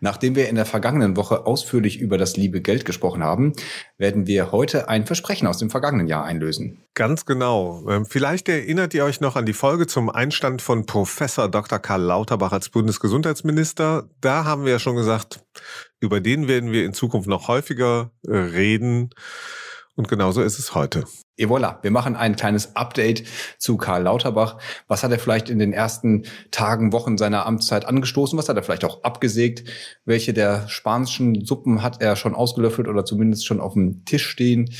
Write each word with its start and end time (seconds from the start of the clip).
Nachdem 0.00 0.36
wir 0.36 0.48
in 0.48 0.54
der 0.54 0.64
vergangenen 0.64 1.16
Woche 1.16 1.46
ausführlich 1.46 1.98
über 2.00 2.18
das 2.18 2.36
liebe 2.36 2.60
Geld 2.60 2.84
gesprochen 2.84 3.22
haben, 3.22 3.52
werden 3.96 4.26
wir 4.26 4.52
heute 4.52 4.88
ein 4.88 5.06
Versprechen 5.06 5.46
aus 5.48 5.58
dem 5.58 5.70
vergangenen 5.70 6.06
Jahr 6.06 6.24
einlösen. 6.24 6.78
Ganz 6.94 7.26
genau. 7.26 7.82
Ähm, 7.88 8.06
vielleicht 8.06 8.48
erinnert 8.48 8.94
ihr 8.94 9.04
euch 9.04 9.20
noch 9.20 9.36
an 9.36 9.46
die 9.46 9.52
Folge 9.52 9.86
zum 9.86 10.08
Einstand 10.08 10.62
von 10.62 10.86
Professor 10.86 11.48
Dr. 11.48 11.78
Karl 11.78 12.02
Lauterbach 12.02 12.52
als 12.52 12.68
Bundesgesundheitsminister. 12.68 14.08
Da 14.20 14.44
haben 14.44 14.64
wir 14.64 14.72
ja 14.72 14.78
schon 14.78 14.96
gesagt, 14.96 15.40
über 16.00 16.20
den 16.20 16.46
werden 16.46 16.70
wir 16.70 16.84
in 16.84 16.92
Zukunft 16.92 17.28
noch 17.28 17.48
häufiger 17.48 18.12
äh, 18.26 18.36
reden. 18.36 19.10
Und 19.98 20.06
genauso 20.06 20.42
ist 20.42 20.60
es 20.60 20.76
heute. 20.76 21.06
Et 21.36 21.48
voilà, 21.48 21.82
wir 21.82 21.90
machen 21.90 22.14
ein 22.14 22.36
kleines 22.36 22.76
Update 22.76 23.24
zu 23.58 23.76
Karl 23.76 24.04
Lauterbach. 24.04 24.58
Was 24.86 25.02
hat 25.02 25.10
er 25.10 25.18
vielleicht 25.18 25.50
in 25.50 25.58
den 25.58 25.72
ersten 25.72 26.22
Tagen, 26.52 26.92
Wochen 26.92 27.18
seiner 27.18 27.46
Amtszeit 27.46 27.84
angestoßen? 27.84 28.38
Was 28.38 28.48
hat 28.48 28.56
er 28.56 28.62
vielleicht 28.62 28.84
auch 28.84 29.02
abgesägt? 29.02 29.68
Welche 30.04 30.32
der 30.32 30.68
spanischen 30.68 31.44
Suppen 31.44 31.82
hat 31.82 32.00
er 32.00 32.14
schon 32.14 32.36
ausgelöffelt 32.36 32.86
oder 32.86 33.04
zumindest 33.04 33.44
schon 33.44 33.58
auf 33.58 33.72
dem 33.72 34.04
Tisch 34.04 34.28
stehen? 34.28 34.70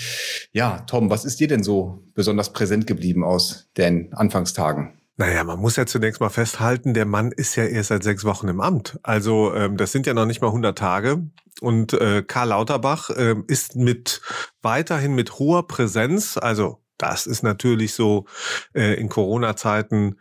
Ja, 0.53 0.85
Tom, 0.87 1.11
was 1.11 1.25
ist 1.25 1.41
dir 1.41 1.49
denn 1.49 1.65
so 1.65 2.05
besonders 2.15 2.53
präsent 2.53 2.87
geblieben 2.87 3.25
aus 3.25 3.67
den 3.77 4.13
Anfangstagen? 4.13 4.98
Naja, 5.21 5.43
man 5.43 5.59
muss 5.59 5.75
ja 5.75 5.85
zunächst 5.85 6.21
mal 6.21 6.29
festhalten, 6.29 6.95
der 6.95 7.05
Mann 7.05 7.33
ist 7.33 7.57
ja 7.57 7.65
erst 7.65 7.89
seit 7.89 8.05
sechs 8.05 8.25
Wochen 8.25 8.47
im 8.47 8.61
Amt. 8.61 9.01
Also 9.03 9.53
ähm, 9.53 9.77
das 9.77 9.91
sind 9.91 10.07
ja 10.07 10.15
noch 10.15 10.27
nicht 10.27 10.41
mal 10.41 10.47
100 10.47 10.79
Tage. 10.79 11.29
Und 11.61 11.93
äh, 11.93 12.23
Karl 12.23 12.51
Lauterbach 12.51 13.11
äh, 13.11 13.35
ist 13.49 13.75
mit 13.75 14.21
weiterhin 14.63 15.17
mit 15.17 15.41
hoher 15.41 15.67
Präsenz, 15.67 16.39
also 16.39 16.81
das 16.99 17.27
ist 17.27 17.43
natürlich 17.43 17.95
so 17.95 18.27
äh, 18.75 18.95
in 18.95 19.09
Corona-Zeiten 19.09 20.19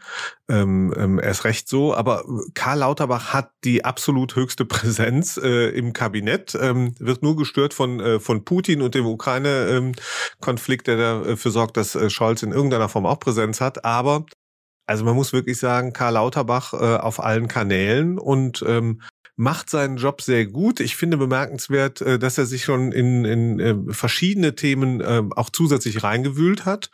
ähm, 0.47 0.93
ähm, 0.95 1.19
erst 1.19 1.43
recht 1.43 1.67
so. 1.67 1.93
Aber 1.93 2.23
Karl 2.53 2.79
Lauterbach 2.79 3.33
hat 3.33 3.51
die 3.63 3.83
absolut 3.83 4.35
höchste 4.35 4.63
Präsenz 4.65 5.37
äh, 5.37 5.69
im 5.69 5.93
Kabinett, 5.93 6.55
ähm, 6.59 6.93
wird 6.99 7.23
nur 7.23 7.35
gestört 7.35 7.73
von, 7.73 7.99
äh, 7.99 8.19
von 8.19 8.45
Putin 8.45 8.83
und 8.83 8.93
dem 8.93 9.07
Ukraine-Konflikt, 9.07 10.87
ähm, 10.87 10.97
der 10.97 11.21
dafür 11.21 11.51
sorgt, 11.51 11.77
dass 11.77 11.95
äh, 11.95 12.09
Scholz 12.11 12.43
in 12.43 12.51
irgendeiner 12.51 12.89
Form 12.89 13.07
auch 13.07 13.19
Präsenz 13.19 13.59
hat. 13.59 13.83
Aber 13.83 14.25
also 14.87 15.05
man 15.05 15.15
muss 15.15 15.33
wirklich 15.33 15.57
sagen, 15.57 15.93
Karl 15.93 16.13
Lauterbach 16.13 16.73
äh, 16.73 16.97
auf 16.97 17.23
allen 17.23 17.47
Kanälen 17.47 18.17
und 18.17 18.63
ähm, 18.65 19.01
macht 19.35 19.69
seinen 19.69 19.97
Job 19.97 20.21
sehr 20.21 20.47
gut. 20.47 20.79
Ich 20.79 20.95
finde 20.95 21.17
bemerkenswert, 21.17 22.01
äh, 22.01 22.17
dass 22.17 22.37
er 22.37 22.45
sich 22.45 22.63
schon 22.63 22.91
in, 22.91 23.25
in 23.25 23.59
äh, 23.59 23.75
verschiedene 23.93 24.55
Themen 24.55 25.01
äh, 25.01 25.23
auch 25.35 25.49
zusätzlich 25.51 26.03
reingewühlt 26.03 26.65
hat. 26.65 26.89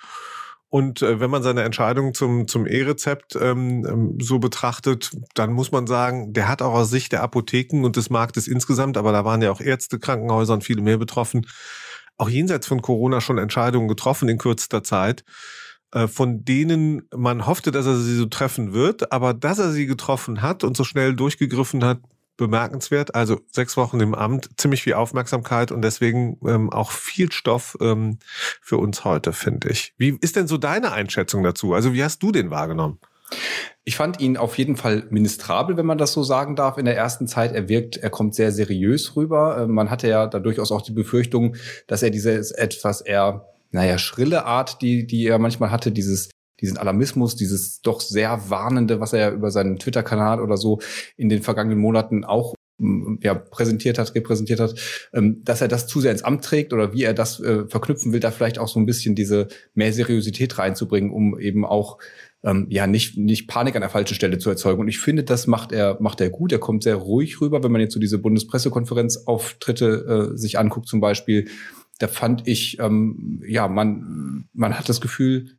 Und 0.70 1.04
äh, 1.04 1.20
wenn 1.20 1.30
man 1.30 1.44
seine 1.44 1.62
Entscheidung 1.62 2.16
zum, 2.16 2.48
zum 2.48 2.66
E-Rezept 2.66 3.38
ähm, 3.40 3.86
ähm, 3.86 4.18
so 4.20 4.40
betrachtet, 4.40 5.12
dann 5.36 5.54
muss 5.54 5.72
man 5.72 5.86
sagen, 5.86 6.34
der 6.34 6.48
hat 6.48 6.64
auch 6.64 6.74
aus 6.74 6.90
Sicht 6.90 7.12
der 7.12 7.22
Apotheken 7.22 7.86
und 7.86 7.96
des 7.96 8.10
Marktes 8.10 8.48
insgesamt, 8.48 8.98
aber 8.98 9.12
da 9.12 9.24
waren 9.24 9.44
ja 9.44 9.52
auch 9.52 9.62
Ärzte, 9.62 10.00
Krankenhäuser 10.00 10.56
und 10.56 10.64
viele 10.64 10.82
mehr 10.82 10.98
betroffen, 10.98 11.46
auch 12.18 12.28
jenseits 12.28 12.66
von 12.66 12.82
Corona 12.82 13.22
schon 13.22 13.38
Entscheidungen 13.38 13.88
getroffen 13.88 14.30
in 14.30 14.40
kürzester 14.40 14.84
Zeit, 14.84 15.24
von 16.08 16.44
denen 16.44 17.04
man 17.16 17.46
hoffte, 17.46 17.72
dass 17.72 17.86
er 17.86 17.98
sie 17.98 18.16
so 18.16 18.26
treffen 18.26 18.74
wird, 18.74 19.12
aber 19.12 19.34
dass 19.34 19.60
er 19.60 19.72
sie 19.72 19.86
getroffen 19.86 20.42
hat 20.42 20.64
und 20.64 20.76
so 20.76 20.84
schnell 20.84 21.16
durchgegriffen 21.16 21.84
hat, 21.84 22.00
bemerkenswert. 22.38 23.16
Also 23.16 23.40
sechs 23.52 23.78
Wochen 23.78 24.00
im 24.00 24.16
Amt, 24.16 24.50
ziemlich 24.58 24.84
viel 24.84 24.94
Aufmerksamkeit 24.94 25.72
und 25.72 25.82
deswegen 25.82 26.38
ähm, 26.48 26.72
auch 26.72 26.92
viel 26.92 27.32
Stoff 27.32 27.78
ähm, 27.82 28.20
für 28.62 28.78
uns 28.78 29.06
heute, 29.06 29.34
finde 29.34 29.70
ich. 29.70 29.94
Wie 29.98 30.18
ist 30.22 30.36
denn 30.36 30.48
so 30.48 30.58
deine 30.58 30.92
Einschätzung 30.92 31.44
dazu? 31.44 31.74
Also 31.74 31.94
wie 31.94 32.04
hast 32.04 32.24
du 32.24 32.32
den 32.32 32.50
wahrgenommen? 32.50 33.00
Ich 33.84 33.96
fand 33.96 34.22
ihn 34.22 34.38
auf 34.38 34.58
jeden 34.58 34.78
Fall 34.78 35.08
ministrabel, 35.10 35.76
wenn 35.76 35.86
man 35.86 35.98
das 35.98 36.14
so 36.14 36.24
sagen 36.24 36.56
darf, 36.56 36.78
in 36.78 36.86
der 36.86 36.96
ersten 36.96 37.28
Zeit. 37.28 37.52
Er 37.54 37.68
wirkt, 37.68 37.98
er 37.98 38.10
kommt 38.10 38.36
sehr 38.36 38.52
seriös 38.52 39.16
rüber. 39.16 39.58
Äh, 39.58 39.68
man 39.68 39.90
hatte 39.90 40.08
ja 40.08 40.28
da 40.28 40.40
durchaus 40.40 40.72
auch 40.72 40.82
die 40.82 40.92
Befürchtung, 40.92 41.56
dass 41.88 42.04
er 42.04 42.10
diese 42.10 42.34
etwas 42.58 43.02
eher 43.02 43.53
naja, 43.74 43.98
schrille 43.98 44.46
Art, 44.46 44.82
die, 44.82 45.06
die 45.06 45.26
er 45.28 45.40
manchmal 45.40 45.72
hatte, 45.72 45.92
dieses, 45.92 46.30
diesen 46.62 46.78
Alarmismus, 46.78 47.36
dieses 47.36 47.82
doch 47.82 48.00
sehr 48.00 48.50
warnende, 48.50 49.00
was 49.00 49.14
er 49.14 49.20
ja 49.20 49.32
über 49.32 49.50
seinen 49.50 49.80
Twitter-Kanal 49.80 50.40
oder 50.40 50.58
so 50.58 50.80
in 51.18 51.28
den 51.28 51.42
vergangenen 51.42 51.80
Monaten 51.80 52.24
auch 52.24 52.54
mm, 52.78 53.16
ja, 53.22 53.34
präsentiert 53.34 53.98
hat, 53.98 54.14
repräsentiert 54.14 54.60
hat, 54.60 54.76
ähm, 55.12 55.42
dass 55.44 55.62
er 55.62 55.68
das 55.68 55.88
zu 55.88 56.02
sehr 56.02 56.12
ins 56.12 56.24
Amt 56.24 56.46
trägt 56.46 56.72
oder 56.72 56.94
wie 56.94 57.04
er 57.04 57.16
das 57.16 57.40
äh, 57.40 57.68
verknüpfen 57.68 58.14
will, 58.14 58.20
da 58.20 58.30
vielleicht 58.30 58.60
auch 58.60 58.68
so 58.68 58.80
ein 58.80 58.86
bisschen 58.86 59.16
diese 59.16 59.48
mehr 59.74 59.92
Seriosität 59.92 60.60
reinzubringen, 60.60 61.12
um 61.12 61.40
eben 61.40 61.66
auch 61.66 61.98
ähm, 62.44 62.68
ja 62.70 62.86
nicht 62.86 63.18
nicht 63.18 63.48
Panik 63.48 63.76
an 63.76 63.82
der 63.82 63.90
falschen 63.90 64.14
Stelle 64.14 64.38
zu 64.38 64.52
erzeugen. 64.52 64.82
Und 64.82 64.88
ich 64.88 65.00
finde, 65.00 65.24
das 65.24 65.48
macht 65.48 65.72
er 65.72 65.98
macht 66.00 66.22
er 66.22 66.30
gut. 66.30 66.52
Er 66.52 66.60
kommt 66.60 66.84
sehr 66.84 66.96
ruhig 66.96 67.42
rüber, 67.42 67.64
wenn 67.64 67.72
man 67.72 67.82
jetzt 67.82 67.94
so 67.94 68.00
diese 68.00 68.20
Bundespressekonferenz 68.20 69.24
Auftritte 69.26 70.32
äh, 70.34 70.38
sich 70.38 70.60
anguckt 70.60 70.88
zum 70.88 71.00
Beispiel 71.00 71.48
da 72.00 72.08
fand 72.08 72.48
ich, 72.48 72.80
ähm, 72.80 73.42
ja, 73.48 73.68
man, 73.68 74.48
man 74.54 74.78
hat 74.78 74.90
das 74.90 75.02
Gefühl, 75.02 75.58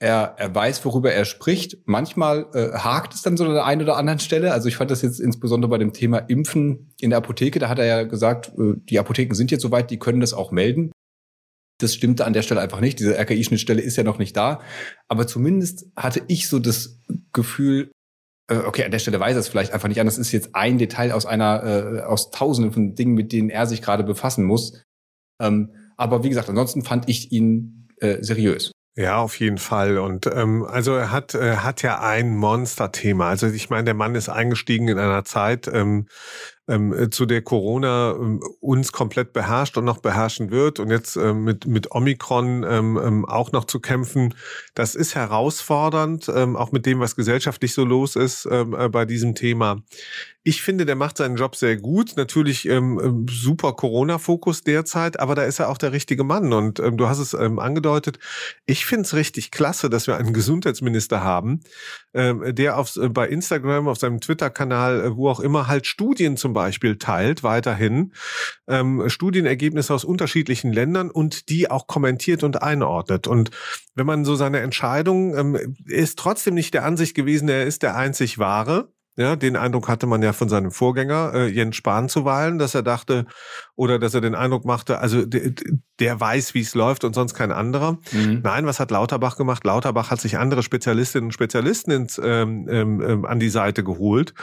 er, 0.00 0.34
er 0.38 0.54
weiß, 0.54 0.84
worüber 0.84 1.12
er 1.12 1.26
spricht. 1.26 1.76
Manchmal 1.84 2.46
äh, 2.54 2.72
hakt 2.72 3.14
es 3.14 3.20
dann 3.22 3.36
so 3.36 3.44
an 3.44 3.52
der 3.52 3.66
einen 3.66 3.82
oder 3.82 3.96
anderen 3.96 4.18
Stelle. 4.18 4.52
Also 4.52 4.68
ich 4.68 4.76
fand 4.76 4.90
das 4.90 5.02
jetzt 5.02 5.20
insbesondere 5.20 5.70
bei 5.70 5.78
dem 5.78 5.92
Thema 5.92 6.18
Impfen 6.18 6.94
in 7.00 7.10
der 7.10 7.18
Apotheke. 7.18 7.58
Da 7.58 7.68
hat 7.68 7.78
er 7.78 7.84
ja 7.84 8.02
gesagt, 8.04 8.50
äh, 8.58 8.74
die 8.76 8.98
Apotheken 8.98 9.34
sind 9.34 9.50
jetzt 9.50 9.62
soweit, 9.62 9.90
die 9.90 9.98
können 9.98 10.20
das 10.20 10.32
auch 10.32 10.52
melden. 10.52 10.90
Das 11.80 11.94
stimmte 11.94 12.24
an 12.24 12.32
der 12.32 12.42
Stelle 12.42 12.62
einfach 12.62 12.80
nicht. 12.80 12.98
Diese 12.98 13.18
RKI-Schnittstelle 13.18 13.82
ist 13.82 13.96
ja 13.96 14.02
noch 14.02 14.18
nicht 14.18 14.34
da. 14.36 14.62
Aber 15.08 15.26
zumindest 15.26 15.86
hatte 15.96 16.22
ich 16.28 16.48
so 16.48 16.58
das 16.58 17.02
Gefühl, 17.34 17.90
äh, 18.50 18.56
okay, 18.56 18.84
an 18.84 18.90
der 18.90 18.98
Stelle 19.00 19.20
weiß 19.20 19.34
er 19.34 19.40
es 19.40 19.48
vielleicht 19.48 19.72
einfach 19.72 19.88
nicht 19.88 20.00
an. 20.00 20.06
Das 20.06 20.18
ist 20.18 20.32
jetzt 20.32 20.54
ein 20.54 20.78
Detail 20.78 21.12
aus 21.12 21.26
einer, 21.26 21.62
äh, 21.62 22.00
aus 22.02 22.30
tausenden 22.30 22.72
von 22.72 22.94
Dingen, 22.94 23.14
mit 23.14 23.32
denen 23.32 23.50
er 23.50 23.66
sich 23.66 23.82
gerade 23.82 24.02
befassen 24.02 24.44
muss. 24.44 24.82
Ähm, 25.40 25.70
aber 25.96 26.22
wie 26.22 26.28
gesagt, 26.28 26.48
ansonsten 26.48 26.82
fand 26.82 27.08
ich 27.08 27.32
ihn 27.32 27.88
äh, 27.98 28.18
seriös. 28.22 28.72
Ja, 28.96 29.18
auf 29.18 29.38
jeden 29.38 29.58
Fall. 29.58 29.98
Und 29.98 30.26
ähm, 30.26 30.64
also 30.64 30.94
er 30.94 31.10
hat, 31.10 31.34
er 31.34 31.64
hat 31.64 31.82
ja 31.82 32.00
ein 32.00 32.36
Monster-Thema. 32.36 33.28
Also 33.28 33.46
ich 33.46 33.70
meine, 33.70 33.84
der 33.84 33.94
Mann 33.94 34.14
ist 34.14 34.28
eingestiegen 34.28 34.88
in 34.88 34.98
einer 34.98 35.24
Zeit, 35.24 35.68
ähm, 35.72 36.06
ähm, 36.70 36.92
äh, 36.92 37.10
zu 37.10 37.26
der 37.26 37.42
Corona 37.42 38.12
ähm, 38.12 38.40
uns 38.60 38.92
komplett 38.92 39.32
beherrscht 39.32 39.76
und 39.76 39.84
noch 39.84 39.98
beherrschen 39.98 40.50
wird 40.50 40.78
und 40.78 40.90
jetzt 40.90 41.16
ähm, 41.16 41.44
mit, 41.44 41.66
mit 41.66 41.90
Omikron 41.90 42.62
ähm, 42.62 42.98
ähm, 43.02 43.24
auch 43.24 43.52
noch 43.52 43.64
zu 43.64 43.80
kämpfen, 43.80 44.34
das 44.74 44.94
ist 44.94 45.14
herausfordernd, 45.14 46.30
ähm, 46.34 46.56
auch 46.56 46.70
mit 46.70 46.86
dem, 46.86 47.00
was 47.00 47.16
gesellschaftlich 47.16 47.74
so 47.74 47.84
los 47.84 48.14
ist 48.16 48.46
äh, 48.46 48.64
bei 48.64 49.04
diesem 49.04 49.34
Thema. 49.34 49.82
Ich 50.42 50.62
finde, 50.62 50.86
der 50.86 50.96
macht 50.96 51.18
seinen 51.18 51.36
Job 51.36 51.54
sehr 51.54 51.76
gut. 51.76 52.16
Natürlich 52.16 52.66
super 53.28 53.74
Corona-Fokus 53.74 54.62
derzeit, 54.62 55.20
aber 55.20 55.34
da 55.34 55.42
ist 55.42 55.58
er 55.58 55.68
auch 55.68 55.76
der 55.76 55.92
richtige 55.92 56.24
Mann. 56.24 56.54
Und 56.54 56.78
du 56.78 57.08
hast 57.08 57.18
es 57.18 57.34
angedeutet. 57.34 58.18
Ich 58.64 58.86
finde 58.86 59.02
es 59.02 59.12
richtig 59.12 59.50
klasse, 59.50 59.90
dass 59.90 60.06
wir 60.06 60.16
einen 60.16 60.32
Gesundheitsminister 60.32 61.22
haben, 61.22 61.60
der 62.14 62.78
auf, 62.78 62.96
äh, 62.96 63.10
bei 63.10 63.28
Instagram, 63.28 63.86
auf 63.86 63.98
seinem 63.98 64.20
Twitter-Kanal, 64.20 65.00
äh, 65.00 65.16
wo 65.16 65.28
auch 65.28 65.40
immer, 65.40 65.68
halt 65.68 65.86
Studien 65.86 66.38
zum 66.38 66.54
Beispiel 66.54 66.59
teilt, 66.98 67.42
weiterhin. 67.42 68.12
Ähm, 68.68 69.08
Studienergebnisse 69.08 69.94
aus 69.94 70.04
unterschiedlichen 70.04 70.72
Ländern 70.72 71.10
und 71.10 71.48
die 71.48 71.70
auch 71.70 71.86
kommentiert 71.86 72.42
und 72.42 72.62
einordnet. 72.62 73.26
Und 73.26 73.50
wenn 73.94 74.06
man 74.06 74.24
so 74.24 74.34
seine 74.34 74.60
Entscheidung, 74.60 75.36
ähm, 75.36 75.76
ist 75.86 76.18
trotzdem 76.18 76.54
nicht 76.54 76.74
der 76.74 76.84
Ansicht 76.84 77.14
gewesen, 77.14 77.48
er 77.48 77.64
ist 77.64 77.82
der 77.82 77.96
einzig 77.96 78.38
wahre. 78.38 78.92
Ja, 79.16 79.36
den 79.36 79.56
Eindruck 79.56 79.88
hatte 79.88 80.06
man 80.06 80.22
ja 80.22 80.32
von 80.32 80.48
seinem 80.48 80.70
Vorgänger 80.70 81.32
äh, 81.34 81.46
Jens 81.48 81.76
Spahn 81.76 82.08
zuweilen, 82.08 82.58
dass 82.58 82.74
er 82.74 82.82
dachte 82.82 83.26
oder 83.80 83.98
dass 83.98 84.14
er 84.14 84.20
den 84.20 84.34
Eindruck 84.34 84.64
machte, 84.64 85.00
also 85.00 85.26
der, 85.26 85.52
der 85.98 86.20
weiß, 86.20 86.54
wie 86.54 86.60
es 86.60 86.74
läuft 86.74 87.02
und 87.04 87.14
sonst 87.14 87.34
kein 87.34 87.50
anderer. 87.50 87.98
Mhm. 88.12 88.40
Nein, 88.44 88.66
was 88.66 88.78
hat 88.78 88.90
Lauterbach 88.90 89.36
gemacht? 89.36 89.64
Lauterbach 89.64 90.10
hat 90.10 90.20
sich 90.20 90.38
andere 90.38 90.62
Spezialistinnen 90.62 91.28
und 91.28 91.32
Spezialisten 91.32 91.90
ins, 91.90 92.20
ähm, 92.22 92.68
ähm, 92.70 93.00
ähm 93.00 93.24
an 93.24 93.40
die 93.40 93.48
Seite 93.48 93.82
geholt 93.82 94.34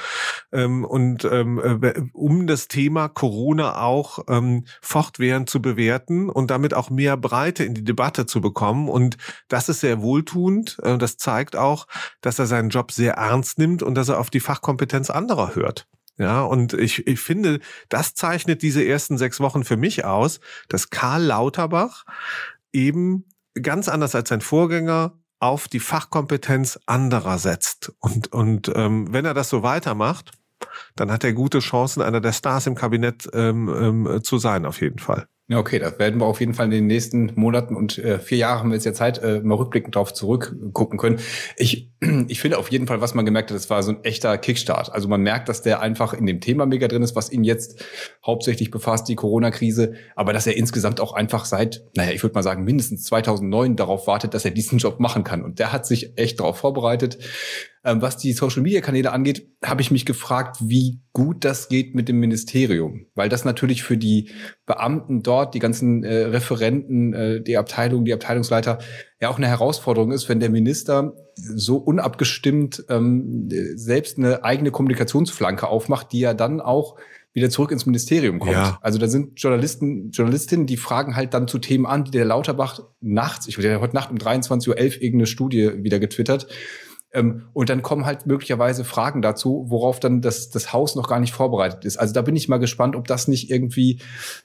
ähm, 0.52 0.84
und 0.84 1.24
ähm, 1.26 1.82
äh, 1.82 1.94
um 2.14 2.48
das 2.48 2.68
Thema 2.68 3.08
Corona 3.08 3.82
auch 3.82 4.20
ähm, 4.28 4.66
fortwährend 4.82 5.50
zu 5.50 5.62
bewerten 5.62 6.30
und 6.30 6.52
damit 6.52 6.74
auch 6.74 6.90
mehr 6.90 7.16
Breite 7.16 7.64
in 7.64 7.74
die 7.74 7.84
Debatte 7.84 8.26
zu 8.26 8.42
bekommen. 8.42 8.90
Und 8.90 9.18
das 9.48 9.70
ist 9.70 9.80
sehr 9.80 10.02
wohltuend. 10.02 10.78
Äh, 10.84 10.98
das 10.98 11.18
zeigt 11.18 11.56
auch, 11.56 11.88
dass 12.22 12.40
er 12.40 12.48
seinen 12.48 12.70
Job 12.70 12.92
sehr 12.92 13.14
ernst 13.14 13.58
nimmt 13.58 13.82
und 13.82 13.96
dass 13.96 14.10
er 14.10 14.20
auf 14.20 14.30
die 14.30 14.42
Fach 14.42 14.58
Fachkompetenz 14.58 15.10
anderer 15.10 15.56
hört. 15.56 15.88
Ja, 16.18 16.42
und 16.42 16.74
ich, 16.74 17.06
ich 17.06 17.20
finde, 17.20 17.60
das 17.90 18.16
zeichnet 18.16 18.62
diese 18.64 18.84
ersten 18.84 19.18
sechs 19.18 19.40
Wochen 19.40 19.64
für 19.64 19.78
mich 19.78 20.04
aus, 20.04 20.40
dass 20.68 20.90
Karl 20.90 21.24
Lauterbach 21.24 22.06
eben 22.74 23.26
ganz 23.62 23.88
anders 23.88 24.16
als 24.16 24.30
sein 24.30 24.42
Vorgänger 24.42 25.14
auf 25.40 25.68
die 25.68 25.80
Fachkompetenz 25.80 26.80
anderer 26.88 27.38
setzt. 27.38 27.94
Und, 28.00 28.34
und 28.34 28.72
ähm, 28.76 29.14
wenn 29.14 29.26
er 29.26 29.36
das 29.36 29.50
so 29.50 29.62
weitermacht, 29.62 30.32
dann 30.96 31.12
hat 31.12 31.24
er 31.24 31.34
gute 31.34 31.60
Chancen, 31.60 32.02
einer 32.02 32.22
der 32.22 32.34
Stars 32.34 32.66
im 32.66 32.74
Kabinett 32.74 33.30
ähm, 33.34 33.70
ähm, 33.70 34.24
zu 34.24 34.40
sein, 34.40 34.66
auf 34.66 34.82
jeden 34.82 35.00
Fall. 35.00 35.28
Ja, 35.50 35.60
okay, 35.60 35.80
das 35.80 35.98
werden 35.98 36.20
wir 36.20 36.26
auf 36.26 36.42
jeden 36.42 36.54
Fall 36.54 36.66
in 36.66 36.72
den 36.72 36.88
nächsten 36.88 37.32
Monaten 37.36 37.74
und 37.78 37.98
äh, 38.00 38.20
vier 38.20 38.38
Jahren 38.38 38.60
haben 38.60 38.70
wir 38.70 38.76
jetzt 38.76 38.84
ja 38.84 38.92
Zeit, 38.92 39.24
äh, 39.24 39.40
mal 39.40 39.56
rückblickend 39.56 39.96
drauf 39.96 40.14
zurückgucken 40.14 41.00
können. 41.00 41.22
Ich, 41.56 41.90
ich 42.28 42.42
finde 42.42 42.58
auf 42.58 42.70
jeden 42.70 42.86
Fall, 42.86 43.00
was 43.00 43.14
man 43.14 43.26
gemerkt 43.26 43.50
hat, 43.50 43.56
das 43.56 43.70
war 43.70 43.82
so 43.82 43.92
ein 43.92 44.04
echter 44.04 44.38
Kickstart. 44.38 44.92
Also 44.92 45.08
man 45.08 45.22
merkt, 45.22 45.48
dass 45.48 45.62
der 45.62 45.80
einfach 45.80 46.14
in 46.14 46.26
dem 46.26 46.42
Thema 46.42 46.66
mega 46.66 46.90
drin 46.90 47.02
ist, 47.02 47.16
was 47.16 47.32
ihn 47.32 47.46
jetzt 47.46 47.82
hauptsächlich 48.26 48.72
befasst, 48.72 49.08
die 49.08 49.16
Corona-Krise, 49.16 49.94
aber 50.18 50.34
dass 50.34 50.48
er 50.48 50.58
insgesamt 50.58 51.00
auch 51.00 51.14
einfach 51.14 51.46
seit, 51.46 51.82
naja, 51.96 52.12
ich 52.12 52.24
würde 52.24 52.36
mal 52.36 52.44
sagen, 52.44 52.66
mindestens 52.66 53.04
2009 53.06 53.78
darauf 53.78 54.06
wartet, 54.06 54.34
dass 54.34 54.44
er 54.44 54.52
diesen 54.52 54.80
Job 54.80 55.00
machen 55.00 55.24
kann. 55.24 55.44
Und 55.44 55.60
der 55.60 55.72
hat 55.72 55.86
sich 55.86 56.18
echt 56.18 56.42
darauf 56.42 56.58
vorbereitet. 56.58 57.20
Ähm, 57.86 58.02
was 58.02 58.18
die 58.18 58.34
Social-Media-Kanäle 58.34 59.14
angeht, 59.14 59.48
habe 59.64 59.82
ich 59.82 59.92
mich 59.92 60.06
gefragt, 60.06 60.58
wie 60.60 61.00
gut 61.18 61.46
das 61.46 61.68
geht 61.68 61.96
mit 61.96 62.08
dem 62.10 62.20
Ministerium, 62.20 63.08
weil 63.16 63.28
das 63.28 63.44
natürlich 63.44 63.82
für 63.82 63.98
die 63.98 64.30
Beamten 64.68 65.24
dort, 65.24 65.56
die 65.56 65.60
ganzen 65.60 66.04
äh, 66.04 66.26
Referenten, 66.26 67.12
äh, 67.14 67.42
die 67.42 67.58
Abteilung, 67.58 68.06
die 68.06 68.14
Abteilungsleiter, 68.14 68.78
ja 69.20 69.30
auch 69.30 69.38
eine 69.38 69.48
Herausforderung 69.48 70.12
ist, 70.12 70.30
wenn 70.30 70.40
der 70.40 70.52
Minister 70.52 71.14
so 71.34 71.78
unabgestimmt 71.78 72.86
ähm, 72.90 73.50
selbst 73.74 74.20
eine 74.20 74.44
eigene 74.44 74.70
Kommunikationsflanke 74.70 75.68
aufmacht, 75.68 76.12
die 76.12 76.20
ja 76.20 76.36
dann 76.36 76.62
auch 76.62 76.98
wieder 77.34 77.50
zurück 77.50 77.72
ins 77.72 77.88
Ministerium 77.88 78.38
kommt. 78.38 78.54
Ja. 78.54 78.78
Also 78.84 79.00
da 79.00 79.08
sind 79.08 79.42
Journalisten, 79.42 80.12
Journalistinnen, 80.12 80.68
die 80.68 80.78
fragen 80.78 81.16
halt 81.16 81.34
dann 81.34 81.48
zu 81.48 81.58
Themen 81.58 81.88
an, 81.88 82.04
die 82.04 82.12
der 82.12 82.26
Lauterbach 82.26 82.80
nachts, 83.02 83.48
ich 83.48 83.58
wurde 83.58 83.72
ja 83.72 83.80
heute 83.80 83.96
Nacht 83.96 84.12
um 84.12 84.18
23.11 84.18 84.70
Uhr 84.70 84.78
irgendeine 84.78 85.26
Studie 85.26 85.84
wieder 85.84 85.98
getwittert, 85.98 86.46
und 87.54 87.70
dann 87.70 87.82
kommen 87.82 88.06
halt 88.06 88.26
möglicherweise 88.26 88.84
Fragen 88.84 89.22
dazu, 89.22 89.66
worauf 89.68 90.00
dann 90.00 90.22
das, 90.22 90.50
das 90.50 90.74
Haus 90.74 90.96
noch 90.96 91.08
gar 91.08 91.20
nicht 91.20 91.34
vorbereitet 91.34 91.86
ist. 91.86 91.98
Also 91.98 92.14
da 92.14 92.22
bin 92.22 92.36
ich 92.36 92.48
mal 92.48 92.58
gespannt, 92.58 92.96
ob 92.96 93.08
das 93.08 93.28
nicht 93.28 93.50
irgendwie 93.50 94.00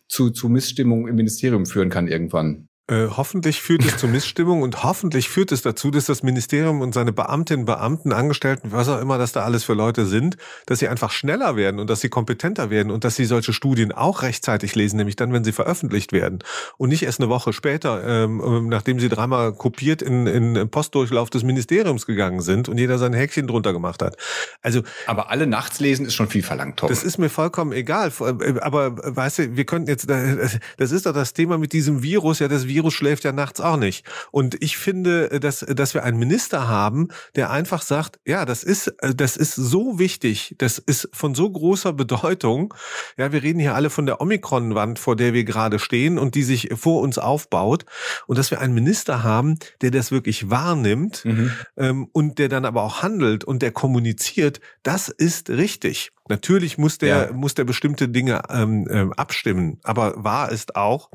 zu, 0.09 0.31
zu 0.31 0.49
Missstimmung 0.49 1.07
im 1.09 1.17
Ministerium 1.17 1.67
führen 1.67 1.91
kann 1.91 2.09
irgendwann. 2.09 2.69
Äh, 2.89 3.07
hoffentlich 3.17 3.63
führt 3.63 3.85
es 3.85 3.97
zu 3.97 4.09
Missstimmung 4.09 4.63
und 4.63 4.83
hoffentlich 4.83 5.29
führt 5.29 5.53
es 5.53 5.63
dazu, 5.63 5.93
dass 5.93 6.07
das 6.07 6.25
Ministerium 6.25 6.81
und 6.81 6.93
seine 6.93 7.13
Beamtinnen, 7.13 7.65
Beamten, 7.65 8.13
Angestellten, 8.13 8.73
was 8.73 8.89
auch 8.89 9.01
immer 9.01 9.19
das 9.19 9.31
da 9.31 9.45
alles 9.45 9.63
für 9.63 9.75
Leute 9.75 10.05
sind, 10.05 10.37
dass 10.67 10.81
sie 10.81 10.89
einfach 10.89 11.13
schneller 11.13 11.55
werden 11.55 11.79
und 11.79 11.89
dass 11.89 12.01
sie 12.01 12.09
kompetenter 12.09 12.71
werden 12.71 12.91
und 12.91 13.05
dass 13.05 13.15
sie 13.15 13.25
solche 13.25 13.53
Studien 13.53 13.93
auch 13.93 14.23
rechtzeitig 14.23 14.75
lesen, 14.75 14.97
nämlich 14.97 15.15
dann, 15.15 15.33
wenn 15.33 15.45
sie 15.45 15.53
veröffentlicht 15.53 16.13
werden 16.13 16.41
und 16.77 16.89
nicht 16.89 17.05
erst 17.05 17.21
eine 17.21 17.29
Woche 17.29 17.53
später, 17.53 18.03
ähm, 18.05 18.43
ähm 18.45 18.69
nachdem 18.69 18.99
sie 18.99 19.09
dreimal 19.09 19.53
kopiert 19.53 20.03
in, 20.03 20.27
in 20.27 20.69
Postdurchlauf 20.69 21.31
des 21.31 21.45
Ministeriums 21.45 22.05
gegangen 22.05 22.41
sind 22.41 22.69
und 22.69 22.79
jeder 22.79 22.99
sein 22.99 23.13
Häkchen 23.13 23.47
drunter 23.47 23.73
gemacht 23.73 24.03
hat. 24.03 24.17
Also, 24.61 24.83
aber 25.07 25.31
alle 25.31 25.47
nachts 25.47 25.79
lesen 25.79 26.05
ist 26.05 26.15
schon 26.15 26.29
viel 26.29 26.43
verlangt, 26.43 26.79
Tom. 26.81 26.89
Das 26.89 27.05
ist 27.05 27.19
mir 27.19 27.29
vollkommen 27.29 27.71
egal. 27.71 28.11
Äh, 28.21 28.59
aber 28.59 28.97
weißt 28.97 29.39
du, 29.39 29.57
wir 29.57 29.67
könnten 29.67 29.89
jetzt, 29.89 30.11
das 30.11 30.91
ist 30.91 31.07
doch 31.07 31.13
das 31.13 31.33
Thema 31.33 31.59
mit 31.59 31.73
diesem 31.73 32.03
Virus, 32.03 32.41
ja, 32.41 32.49
das 32.49 32.67
Virus 32.73 32.83
Virus 32.83 32.95
schläft 32.95 33.25
ja 33.25 33.33
nachts 33.33 33.61
auch 33.61 33.77
nicht. 33.77 34.05
Und 34.33 34.57
ich 34.63 34.77
finde, 34.77 35.41
dass, 35.41 35.61
dass 35.61 35.95
wir 35.95 36.03
einen 36.03 36.19
Minister 36.19 36.67
haben, 36.69 37.09
der 37.37 37.51
einfach 37.51 37.83
sagt, 37.83 38.19
ja, 38.27 38.45
das 38.45 38.65
ist, 38.65 38.93
das 39.01 39.37
ist 39.37 39.55
so 39.55 39.99
wichtig, 39.99 40.57
das 40.59 40.79
ist 40.79 41.09
von 41.13 41.35
so 41.35 41.49
großer 41.51 41.93
Bedeutung. 41.93 42.75
Ja, 43.17 43.31
wir 43.31 43.43
reden 43.43 43.61
hier 43.61 43.75
alle 43.75 43.89
von 43.89 44.07
der 44.07 44.21
Omikron-Wand, 44.21 44.99
vor 44.99 45.15
der 45.15 45.33
wir 45.33 45.45
gerade 45.45 45.79
stehen 45.79 46.19
und 46.19 46.35
die 46.35 46.43
sich 46.43 46.71
vor 46.75 47.03
uns 47.03 47.19
aufbaut. 47.19 47.85
Und 48.27 48.37
dass 48.37 48.51
wir 48.51 48.61
einen 48.61 48.75
Minister 48.75 49.23
haben, 49.23 49.59
der 49.81 49.93
das 49.93 50.11
wirklich 50.11 50.51
wahrnimmt 50.51 51.25
mhm. 51.25 51.53
ähm, 51.77 52.09
und 52.13 52.39
der 52.39 52.49
dann 52.49 52.65
aber 52.65 52.83
auch 52.83 53.03
handelt 53.03 53.45
und 53.45 53.63
der 53.63 53.71
kommuniziert, 53.71 54.61
das 54.83 55.09
ist 55.09 55.51
richtig. 55.51 56.11
Natürlich 56.29 56.79
muss 56.79 56.99
der, 56.99 57.29
ja. 57.29 57.33
muss 57.33 57.55
der 57.55 57.65
bestimmte 57.65 58.09
Dinge 58.09 58.43
ähm, 58.49 59.13
abstimmen. 59.17 59.79
Aber 59.83 60.15
wahr 60.17 60.51
ist 60.51 60.77
auch, 60.77 61.11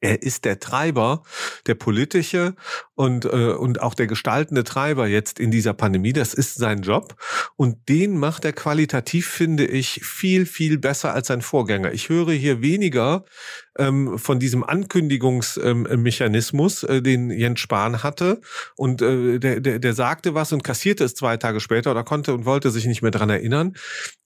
er 0.00 0.22
ist 0.22 0.44
der 0.44 0.60
Treiber, 0.60 1.22
der 1.66 1.74
politische 1.74 2.54
und, 2.94 3.24
äh, 3.24 3.52
und 3.52 3.80
auch 3.80 3.94
der 3.94 4.06
gestaltende 4.06 4.62
Treiber 4.62 5.06
jetzt 5.06 5.40
in 5.40 5.50
dieser 5.50 5.72
Pandemie. 5.72 6.12
Das 6.12 6.34
ist 6.34 6.56
sein 6.56 6.82
Job. 6.82 7.16
Und 7.56 7.88
den 7.88 8.18
macht 8.18 8.44
er 8.44 8.52
qualitativ, 8.52 9.26
finde 9.26 9.64
ich, 9.66 10.04
viel, 10.04 10.44
viel 10.44 10.76
besser 10.78 11.14
als 11.14 11.28
sein 11.28 11.40
Vorgänger. 11.40 11.92
Ich 11.92 12.10
höre 12.10 12.32
hier 12.32 12.60
weniger 12.60 13.24
ähm, 13.78 14.18
von 14.18 14.38
diesem 14.38 14.64
Ankündigungsmechanismus, 14.64 16.82
ähm, 16.82 16.90
äh, 16.90 17.00
den 17.00 17.30
Jens 17.30 17.60
Spahn 17.60 18.02
hatte. 18.02 18.42
Und 18.76 19.00
äh, 19.02 19.38
der, 19.38 19.60
der, 19.60 19.78
der 19.78 19.94
sagte 19.94 20.34
was 20.34 20.52
und 20.52 20.62
kassierte 20.62 21.04
es 21.04 21.14
zwei 21.14 21.38
Tage 21.38 21.60
später 21.60 21.90
oder 21.90 22.04
konnte 22.04 22.34
und 22.34 22.44
wollte 22.44 22.70
sich 22.70 22.84
nicht 22.86 23.00
mehr 23.02 23.12
dran 23.12 23.30
erinnern. 23.30 23.72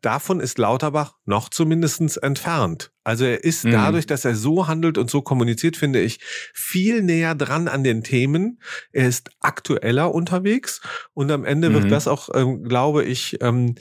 Davon 0.00 0.40
ist 0.40 0.58
Lauterbach 0.58 1.14
noch 1.26 1.48
zumindestens 1.48 2.16
entfernt. 2.16 2.90
Also 3.02 3.24
er 3.24 3.42
ist 3.42 3.64
mhm. 3.64 3.72
dadurch, 3.72 4.06
dass 4.06 4.24
er 4.24 4.34
so 4.34 4.66
handelt 4.66 4.98
und 4.98 5.10
so 5.10 5.22
kommuniziert, 5.22 5.76
finde 5.76 6.00
ich, 6.00 6.20
viel 6.52 7.02
näher 7.02 7.34
dran 7.34 7.66
an 7.68 7.82
den 7.82 8.02
Themen. 8.02 8.60
Er 8.92 9.08
ist 9.08 9.30
aktueller 9.40 10.14
unterwegs 10.14 10.82
und 11.14 11.30
am 11.30 11.44
Ende 11.44 11.70
mhm. 11.70 11.74
wird 11.74 11.90
das 11.90 12.06
auch, 12.06 12.28
ähm, 12.34 12.62
glaube 12.64 13.04
ich, 13.04 13.38
ähm, 13.40 13.76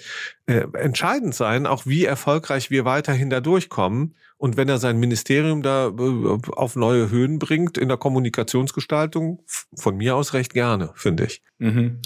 äh, 0.46 0.66
entscheidend 0.74 1.36
sein, 1.36 1.68
auch 1.68 1.86
wie 1.86 2.06
erfolgreich 2.06 2.72
wir 2.72 2.86
weiterhin 2.86 3.30
da 3.30 3.42
durchkommen. 3.42 4.16
Und 4.38 4.56
wenn 4.56 4.70
er 4.70 4.78
sein 4.78 4.98
Ministerium 4.98 5.62
da 5.62 5.88
äh, 5.88 6.38
auf 6.54 6.78
neue 6.78 7.10
Höhen 7.10 7.40
bringt 7.40 7.78
in 7.78 7.90
der 7.90 7.98
Kommunikationsgestaltung, 7.98 9.44
von 9.76 9.98
mir 9.98 10.16
aus 10.16 10.34
recht 10.34 10.54
gerne, 10.54 10.92
finde 10.96 11.26
ich. 11.26 11.42
Mhm. 11.60 12.00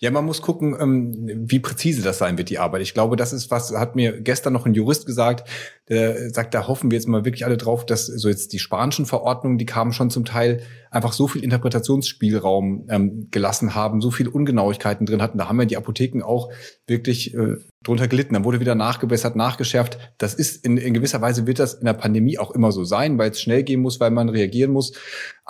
Ja, 0.00 0.10
man 0.10 0.26
muss 0.26 0.42
gucken, 0.42 0.76
ähm, 0.78 1.46
wie 1.46 1.60
präzise 1.60 2.02
das 2.02 2.18
sein 2.18 2.36
wird, 2.36 2.50
die 2.50 2.58
Arbeit. 2.58 2.82
Ich 2.82 2.92
glaube, 2.92 3.16
das 3.16 3.32
ist 3.32 3.50
was, 3.50 3.72
hat 3.74 3.96
mir 3.96 4.20
gestern 4.20 4.52
noch 4.52 4.66
ein 4.66 4.74
Jurist 4.74 5.06
gesagt, 5.06 5.48
der 5.88 6.30
sagt, 6.30 6.54
da 6.54 6.68
hoffen 6.68 6.90
wir 6.90 6.98
jetzt 6.98 7.08
mal 7.08 7.24
wirklich 7.24 7.46
alle 7.46 7.56
drauf, 7.56 7.86
dass 7.86 8.06
so 8.06 8.28
jetzt 8.28 8.52
die 8.52 8.58
spanischen 8.58 9.06
Verordnungen, 9.06 9.56
die 9.56 9.64
kamen 9.64 9.94
schon 9.94 10.10
zum 10.10 10.26
Teil 10.26 10.62
einfach 10.90 11.12
so 11.14 11.26
viel 11.26 11.42
Interpretationsspielraum 11.42 12.86
ähm, 12.90 13.28
gelassen 13.30 13.74
haben, 13.74 14.02
so 14.02 14.10
viel 14.10 14.28
Ungenauigkeiten 14.28 15.06
drin 15.06 15.22
hatten. 15.22 15.38
Da 15.38 15.48
haben 15.48 15.58
ja 15.58 15.66
die 15.66 15.76
Apotheken 15.76 16.22
auch 16.22 16.50
wirklich 16.86 17.34
äh, 17.34 17.56
drunter 17.82 18.08
gelitten. 18.08 18.34
Dann 18.34 18.44
wurde 18.44 18.60
wieder 18.60 18.74
nachgebessert, 18.74 19.36
nachgeschärft. 19.36 19.98
Das 20.18 20.34
ist 20.34 20.64
in, 20.64 20.76
in 20.76 20.94
gewisser 20.94 21.20
Weise 21.20 21.46
wird 21.46 21.58
das 21.58 21.74
in 21.74 21.86
der 21.86 21.94
Pandemie 21.94 22.38
auch 22.38 22.50
immer 22.50 22.72
so 22.72 22.84
sein, 22.84 23.18
weil 23.18 23.30
es 23.30 23.40
schnell 23.40 23.62
gehen 23.62 23.80
muss, 23.80 24.00
weil 24.00 24.10
man 24.10 24.28
reagieren 24.28 24.70
muss. 24.70 24.92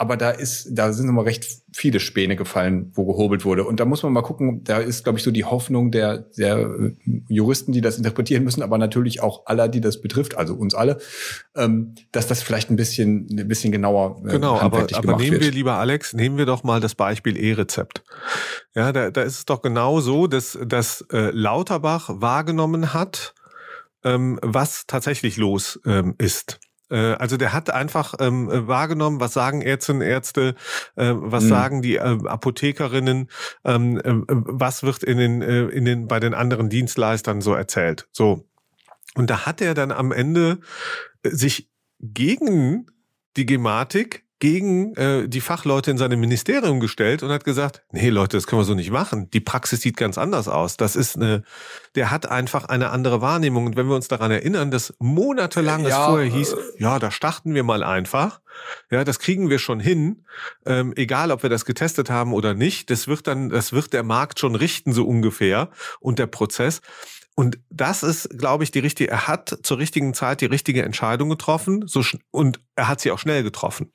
Aber 0.01 0.17
da 0.17 0.31
ist, 0.31 0.69
da 0.71 0.93
sind 0.93 1.07
nochmal 1.07 1.25
recht 1.25 1.45
viele 1.73 1.99
Späne 1.99 2.37
gefallen, 2.37 2.93
wo 2.95 3.05
gehobelt 3.05 3.45
wurde. 3.45 3.65
Und 3.65 3.81
da 3.81 3.85
muss 3.85 4.05
man 4.05 4.13
mal 4.13 4.23
gucken, 4.23 4.63
da 4.63 4.79
ist, 4.79 5.03
glaube 5.03 5.19
ich, 5.19 5.25
so 5.25 5.33
die 5.33 5.45
Hoffnung 5.45 5.91
der, 5.91 6.19
der 6.39 6.93
Juristen, 7.29 7.73
die 7.73 7.81
das 7.81 7.97
interpretieren 7.99 8.45
müssen, 8.45 8.63
aber 8.63 8.79
natürlich 8.79 9.21
auch 9.25 9.47
aller, 9.47 9.69
die 9.69 9.81
das 9.81 10.01
betrifft, 10.01 10.39
also 10.39 10.55
uns 10.55 10.77
alle, 10.77 10.99
ähm, 11.57 11.97
dass 12.13 12.29
das 12.29 12.45
vielleicht 12.45 12.71
ein 12.71 12.77
bisschen, 12.77 13.27
ein 13.29 13.49
bisschen 13.49 13.73
genauer 13.73 14.23
äh, 14.25 14.31
Genau, 14.31 14.57
aber, 14.57 14.87
aber 14.93 15.17
nehmen 15.17 15.33
wird. 15.33 15.43
wir, 15.43 15.51
lieber 15.51 15.75
Alex, 15.75 16.13
nehmen 16.15 16.39
wir 16.39 16.47
doch 16.47 16.63
mal 16.63 16.79
das 16.79 16.95
Beispiel 16.95 17.37
E-Rezept. 17.37 18.05
Ja, 18.77 18.93
da, 18.93 19.11
da 19.11 19.23
ist 19.23 19.39
es 19.39 19.45
doch 19.47 19.63
genau 19.63 19.99
so, 19.99 20.29
dass, 20.29 20.57
dass 20.65 21.05
äh, 21.13 21.33
Lauterbach 21.33 22.09
wahrgenommen 22.13 22.95
hat, 22.95 23.35
ähm, 24.05 24.39
was 24.43 24.85
tatsächlich 24.87 25.39
los 25.39 25.81
ähm, 25.85 26.15
ist. 26.19 26.61
Äh, 26.91 27.15
also 27.15 27.37
der 27.37 27.53
hat 27.53 27.71
einfach 27.71 28.15
ähm, 28.21 28.49
wahrgenommen, 28.51 29.21
was 29.21 29.33
sagen 29.33 29.63
Ärztinnen, 29.63 30.03
Ärzte, 30.03 30.55
äh, 30.97 31.13
was 31.15 31.45
mhm. 31.45 31.49
sagen 31.49 31.83
die 31.83 31.97
äh, 31.97 32.19
Apothekerinnen, 32.27 33.29
ähm, 33.65 33.99
äh, 33.99 34.13
was 34.29 34.83
wird 34.83 35.03
in 35.03 35.19
den, 35.19 35.43
äh, 35.43 35.67
in 35.67 35.85
den, 35.85 36.09
bei 36.09 36.21
den 36.21 36.35
anderen 36.35 36.69
Dienstleistern 36.69 37.41
so 37.41 37.55
erzählt. 37.55 38.09
So. 38.13 38.49
Und 39.15 39.31
da 39.31 39.47
hat 39.47 39.61
er 39.61 39.75
dann 39.75 39.91
am 39.91 40.13
Ende 40.13 40.59
sich 41.25 41.71
gegen 42.01 42.87
die 43.37 43.47
Gematik 43.47 44.28
gegen 44.41 44.95
äh, 44.95 45.29
die 45.29 45.41
Fachleute 45.41 45.91
in 45.91 45.99
seinem 45.99 46.21
Ministerium 46.21 46.79
gestellt 46.79 47.23
und 47.23 47.31
hat 47.31 47.45
gesagt, 47.45 47.83
nee 47.91 48.09
Leute, 48.09 48.37
das 48.37 48.47
können 48.47 48.61
wir 48.61 48.65
so 48.65 48.75
nicht 48.75 48.91
machen. 48.91 49.29
Die 49.31 49.41
Praxis 49.41 49.81
sieht 49.81 49.97
ganz 49.97 50.17
anders 50.17 50.49
aus. 50.49 50.77
Das 50.77 50.95
ist 50.95 51.17
eine, 51.17 51.43
der 51.97 52.11
hat 52.11 52.27
einfach 52.27 52.67
eine 52.67 52.91
andere 52.91 53.21
Wahrnehmung. 53.21 53.67
Und 53.67 53.77
wenn 53.77 53.89
wir 53.89 53.97
uns 53.97 54.09
daran 54.09 54.31
erinnern, 54.31 54.71
dass 54.71 54.95
monatelang 55.01 55.83
ja, 55.83 55.89
es 55.89 56.07
vorher 56.07 56.31
hieß, 56.31 56.53
äh, 56.53 56.57
ja, 56.79 56.99
da 56.99 57.11
starten 57.11 57.55
wir 57.55 57.65
mal 57.65 57.83
einfach. 57.83 58.41
Ja, 58.91 59.05
das 59.05 59.19
kriegen 59.19 59.51
wir 59.51 59.59
schon 59.59 59.81
hin, 59.81 60.25
ähm, 60.67 60.93
egal 60.97 61.31
ob 61.31 61.43
wir 61.43 61.51
das 61.51 61.65
getestet 61.65 62.11
haben 62.11 62.33
oder 62.33 62.55
nicht. 62.55 62.91
Das 62.91 63.09
wird 63.09 63.27
dann, 63.27 63.49
das 63.49 63.73
wird 63.73 63.93
der 63.93 64.03
Markt 64.03 64.39
schon 64.39 64.55
richten 64.55 64.93
so 64.93 65.07
ungefähr 65.07 65.71
und 66.01 66.19
der 66.19 66.27
Prozess. 66.27 66.81
Und 67.39 67.61
das 67.71 68.03
ist, 68.03 68.37
glaube 68.37 68.65
ich, 68.65 68.73
die 68.73 68.81
richtige, 68.81 69.13
er 69.13 69.29
hat 69.29 69.59
zur 69.63 69.79
richtigen 69.79 70.13
Zeit 70.13 70.41
die 70.41 70.47
richtige 70.47 70.83
Entscheidung 70.83 71.29
getroffen 71.29 71.87
so, 71.87 72.03
und 72.33 72.61
er 72.75 72.89
hat 72.89 73.01
sie 73.01 73.13
auch 73.13 73.21
schnell 73.21 73.45
getroffen. 73.45 73.93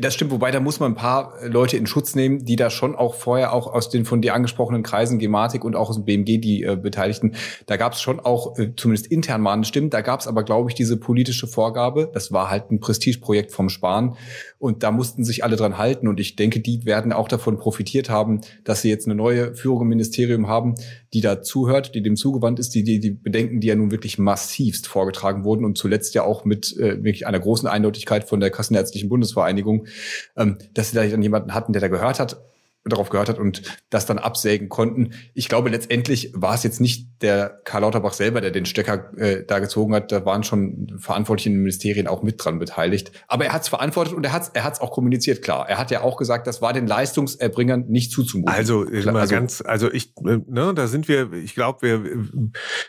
Das 0.00 0.14
stimmt, 0.14 0.30
wobei 0.30 0.50
da 0.50 0.60
muss 0.60 0.80
man 0.80 0.92
ein 0.92 0.96
paar 0.96 1.34
Leute 1.46 1.76
in 1.76 1.86
Schutz 1.86 2.14
nehmen, 2.14 2.44
die 2.44 2.56
da 2.56 2.70
schon 2.70 2.94
auch 2.94 3.14
vorher 3.14 3.52
auch 3.52 3.72
aus 3.72 3.88
den 3.88 4.04
von 4.04 4.20
dir 4.20 4.34
angesprochenen 4.34 4.82
Kreisen 4.82 5.18
Gematik 5.18 5.64
und 5.64 5.76
auch 5.76 5.88
aus 5.90 5.96
dem 5.96 6.04
BMG 6.04 6.40
die 6.40 6.64
äh, 6.64 6.76
Beteiligten, 6.76 7.34
da 7.66 7.76
gab 7.76 7.94
es 7.94 8.00
schon 8.00 8.20
auch 8.20 8.58
äh, 8.58 8.72
zumindest 8.76 9.06
intern 9.06 9.40
mal 9.40 9.54
eine 9.54 9.64
Stimme. 9.64 9.88
Da 9.88 10.00
gab 10.00 10.20
es 10.20 10.26
aber, 10.26 10.42
glaube 10.42 10.70
ich, 10.70 10.74
diese 10.74 10.96
politische 10.96 11.46
Vorgabe. 11.46 12.10
Das 12.12 12.32
war 12.32 12.50
halt 12.50 12.70
ein 12.70 12.80
Prestigeprojekt 12.80 13.52
vom 13.52 13.68
Spahn 13.68 14.16
und 14.58 14.82
da 14.82 14.90
mussten 14.90 15.24
sich 15.24 15.44
alle 15.44 15.56
dran 15.56 15.78
halten. 15.78 16.08
Und 16.08 16.20
ich 16.20 16.36
denke, 16.36 16.60
die 16.60 16.84
werden 16.84 17.12
auch 17.12 17.28
davon 17.28 17.58
profitiert 17.58 18.10
haben, 18.10 18.40
dass 18.64 18.82
sie 18.82 18.90
jetzt 18.90 19.06
eine 19.06 19.14
neue 19.14 19.54
Führung 19.54 19.82
im 19.82 19.88
Ministerium 19.88 20.48
haben, 20.48 20.74
die 21.12 21.20
da 21.20 21.42
zuhört, 21.42 21.94
die 21.94 22.02
dem 22.02 22.16
zugewandt 22.16 22.58
ist, 22.58 22.74
die 22.74 22.84
die, 22.84 23.00
die 23.00 23.10
Bedenken, 23.10 23.60
die 23.60 23.66
ja 23.66 23.74
nun 23.74 23.90
wirklich 23.90 24.18
massivst 24.18 24.86
vorgetragen 24.86 25.44
wurden 25.44 25.64
und 25.64 25.76
zuletzt 25.76 26.14
ja 26.14 26.22
auch 26.22 26.44
mit 26.44 26.76
äh, 26.76 27.02
wirklich 27.02 27.26
einer 27.26 27.40
großen 27.40 27.68
Eindeutigkeit 27.68 28.28
von 28.28 28.40
der 28.40 28.50
Kassenärztlichen 28.50 29.08
Bundesvereinigung, 29.08 29.86
ähm, 30.36 30.58
dass 30.74 30.90
sie 30.90 30.96
da 30.96 31.04
dann 31.04 31.22
jemanden 31.22 31.54
hatten, 31.54 31.72
der 31.72 31.80
da 31.80 31.88
gehört 31.88 32.20
hat 32.20 32.38
darauf 32.84 33.10
gehört 33.10 33.28
hat 33.28 33.38
und 33.38 33.62
das 33.90 34.06
dann 34.06 34.18
absägen 34.18 34.70
konnten. 34.70 35.12
Ich 35.34 35.48
glaube, 35.48 35.68
letztendlich 35.68 36.32
war 36.34 36.54
es 36.54 36.62
jetzt 36.62 36.80
nicht 36.80 37.08
der 37.20 37.60
Karl 37.64 37.82
Lauterbach 37.82 38.14
selber, 38.14 38.40
der 38.40 38.50
den 38.50 38.64
Stecker 38.64 39.12
äh, 39.18 39.44
da 39.46 39.58
gezogen 39.58 39.94
hat. 39.94 40.10
Da 40.10 40.24
waren 40.24 40.44
schon 40.44 40.96
Verantwortliche 40.98 41.50
Ministerien 41.50 42.06
auch 42.06 42.22
mit 42.22 42.42
dran 42.42 42.58
beteiligt. 42.58 43.12
Aber 43.28 43.44
er 43.44 43.52
hat 43.52 43.62
es 43.62 43.68
verantwortet 43.68 44.14
und 44.14 44.24
er 44.24 44.32
hat 44.32 44.42
es 44.42 44.48
er 44.48 44.64
hat's 44.64 44.80
auch 44.80 44.92
kommuniziert, 44.92 45.42
klar. 45.42 45.68
Er 45.68 45.76
hat 45.76 45.90
ja 45.90 46.00
auch 46.00 46.16
gesagt, 46.16 46.46
das 46.46 46.62
war 46.62 46.72
den 46.72 46.86
Leistungserbringern 46.86 47.86
nicht 47.88 48.12
zuzumuten. 48.12 48.52
Also, 48.52 48.84
mal 48.84 49.16
also, 49.16 49.34
ganz, 49.34 49.60
also 49.60 49.92
ich, 49.92 50.14
äh, 50.26 50.38
ne, 50.46 50.72
da 50.74 50.86
sind 50.86 51.06
wir, 51.06 51.32
ich 51.34 51.54
glaube, 51.54 51.82
wir, 51.82 52.02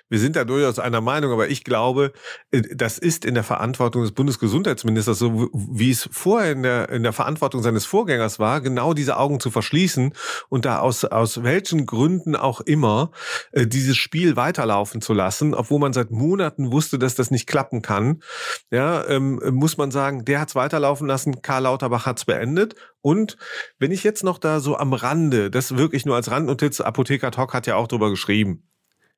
wir 0.10 0.19
sind 0.19 0.38
da 0.38 0.45
durchaus 0.45 0.79
einer 0.79 1.01
Meinung, 1.01 1.33
aber 1.33 1.50
ich 1.50 1.65
glaube, 1.65 2.13
äh, 2.51 2.62
das 2.74 2.98
ist 2.98 3.25
in 3.25 3.33
der 3.33 3.43
Verantwortung 3.43 4.03
des 4.03 4.13
Bundesgesundheitsministers, 4.13 5.19
so 5.19 5.50
wie 5.53 5.91
es 5.91 6.07
vorher 6.12 6.53
in 6.53 6.63
der, 6.63 6.89
in 6.89 7.03
der 7.03 7.13
Verantwortung 7.13 7.62
seines 7.62 7.86
Vorgängers 7.86 8.39
war, 8.39 8.62
genau 8.62 8.93
diese 8.93 9.17
Augen 9.17 9.41
zu 9.41 9.51
verschließen 9.51 9.81
schließen 9.82 10.14
und 10.50 10.66
da 10.66 10.80
aus, 10.80 11.06
aus 11.06 11.44
welchen 11.44 11.86
Gründen 11.86 12.36
auch 12.36 12.62
immer 12.62 13.12
äh, 13.52 13.66
dieses 13.66 13.98
Spiel 13.98 14.36
weiterlaufen 14.36 15.02
zu 15.02 15.14
lassen, 15.14 15.56
obwohl 15.56 15.80
man 15.80 15.94
seit 15.94 16.12
Monaten 16.12 16.72
wusste, 16.72 17.00
dass 17.00 17.16
das 17.16 17.32
nicht 17.32 17.48
klappen 17.48 17.82
kann, 17.82 18.22
ja, 18.70 19.08
ähm, 19.08 19.42
muss 19.52 19.78
man 19.78 19.90
sagen, 19.90 20.24
der 20.26 20.40
hat 20.40 20.50
es 20.50 20.56
weiterlaufen 20.56 21.08
lassen, 21.08 21.42
Karl 21.42 21.64
Lauterbach 21.64 22.06
hat 22.06 22.20
es 22.20 22.26
beendet. 22.26 22.76
Und 23.02 23.38
wenn 23.80 23.92
ich 23.92 24.04
jetzt 24.04 24.24
noch 24.24 24.38
da 24.38 24.60
so 24.60 24.78
am 24.78 24.94
Rande, 24.94 25.50
das 25.50 25.78
wirklich 25.78 26.06
nur 26.06 26.16
als 26.16 26.30
Randnotiz, 26.30 26.80
Apotheker 26.82 27.32
Talk 27.32 27.54
hat 27.54 27.66
ja 27.66 27.76
auch 27.76 27.88
drüber 27.88 28.12
geschrieben, 28.12 28.68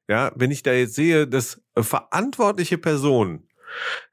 ja, 0.08 0.32
wenn 0.36 0.52
ich 0.52 0.64
da 0.64 0.72
jetzt 0.72 0.96
sehe, 0.96 1.28
dass 1.28 1.62
verantwortliche 1.78 2.78
Personen 2.78 3.48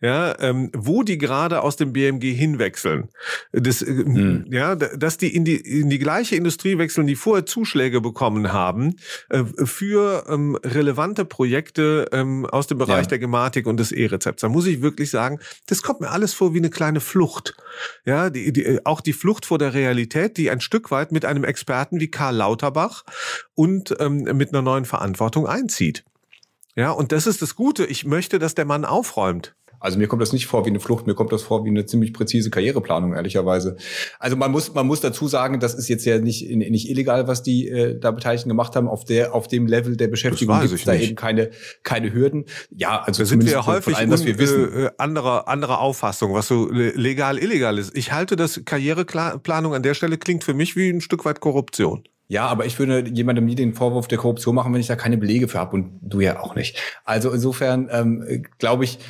ja, 0.00 0.38
ähm, 0.40 0.70
wo 0.76 1.02
die 1.02 1.18
gerade 1.18 1.62
aus 1.62 1.76
dem 1.76 1.92
BMG 1.92 2.32
hinwechseln. 2.32 3.08
Das, 3.52 3.82
äh, 3.82 3.86
hm. 3.86 4.46
ja, 4.50 4.74
dass 4.74 5.18
die 5.18 5.34
in 5.34 5.44
die 5.44 5.56
in 5.56 5.90
die 5.90 5.98
gleiche 5.98 6.36
Industrie 6.36 6.78
wechseln, 6.78 7.06
die 7.06 7.16
vorher 7.16 7.46
Zuschläge 7.46 8.00
bekommen 8.00 8.52
haben 8.52 8.96
äh, 9.28 9.44
für 9.64 10.24
ähm, 10.28 10.56
relevante 10.64 11.24
Projekte 11.24 12.08
ähm, 12.12 12.46
aus 12.46 12.66
dem 12.66 12.78
Bereich 12.78 13.04
ja. 13.04 13.10
der 13.10 13.18
Gematik 13.18 13.66
und 13.66 13.78
des 13.78 13.92
E-Rezepts. 13.92 14.42
Da 14.42 14.48
muss 14.48 14.66
ich 14.66 14.82
wirklich 14.82 15.10
sagen, 15.10 15.38
das 15.66 15.82
kommt 15.82 16.00
mir 16.00 16.10
alles 16.10 16.34
vor 16.34 16.54
wie 16.54 16.58
eine 16.58 16.70
kleine 16.70 17.00
Flucht. 17.00 17.54
Ja, 18.04 18.30
die, 18.30 18.52
die, 18.52 18.84
auch 18.86 19.00
die 19.00 19.12
Flucht 19.12 19.46
vor 19.46 19.58
der 19.58 19.74
Realität, 19.74 20.36
die 20.36 20.50
ein 20.50 20.60
Stück 20.60 20.90
weit 20.90 21.12
mit 21.12 21.24
einem 21.24 21.44
Experten 21.44 22.00
wie 22.00 22.10
Karl 22.10 22.36
Lauterbach 22.36 23.04
und 23.54 23.94
ähm, 24.00 24.22
mit 24.36 24.50
einer 24.50 24.62
neuen 24.62 24.84
Verantwortung 24.84 25.46
einzieht. 25.46 26.04
Ja, 26.76 26.90
und 26.90 27.12
das 27.12 27.26
ist 27.26 27.42
das 27.42 27.56
Gute. 27.56 27.84
Ich 27.84 28.04
möchte, 28.04 28.38
dass 28.38 28.54
der 28.54 28.64
Mann 28.64 28.84
aufräumt. 28.84 29.54
Also 29.80 29.98
mir 29.98 30.08
kommt 30.08 30.20
das 30.20 30.34
nicht 30.34 30.46
vor 30.46 30.66
wie 30.66 30.68
eine 30.68 30.78
Flucht, 30.78 31.06
mir 31.06 31.14
kommt 31.14 31.32
das 31.32 31.42
vor 31.42 31.64
wie 31.64 31.70
eine 31.70 31.86
ziemlich 31.86 32.12
präzise 32.12 32.50
Karriereplanung, 32.50 33.14
ehrlicherweise. 33.14 33.76
Also 34.18 34.36
man 34.36 34.52
muss, 34.52 34.74
man 34.74 34.86
muss 34.86 35.00
dazu 35.00 35.26
sagen, 35.26 35.58
das 35.58 35.74
ist 35.74 35.88
jetzt 35.88 36.04
ja 36.04 36.18
nicht, 36.18 36.50
nicht 36.50 36.90
illegal, 36.90 37.26
was 37.28 37.42
die 37.42 37.66
äh, 37.66 37.98
da 37.98 38.10
Beteiligten 38.10 38.50
gemacht 38.50 38.76
haben. 38.76 38.88
Auf 38.88 39.04
der, 39.04 39.34
auf 39.34 39.48
dem 39.48 39.66
Level 39.66 39.96
der 39.96 40.08
Beschäftigung 40.08 40.60
gibt 40.60 40.74
es 40.74 40.84
da 40.84 40.92
eben 40.92 41.16
keine, 41.16 41.50
keine 41.82 42.12
Hürden. 42.12 42.44
Ja, 42.70 43.00
also 43.00 43.22
da 43.22 43.26
sind 43.26 43.42
wir 43.42 43.52
ja 43.52 43.64
häufig 43.64 43.96
allem, 43.96 44.10
was 44.10 44.26
wir 44.26 44.38
wissen. 44.38 44.84
Äh, 44.84 44.90
anderer, 44.98 45.48
anderer 45.48 45.80
Auffassung, 45.80 46.34
was 46.34 46.46
so 46.46 46.68
legal, 46.70 47.38
illegal 47.38 47.78
ist. 47.78 47.96
Ich 47.96 48.12
halte 48.12 48.36
das 48.36 48.62
Karriereplanung 48.66 49.74
an 49.74 49.82
der 49.82 49.94
Stelle 49.94 50.18
klingt 50.18 50.44
für 50.44 50.52
mich 50.52 50.76
wie 50.76 50.90
ein 50.90 51.00
Stück 51.00 51.24
weit 51.24 51.40
Korruption. 51.40 52.04
Ja, 52.30 52.46
aber 52.46 52.64
ich 52.64 52.78
würde 52.78 53.10
jemandem 53.10 53.44
nie 53.44 53.56
den 53.56 53.74
Vorwurf 53.74 54.06
der 54.06 54.16
Korruption 54.16 54.54
machen, 54.54 54.72
wenn 54.72 54.80
ich 54.80 54.86
da 54.86 54.94
keine 54.94 55.18
Belege 55.18 55.48
für 55.48 55.58
habe 55.58 55.74
und 55.74 55.98
du 56.00 56.20
ja 56.20 56.38
auch 56.38 56.54
nicht. 56.54 56.78
Also 57.04 57.32
insofern 57.32 57.88
ähm, 57.90 58.44
glaube 58.58 58.84
ich, 58.84 59.00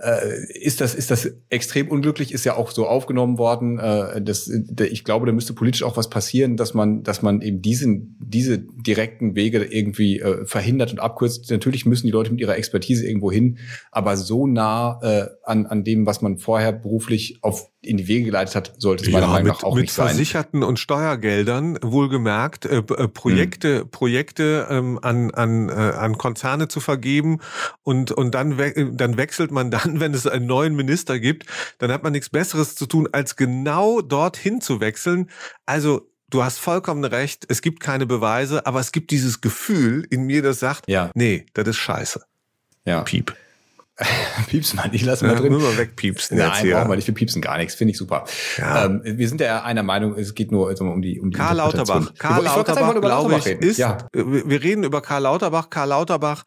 äh, 0.00 0.52
ist 0.52 0.80
das 0.80 0.94
ist 0.94 1.10
das 1.10 1.28
extrem 1.48 1.88
unglücklich, 1.88 2.32
ist 2.32 2.44
ja 2.44 2.56
auch 2.56 2.70
so 2.70 2.86
aufgenommen 2.86 3.36
worden. 3.36 3.78
Äh, 3.78 4.22
das, 4.22 4.48
ich 4.48 5.04
glaube, 5.04 5.26
da 5.26 5.32
müsste 5.32 5.54
politisch 5.54 5.82
auch 5.82 5.96
was 5.96 6.08
passieren, 6.08 6.56
dass 6.56 6.72
man 6.72 7.02
dass 7.02 7.22
man 7.22 7.42
eben 7.42 7.62
diesen 7.62 8.16
diese 8.20 8.58
direkten 8.58 9.34
Wege 9.34 9.64
irgendwie 9.64 10.20
äh, 10.20 10.44
verhindert 10.44 10.92
und 10.92 11.00
abkürzt. 11.00 11.50
Natürlich 11.50 11.84
müssen 11.84 12.06
die 12.06 12.12
Leute 12.12 12.30
mit 12.30 12.40
ihrer 12.40 12.56
Expertise 12.56 13.06
irgendwo 13.06 13.32
hin, 13.32 13.58
aber 13.90 14.16
so 14.16 14.46
nah 14.46 15.00
äh, 15.02 15.26
an 15.44 15.66
an 15.66 15.82
dem, 15.82 16.06
was 16.06 16.22
man 16.22 16.38
vorher 16.38 16.72
beruflich 16.72 17.38
auf 17.42 17.68
in 17.80 17.96
die 17.96 18.08
Wege 18.08 18.26
geleitet 18.26 18.56
hat, 18.56 18.74
sollte 18.78 19.04
es 19.04 19.10
meiner 19.10 19.26
ja, 19.26 19.32
Meinung 19.32 19.48
nach 19.48 19.62
auch 19.62 19.74
mit 19.74 19.82
nicht 19.82 19.94
sein. 19.94 20.06
Mit 20.06 20.16
Versicherten 20.16 20.62
und 20.64 20.80
Steuergeldern 20.80 21.78
wohlgemerkt 21.82 22.66
äh, 22.66 22.78
äh, 22.78 23.08
Projekte 23.08 23.80
hm. 23.80 23.90
Projekte 23.90 24.66
ähm, 24.68 24.98
an 25.00 25.30
an 25.30 25.68
äh, 25.68 25.72
an 25.72 26.18
Konzerne 26.18 26.68
zu 26.68 26.80
vergeben 26.80 27.38
und 27.84 28.10
und 28.10 28.34
dann 28.34 28.58
we 28.58 28.92
dann 28.92 29.16
wechselt 29.16 29.52
man 29.52 29.70
dann 29.70 29.87
dann, 29.88 30.00
wenn 30.00 30.14
es 30.14 30.26
einen 30.26 30.46
neuen 30.46 30.76
Minister 30.76 31.18
gibt, 31.18 31.46
dann 31.78 31.90
hat 31.90 32.02
man 32.02 32.12
nichts 32.12 32.30
Besseres 32.30 32.74
zu 32.74 32.86
tun, 32.86 33.08
als 33.12 33.36
genau 33.36 34.00
dorthin 34.00 34.60
zu 34.60 34.80
wechseln. 34.80 35.30
Also 35.66 36.10
du 36.30 36.44
hast 36.44 36.58
vollkommen 36.58 37.04
recht, 37.04 37.46
es 37.48 37.62
gibt 37.62 37.80
keine 37.80 38.06
Beweise, 38.06 38.66
aber 38.66 38.80
es 38.80 38.92
gibt 38.92 39.10
dieses 39.10 39.40
Gefühl 39.40 40.06
in 40.10 40.22
mir, 40.22 40.42
das 40.42 40.60
sagt, 40.60 40.88
ja. 40.88 41.10
nee, 41.14 41.46
das 41.54 41.68
ist 41.68 41.76
scheiße. 41.76 42.22
Ja. 42.84 43.02
Piep. 43.02 43.34
Pieps 44.48 44.74
mal, 44.74 44.88
ich 44.92 45.04
lasse 45.04 45.26
mal 45.26 45.34
ja, 45.34 45.40
drin. 45.40 45.52
Nur 45.52 45.60
mal 45.60 45.76
wegpiepsen. 45.76 46.38
Nein, 46.38 46.50
jetzt, 46.54 46.64
ja. 46.64 46.88
wir 46.88 46.96
nicht. 46.96 47.06
Wir 47.06 47.14
piepsen 47.14 47.42
gar 47.42 47.58
nichts. 47.58 47.74
Finde 47.74 47.92
ich 47.92 47.98
super. 47.98 48.24
Ja. 48.56 48.86
Ähm, 48.86 49.00
wir 49.04 49.28
sind 49.28 49.40
ja 49.40 49.62
einer 49.62 49.82
Meinung, 49.82 50.16
es 50.16 50.34
geht 50.34 50.52
nur 50.52 50.68
also 50.68 50.84
um 50.84 51.02
die 51.02 51.20
um 51.20 51.30
die 51.30 51.36
Karl 51.36 51.56
Lauterbach. 51.56 52.14
Karl 52.16 52.44
Lauterbach, 52.44 53.00
glaube 53.00 53.36
ich, 53.38 53.46
ist, 53.46 53.78
ja. 53.78 53.98
wir 54.12 54.62
reden 54.62 54.84
über 54.84 55.00
Karl 55.00 55.22
Lauterbach. 55.22 55.70
Karl 55.70 55.88
Lauterbach 55.88 56.44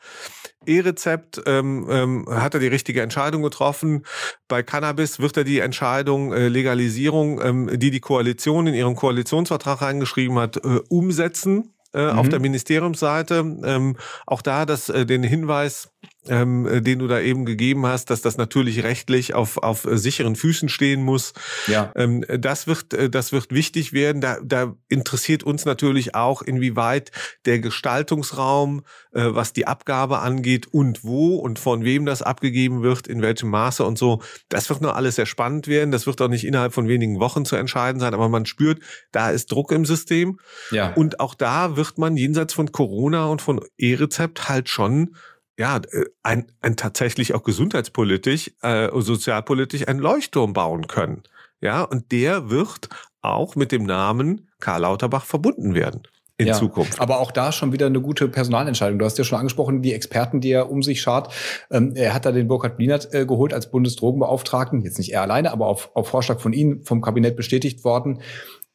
E-Rezept 0.65 1.41
ähm, 1.45 1.87
ähm, 1.89 2.25
hat 2.29 2.53
er 2.53 2.59
die 2.59 2.67
richtige 2.67 3.01
Entscheidung 3.01 3.41
getroffen. 3.41 4.05
Bei 4.47 4.61
Cannabis 4.61 5.19
wird 5.19 5.37
er 5.37 5.43
die 5.43 5.59
Entscheidung 5.59 6.33
äh, 6.33 6.47
Legalisierung, 6.49 7.41
ähm, 7.41 7.79
die 7.79 7.91
die 7.91 7.99
Koalition 7.99 8.67
in 8.67 8.75
ihrem 8.75 8.95
Koalitionsvertrag 8.95 9.81
reingeschrieben 9.81 10.37
hat, 10.37 10.57
äh, 10.57 10.79
umsetzen 10.89 11.73
äh, 11.93 12.11
mhm. 12.11 12.19
auf 12.19 12.29
der 12.29 12.39
Ministeriumsseite. 12.39 13.59
Ähm, 13.63 13.97
auch 14.27 14.41
da 14.41 14.65
das, 14.65 14.89
äh, 14.89 15.05
den 15.05 15.23
Hinweis, 15.23 15.90
ähm, 16.27 16.67
äh, 16.67 16.81
den 16.81 16.99
du 16.99 17.07
da 17.07 17.19
eben 17.19 17.45
gegeben 17.45 17.85
hast, 17.87 18.09
dass 18.09 18.21
das 18.21 18.37
natürlich 18.37 18.83
rechtlich 18.83 19.33
auf, 19.33 19.57
auf 19.57 19.85
äh, 19.85 19.97
sicheren 19.97 20.35
Füßen 20.35 20.69
stehen 20.69 21.03
muss. 21.03 21.33
Ja. 21.67 21.91
Ähm, 21.95 22.23
das 22.27 22.67
wird, 22.67 22.93
äh, 22.93 23.09
das 23.09 23.31
wird 23.31 23.51
wichtig 23.51 23.91
werden. 23.91 24.21
Da, 24.21 24.37
da 24.43 24.75
interessiert 24.87 25.43
uns 25.43 25.65
natürlich 25.65 26.13
auch, 26.13 26.43
inwieweit 26.43 27.11
der 27.45 27.59
Gestaltungsraum, 27.59 28.83
äh, 29.13 29.23
was 29.29 29.53
die 29.53 29.65
Abgabe 29.65 30.19
angeht 30.19 30.67
und 30.71 31.03
wo 31.03 31.37
und 31.37 31.57
von 31.57 31.83
wem 31.83 32.05
das 32.05 32.21
abgegeben 32.21 32.83
wird, 32.83 33.07
in 33.07 33.23
welchem 33.23 33.49
Maße 33.49 33.83
und 33.83 33.97
so. 33.97 34.21
Das 34.47 34.69
wird 34.69 34.81
nur 34.81 34.95
alles 34.95 35.15
sehr 35.15 35.25
spannend 35.25 35.67
werden. 35.67 35.91
Das 35.91 36.05
wird 36.05 36.21
auch 36.21 36.27
nicht 36.27 36.45
innerhalb 36.45 36.73
von 36.73 36.87
wenigen 36.87 37.19
Wochen 37.19 37.45
zu 37.45 37.55
entscheiden 37.55 37.99
sein, 37.99 38.13
aber 38.13 38.29
man 38.29 38.45
spürt, 38.45 38.79
da 39.11 39.31
ist 39.31 39.51
Druck 39.51 39.71
im 39.71 39.85
System. 39.85 40.39
Ja. 40.69 40.93
Und 40.93 41.19
auch 41.19 41.33
da 41.33 41.77
wird 41.77 41.97
man 41.97 42.15
jenseits 42.15 42.53
von 42.53 42.71
Corona 42.71 43.25
und 43.25 43.41
von 43.41 43.59
E-Rezept 43.77 44.47
halt 44.47 44.69
schon 44.69 45.15
ja, 45.57 45.77
äh, 45.77 46.05
ein, 46.23 46.51
ein 46.61 46.75
tatsächlich 46.75 47.33
auch 47.33 47.43
gesundheitspolitisch, 47.43 48.51
äh, 48.61 48.89
sozialpolitisch 48.93 49.87
ein 49.87 49.99
Leuchtturm 49.99 50.53
bauen 50.53 50.87
können. 50.87 51.23
Ja, 51.61 51.83
und 51.83 52.11
der 52.11 52.49
wird 52.49 52.89
auch 53.21 53.55
mit 53.55 53.71
dem 53.71 53.83
Namen 53.83 54.49
Karl 54.59 54.81
Lauterbach 54.81 55.25
verbunden 55.25 55.75
werden 55.75 56.07
in 56.41 56.47
ja, 56.47 56.53
Zukunft. 56.55 56.99
Aber 56.99 57.19
auch 57.19 57.31
da 57.31 57.51
schon 57.51 57.71
wieder 57.71 57.85
eine 57.85 58.01
gute 58.01 58.27
Personalentscheidung. 58.27 58.97
Du 58.97 59.05
hast 59.05 59.17
ja 59.17 59.23
schon 59.23 59.37
angesprochen, 59.37 59.83
die 59.83 59.93
Experten, 59.93 60.41
die 60.41 60.51
er 60.51 60.71
um 60.71 60.81
sich 60.81 61.01
schart. 61.01 61.31
Ähm, 61.69 61.93
er 61.95 62.15
hat 62.15 62.25
da 62.25 62.31
den 62.31 62.47
Burkhard 62.47 62.77
Blinert 62.77 63.13
äh, 63.13 63.27
geholt 63.27 63.53
als 63.53 63.69
Bundesdrogenbeauftragten. 63.69 64.81
Jetzt 64.81 64.97
nicht 64.97 65.13
er 65.13 65.21
alleine, 65.21 65.51
aber 65.51 65.67
auf, 65.67 65.91
auf 65.93 66.07
Vorschlag 66.07 66.39
von 66.39 66.53
ihm 66.53 66.83
vom 66.83 67.01
Kabinett 67.01 67.35
bestätigt 67.35 67.83
worden 67.83 68.21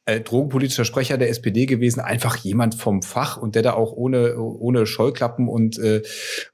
äh, 0.07 0.21
drogenpolitischer 0.21 0.85
Sprecher 0.85 1.19
der 1.19 1.29
SPD 1.29 1.67
gewesen, 1.67 2.01
einfach 2.01 2.37
jemand 2.37 2.75
vom 2.77 3.03
Fach 3.03 3.37
und 3.37 3.55
der 3.55 3.63
da 3.63 3.73
auch 3.75 3.93
ohne, 3.93 4.39
ohne 4.39 4.87
Scheuklappen 4.87 5.49
und 5.49 5.79
äh, 5.79 6.03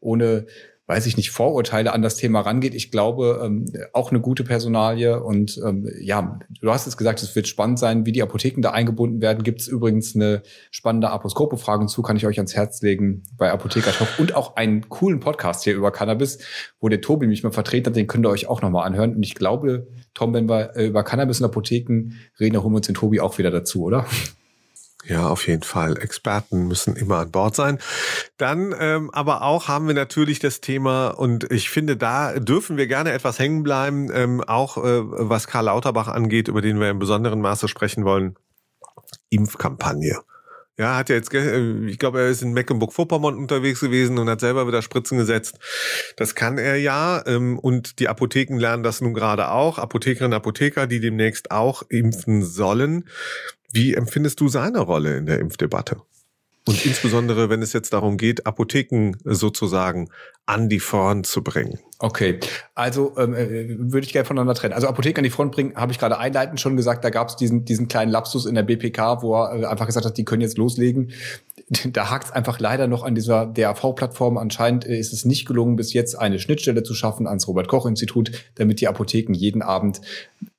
ohne 0.01 0.47
weiß 0.87 1.07
ich 1.07 1.17
nicht, 1.17 1.31
Vorurteile 1.31 1.93
an 1.93 2.03
das 2.03 2.17
Thema 2.17 2.41
rangeht. 2.41 2.75
Ich 2.75 2.91
glaube, 2.91 3.41
ähm, 3.45 3.67
auch 3.93 4.11
eine 4.11 4.21
gute 4.21 4.43
Personalie. 4.43 5.23
Und 5.23 5.61
ähm, 5.65 5.89
ja, 6.01 6.39
du 6.61 6.71
hast 6.71 6.87
es 6.87 6.97
gesagt, 6.97 7.23
es 7.23 7.37
wird 7.37 7.47
spannend 7.47 7.79
sein, 7.79 8.05
wie 8.05 8.13
die 8.13 8.23
Apotheken 8.23 8.63
da 8.63 8.73
eingebunden 8.73 9.21
werden. 9.21 9.45
Gibt 9.45 9.61
es 9.61 9.69
übrigens 9.69 10.17
eine 10.17 10.43
spannende 10.71 11.11
Aposkope-Frage 11.11 11.87
zu, 11.87 12.03
kann 12.03 12.17
ich 12.17 12.27
euch 12.27 12.39
ans 12.39 12.55
Herz 12.55 12.83
legen 12.83 13.23
bei 13.37 13.51
Apotheker 13.51 13.93
Talk 13.93 14.09
und 14.19 14.35
auch 14.35 14.57
einen 14.57 14.89
coolen 14.89 15.21
Podcast 15.21 15.65
hier 15.65 15.75
über 15.75 15.93
Cannabis, 15.93 16.39
wo 16.81 16.89
der 16.89 17.01
Tobi 17.01 17.27
mich 17.27 17.43
mal 17.45 17.53
vertreten 17.53 17.87
hat, 17.87 17.97
den 17.97 18.09
könnt 18.09 18.27
ihr 18.27 18.31
euch 18.31 18.49
auch 18.49 18.61
nochmal 18.61 18.87
anhören. 18.87 19.15
Und 19.15 19.23
ich 19.23 19.35
glaube, 19.35 19.87
Tom, 20.15 20.35
wenn 20.35 20.49
wir 20.49 20.77
äh, 20.77 20.87
über 20.89 21.05
Cannabis 21.05 21.41
und 21.41 21.47
Apotheken 21.47 22.11
reden, 22.41 22.61
holen 22.61 22.73
wir 22.73 22.77
uns 22.79 22.87
den 22.87 22.97
Tobi 22.97 23.21
auch 23.21 23.39
wieder 23.39 23.51
dazu, 23.51 23.83
oder? 23.85 24.07
Ja, 25.05 25.29
auf 25.29 25.49
jeden 25.49 25.63
Fall. 25.65 25.99
Experten 25.99 26.69
müssen 26.69 26.95
immer 26.95 27.19
an 27.19 27.31
Bord 27.31 27.57
sein. 27.57 27.79
Dann 28.37 28.75
ähm, 28.79 29.11
aber 29.11 29.43
auch 29.43 29.67
haben 29.67 29.89
wir 29.89 29.95
natürlich 29.95 30.39
das 30.39 30.61
Thema, 30.61 31.09
und 31.09 31.51
ich 31.51 31.71
finde, 31.71 31.97
da 31.97 32.39
dürfen 32.39 32.77
wir 32.77 32.87
gerne 32.87 33.13
etwas 33.13 33.39
hängen 33.39 33.65
bleiben, 33.65 34.11
ähm, 34.15 34.43
auch 34.43 34.77
äh, 34.77 35.01
was 35.03 35.49
Karl 35.49 35.65
Lauterbach 35.65 36.09
angeht, 36.09 36.49
über 36.49 36.63
den 36.63 36.79
wir 36.79 36.91
im 36.91 37.01
besonderen 37.01 37.41
Maße 37.41 37.67
sprechen 37.67 38.05
wollen. 38.05 38.37
Impfkampagne. 39.31 40.21
Ja, 40.79 40.97
hat 40.97 41.11
ja 41.11 41.17
jetzt, 41.17 41.35
äh, 41.35 41.87
ich 41.87 41.99
glaube, 41.99 42.21
er 42.21 42.29
ist 42.29 42.43
in 42.43 42.55
Mecklenburg-Vorpommern 42.55 43.37
unterwegs 43.37 43.81
gewesen 43.81 44.19
und 44.19 44.29
hat 44.31 44.41
selber 44.41 44.67
wieder 44.67 44.81
Spritzen 44.81 45.19
gesetzt. 45.19 45.59
Das 46.17 46.35
kann 46.35 46.57
er 46.59 46.77
ja. 46.77 47.23
Ähm, 47.27 47.59
und 47.59 47.99
die 47.99 48.09
Apotheken 48.09 48.57
lernen 48.59 48.83
das 48.83 49.01
nun 49.01 49.13
gerade 49.13 49.51
auch. 49.51 49.79
Apothekerinnen 49.79 50.33
und 50.33 50.37
Apotheker, 50.37 50.87
die 50.87 51.01
demnächst 51.01 51.51
auch 51.51 51.83
impfen 51.91 52.43
sollen. 52.43 53.05
Wie 53.73 53.95
empfindest 53.95 54.41
du 54.41 54.49
seine 54.49 54.81
Rolle 54.81 55.17
in 55.17 55.27
der 55.27 55.41
Impfdebatte? 55.41 55.97
Und 56.65 56.87
insbesondere, 56.87 57.51
wenn 57.51 57.61
es 57.61 57.73
jetzt 57.73 57.93
darum 57.93 58.17
geht, 58.17 58.47
Apotheken 58.47 59.17
sozusagen 59.25 60.09
an 60.47 60.69
die 60.69 60.79
Front 60.79 61.27
zu 61.27 61.43
bringen. 61.43 61.81
Okay, 61.99 62.39
also 62.77 63.15
ähm, 63.19 63.35
äh, 63.35 63.69
würde 63.79 64.07
ich 64.07 64.13
gerne 64.13 64.27
voneinander 64.27 64.55
trennen. 64.55 64.73
Also 64.73 64.87
Apotheken 64.87 65.19
an 65.19 65.25
die 65.25 65.31
Front 65.31 65.53
bringen, 65.53 65.75
habe 65.75 65.91
ich 65.91 65.99
gerade 65.99 66.19
einleitend 66.19 66.61
schon 66.61 66.77
gesagt, 66.77 67.05
da 67.05 67.11
gab 67.11 67.29
es 67.29 67.37
diesen, 67.37 67.65
diesen 67.65 67.89
kleinen 67.89 68.13
Lapsus 68.13 68.47
in 68.47 68.55
der 68.55 68.63
BPK, 68.63 69.23
wo 69.23 69.35
er 69.35 69.63
äh, 69.63 69.67
einfach 69.67 69.87
gesagt 69.87 70.07
hat, 70.07 70.17
die 70.17 70.25
können 70.25 70.43
jetzt 70.43 70.59
loslegen. 70.59 71.11
Da 71.87 72.11
hakt 72.11 72.27
es 72.27 72.31
einfach 72.33 72.59
leider 72.61 72.87
noch 72.87 73.03
an 73.03 73.15
dieser 73.15 73.47
DAV-Plattform. 73.47 74.37
Anscheinend 74.37 74.85
äh, 74.85 74.99
ist 74.99 75.15
es 75.15 75.25
nicht 75.25 75.47
gelungen, 75.47 75.77
bis 75.77 75.95
jetzt 75.95 76.19
eine 76.19 76.39
Schnittstelle 76.39 76.83
zu 76.83 76.93
schaffen 76.93 77.27
ans 77.27 77.49
Robert-Koch-Institut, 77.49 78.31
damit 78.57 78.83
die 78.83 78.89
Apotheken 78.89 79.33
jeden 79.33 79.63
Abend 79.63 80.03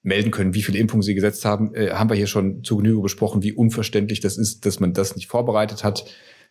melden 0.03 0.31
können, 0.31 0.53
wie 0.53 0.61
viele 0.61 0.77
Impfungen 0.77 1.01
sie 1.01 1.15
gesetzt 1.15 1.45
haben. 1.45 1.73
Äh, 1.73 1.91
haben 1.91 2.09
wir 2.09 2.15
hier 2.15 2.27
schon 2.27 2.63
zu 2.63 2.77
Genüge 2.77 3.01
besprochen, 3.01 3.41
wie 3.41 3.53
unverständlich 3.53 4.19
das 4.19 4.37
ist, 4.37 4.65
dass 4.65 4.79
man 4.79 4.93
das 4.93 5.15
nicht 5.15 5.27
vorbereitet 5.27 5.83
hat. 5.83 6.05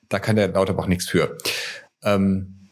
Da 0.09 0.19
kann 0.19 0.37
der 0.37 0.49
Lauterbach 0.49 0.87
nichts 0.87 1.09
für. 1.09 1.37
Ähm, 2.03 2.63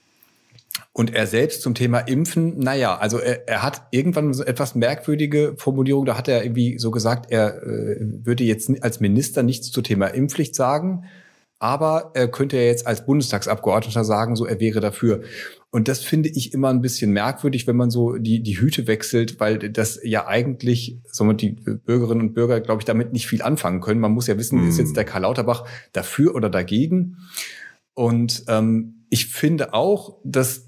und 0.93 1.15
er 1.15 1.27
selbst 1.27 1.63
zum 1.63 1.75
Thema 1.75 2.01
Impfen, 2.01 2.59
naja, 2.59 2.97
also 2.97 3.19
er, 3.19 3.49
er 3.49 3.63
hat 3.63 3.83
irgendwann 3.91 4.35
so 4.35 4.43
etwas 4.43 4.75
merkwürdige 4.75 5.55
Formulierung, 5.57 6.05
da 6.05 6.17
hat 6.17 6.27
er 6.27 6.43
irgendwie 6.43 6.79
so 6.79 6.91
gesagt, 6.91 7.31
er 7.31 7.63
äh, 7.63 7.97
würde 8.01 8.45
jetzt 8.45 8.71
als 8.83 9.01
Minister 9.01 9.43
nichts 9.43 9.71
zum 9.71 9.85
Thema 9.85 10.09
Impfpflicht 10.09 10.55
sagen, 10.55 11.05
aber 11.59 12.11
er 12.15 12.29
könnte 12.29 12.57
ja 12.57 12.65
jetzt 12.65 12.87
als 12.87 13.07
Bundestagsabgeordneter 13.07 14.03
sagen, 14.03 14.35
so 14.35 14.47
er 14.47 14.61
wäre 14.61 14.81
dafür. 14.81 15.23
Und 15.73 15.87
das 15.87 16.01
finde 16.01 16.29
ich 16.29 16.53
immer 16.53 16.69
ein 16.69 16.81
bisschen 16.81 17.13
merkwürdig, 17.13 17.69
wenn 17.69 17.77
man 17.77 17.91
so 17.91 18.17
die, 18.17 18.43
die 18.43 18.59
Hüte 18.61 18.89
wechselt, 18.89 19.39
weil 19.39 19.59
das 19.59 20.01
ja 20.03 20.27
eigentlich, 20.27 20.99
so 21.13 21.33
die 21.33 21.51
Bürgerinnen 21.51 22.23
und 22.23 22.35
Bürger, 22.35 22.61
glaube 22.61 22.81
ich, 22.81 22.85
damit 22.85 23.13
nicht 23.13 23.29
viel 23.29 23.41
anfangen 23.43 23.81
können. 23.81 24.01
Man 24.01 24.13
muss 24.13 24.27
ja 24.27 24.37
wissen, 24.37 24.65
mm. 24.65 24.69
ist 24.69 24.79
jetzt 24.79 24.97
der 24.97 25.05
Karl 25.05 25.23
Lauterbach 25.23 25.65
dafür 25.93 26.35
oder 26.35 26.51
dagegen? 26.51 27.19
Und 27.95 28.45
ähm, 28.49 29.05
ich 29.11 29.27
finde 29.27 29.73
auch, 29.73 30.17
dass 30.25 30.67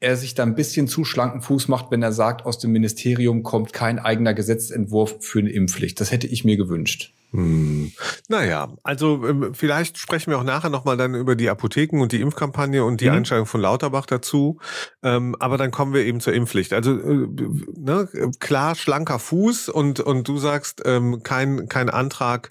er 0.00 0.16
sich 0.16 0.34
da 0.34 0.42
ein 0.42 0.54
bisschen 0.56 0.88
zu 0.88 1.04
schlanken 1.04 1.42
Fuß 1.42 1.68
macht, 1.68 1.90
wenn 1.90 2.02
er 2.02 2.12
sagt, 2.12 2.44
aus 2.44 2.58
dem 2.58 2.72
Ministerium 2.72 3.42
kommt 3.44 3.72
kein 3.72 3.98
eigener 3.98 4.34
Gesetzentwurf 4.34 5.18
für 5.20 5.40
eine 5.40 5.50
Impfpflicht. 5.50 6.00
Das 6.00 6.10
hätte 6.10 6.26
ich 6.26 6.44
mir 6.44 6.56
gewünscht. 6.56 7.12
Hm. 7.32 7.92
Naja, 8.28 8.72
also 8.82 9.24
ähm, 9.26 9.54
vielleicht 9.54 9.98
sprechen 9.98 10.30
wir 10.30 10.38
auch 10.38 10.44
nachher 10.44 10.68
nochmal 10.68 10.96
dann 10.96 11.14
über 11.14 11.36
die 11.36 11.48
Apotheken 11.48 12.00
und 12.00 12.10
die 12.10 12.20
Impfkampagne 12.20 12.84
und 12.84 13.00
die 13.00 13.08
mhm. 13.08 13.16
Einstellung 13.16 13.46
von 13.46 13.60
Lauterbach 13.60 14.06
dazu. 14.06 14.58
Ähm, 15.02 15.36
aber 15.38 15.56
dann 15.56 15.70
kommen 15.70 15.94
wir 15.94 16.04
eben 16.04 16.20
zur 16.20 16.32
Impfpflicht. 16.32 16.72
Also 16.72 16.98
äh, 16.98 17.28
ne, 17.76 18.08
klar, 18.40 18.74
schlanker 18.74 19.20
Fuß 19.20 19.68
und, 19.68 20.00
und 20.00 20.26
du 20.26 20.38
sagst, 20.38 20.82
ähm, 20.84 21.22
kein, 21.22 21.68
kein 21.68 21.88
Antrag 21.88 22.50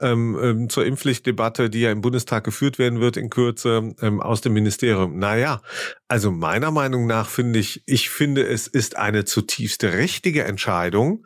ähm, 0.00 0.38
ähm, 0.40 0.68
zur 0.68 0.86
Impfpflichtdebatte, 0.86 1.68
die 1.68 1.80
ja 1.80 1.90
im 1.90 2.00
Bundestag 2.00 2.44
geführt 2.44 2.78
werden 2.78 3.00
wird 3.00 3.16
in 3.16 3.28
Kürze 3.28 3.94
ähm, 4.00 4.20
aus 4.20 4.40
dem 4.40 4.52
Ministerium. 4.52 5.18
Naja, 5.18 5.62
also 6.06 6.30
meiner 6.30 6.70
Meinung 6.70 7.06
nach 7.06 7.28
finde 7.28 7.58
ich, 7.58 7.82
ich 7.86 8.10
finde, 8.10 8.46
es 8.46 8.68
ist 8.68 8.96
eine 8.96 9.24
zutiefst 9.24 9.82
richtige 9.82 10.44
Entscheidung, 10.44 11.24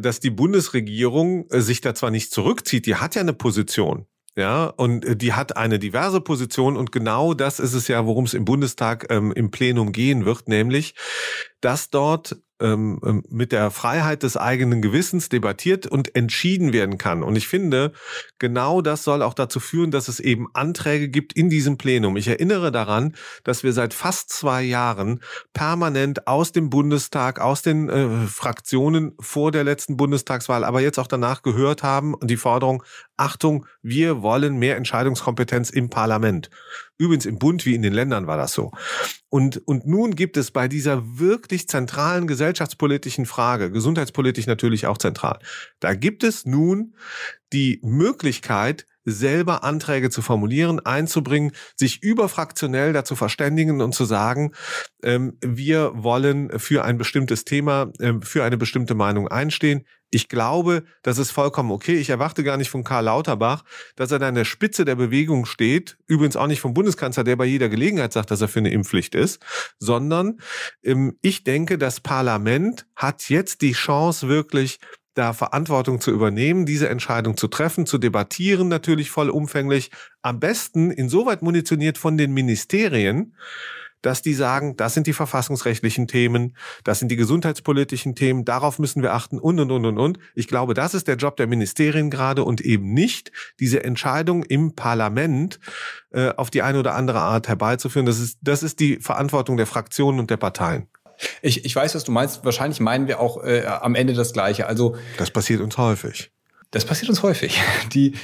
dass 0.00 0.20
die 0.20 0.30
Bundesregierung 0.30 1.48
äh, 1.50 1.60
sich 1.60 1.80
da 1.80 1.94
zwar 1.94 2.10
nicht 2.10 2.32
zurückzieht, 2.32 2.86
die 2.86 2.96
hat 2.96 3.14
ja 3.14 3.20
eine 3.20 3.32
Position. 3.32 4.06
Ja, 4.36 4.66
und 4.66 5.04
äh, 5.04 5.16
die 5.16 5.32
hat 5.32 5.56
eine 5.56 5.78
diverse 5.78 6.20
Position 6.20 6.76
und 6.76 6.92
genau 6.92 7.34
das 7.34 7.58
ist 7.58 7.74
es 7.74 7.88
ja, 7.88 8.06
worum 8.06 8.24
es 8.24 8.34
im 8.34 8.44
Bundestag 8.44 9.06
ähm, 9.10 9.32
im 9.32 9.50
Plenum 9.50 9.90
gehen 9.90 10.24
wird, 10.24 10.48
nämlich, 10.48 10.94
dass 11.60 11.90
dort 11.90 12.36
ähm, 12.60 13.00
ähm, 13.04 13.22
mit 13.28 13.52
der 13.52 13.70
Freiheit 13.70 14.22
des 14.22 14.36
eigenen 14.36 14.82
Gewissens 14.82 15.28
debattiert 15.28 15.86
und 15.86 16.14
entschieden 16.14 16.72
werden 16.72 16.98
kann. 16.98 17.22
Und 17.22 17.36
ich 17.36 17.48
finde, 17.48 17.92
genau 18.38 18.82
das 18.82 19.04
soll 19.04 19.22
auch 19.22 19.34
dazu 19.34 19.60
führen, 19.60 19.90
dass 19.90 20.08
es 20.08 20.20
eben 20.20 20.48
Anträge 20.54 21.08
gibt 21.08 21.32
in 21.32 21.48
diesem 21.50 21.78
Plenum. 21.78 22.16
Ich 22.16 22.28
erinnere 22.28 22.72
daran, 22.72 23.14
dass 23.44 23.62
wir 23.62 23.72
seit 23.72 23.94
fast 23.94 24.30
zwei 24.30 24.62
Jahren 24.62 25.20
permanent 25.52 26.26
aus 26.26 26.52
dem 26.52 26.70
Bundestag, 26.70 27.40
aus 27.40 27.62
den 27.62 27.88
äh, 27.88 28.26
Fraktionen 28.26 29.12
vor 29.20 29.52
der 29.52 29.64
letzten 29.64 29.96
Bundestagswahl, 29.96 30.64
aber 30.64 30.80
jetzt 30.80 30.98
auch 30.98 31.06
danach 31.06 31.42
gehört 31.42 31.82
haben 31.82 32.14
die 32.22 32.36
Forderung, 32.36 32.82
Achtung, 33.18 33.66
wir 33.82 34.22
wollen 34.22 34.58
mehr 34.58 34.76
Entscheidungskompetenz 34.76 35.70
im 35.70 35.90
Parlament. 35.90 36.50
Übrigens 36.96 37.26
im 37.26 37.38
Bund 37.38 37.66
wie 37.66 37.74
in 37.74 37.82
den 37.82 37.92
Ländern 37.92 38.26
war 38.26 38.36
das 38.36 38.52
so. 38.52 38.72
Und, 39.28 39.60
und 39.66 39.86
nun 39.86 40.16
gibt 40.16 40.36
es 40.36 40.50
bei 40.50 40.68
dieser 40.68 41.18
wirklich 41.18 41.68
zentralen 41.68 42.26
gesellschaftspolitischen 42.26 43.26
Frage, 43.26 43.70
gesundheitspolitisch 43.70 44.46
natürlich 44.46 44.86
auch 44.86 44.98
zentral, 44.98 45.38
da 45.80 45.94
gibt 45.94 46.24
es 46.24 46.46
nun 46.46 46.94
die 47.52 47.80
Möglichkeit, 47.82 48.86
selber 49.10 49.64
Anträge 49.64 50.10
zu 50.10 50.22
formulieren, 50.22 50.80
einzubringen, 50.80 51.52
sich 51.76 52.02
überfraktionell 52.02 52.92
dazu 52.92 53.16
verständigen 53.16 53.80
und 53.80 53.94
zu 53.94 54.04
sagen, 54.04 54.52
ähm, 55.02 55.38
wir 55.40 55.92
wollen 55.94 56.58
für 56.58 56.84
ein 56.84 56.98
bestimmtes 56.98 57.44
Thema, 57.44 57.90
ähm, 58.00 58.22
für 58.22 58.44
eine 58.44 58.56
bestimmte 58.56 58.94
Meinung 58.94 59.28
einstehen. 59.28 59.86
Ich 60.10 60.28
glaube, 60.28 60.84
das 61.02 61.18
ist 61.18 61.30
vollkommen 61.30 61.70
okay. 61.70 61.96
Ich 61.96 62.10
erwarte 62.10 62.42
gar 62.42 62.56
nicht 62.56 62.70
von 62.70 62.84
Karl 62.84 63.04
Lauterbach, 63.04 63.64
dass 63.94 64.10
er 64.10 64.18
da 64.18 64.28
an 64.28 64.34
der 64.34 64.44
Spitze 64.44 64.84
der 64.84 64.94
Bewegung 64.94 65.44
steht. 65.44 65.98
Übrigens 66.06 66.36
auch 66.36 66.46
nicht 66.46 66.60
vom 66.60 66.74
Bundeskanzler, 66.74 67.24
der 67.24 67.36
bei 67.36 67.44
jeder 67.44 67.68
Gelegenheit 67.68 68.12
sagt, 68.12 68.30
dass 68.30 68.40
er 68.40 68.48
für 68.48 68.60
eine 68.60 68.70
Impfpflicht 68.70 69.14
ist, 69.14 69.40
sondern 69.78 70.40
ähm, 70.82 71.18
ich 71.20 71.44
denke, 71.44 71.76
das 71.76 72.00
Parlament 72.00 72.86
hat 72.96 73.28
jetzt 73.28 73.60
die 73.60 73.72
Chance, 73.72 74.28
wirklich 74.28 74.78
da 75.18 75.32
Verantwortung 75.32 76.00
zu 76.00 76.12
übernehmen, 76.12 76.64
diese 76.64 76.88
Entscheidung 76.88 77.36
zu 77.36 77.48
treffen, 77.48 77.86
zu 77.86 77.98
debattieren, 77.98 78.68
natürlich 78.68 79.10
vollumfänglich. 79.10 79.90
Am 80.22 80.38
besten 80.38 80.92
insoweit 80.92 81.42
munitioniert 81.42 81.98
von 81.98 82.16
den 82.16 82.32
Ministerien, 82.32 83.34
dass 84.02 84.22
die 84.22 84.34
sagen, 84.34 84.76
das 84.76 84.94
sind 84.94 85.06
die 85.06 85.12
verfassungsrechtlichen 85.12 86.06
Themen, 86.08 86.56
das 86.84 86.98
sind 86.98 87.10
die 87.10 87.16
gesundheitspolitischen 87.16 88.14
Themen, 88.14 88.44
darauf 88.44 88.78
müssen 88.78 89.02
wir 89.02 89.14
achten 89.14 89.38
und, 89.38 89.58
und, 89.60 89.70
und, 89.70 89.84
und, 89.84 89.98
und. 89.98 90.18
Ich 90.34 90.48
glaube, 90.48 90.74
das 90.74 90.94
ist 90.94 91.08
der 91.08 91.16
Job 91.16 91.36
der 91.36 91.46
Ministerien 91.46 92.10
gerade 92.10 92.44
und 92.44 92.60
eben 92.60 92.92
nicht 92.92 93.32
diese 93.60 93.84
Entscheidung 93.84 94.42
im 94.42 94.74
Parlament 94.74 95.58
äh, 96.10 96.30
auf 96.30 96.50
die 96.50 96.62
eine 96.62 96.78
oder 96.78 96.94
andere 96.94 97.20
Art 97.20 97.48
herbeizuführen. 97.48 98.06
Das 98.06 98.18
ist, 98.18 98.38
das 98.42 98.62
ist 98.62 98.80
die 98.80 98.96
Verantwortung 98.96 99.56
der 99.56 99.66
Fraktionen 99.66 100.20
und 100.20 100.30
der 100.30 100.36
Parteien. 100.36 100.86
Ich, 101.42 101.64
ich 101.64 101.74
weiß, 101.74 101.94
was 101.94 102.04
du 102.04 102.12
meinst. 102.12 102.44
Wahrscheinlich 102.44 102.80
meinen 102.80 103.08
wir 103.08 103.20
auch 103.20 103.42
äh, 103.42 103.64
am 103.66 103.94
Ende 103.94 104.14
das 104.14 104.32
Gleiche. 104.32 104.66
Also 104.66 104.96
das 105.16 105.30
passiert 105.30 105.60
uns 105.60 105.76
häufig. 105.76 106.30
Das 106.70 106.84
passiert 106.84 107.08
uns 107.08 107.22
häufig. 107.22 107.58
Die, 107.94 108.14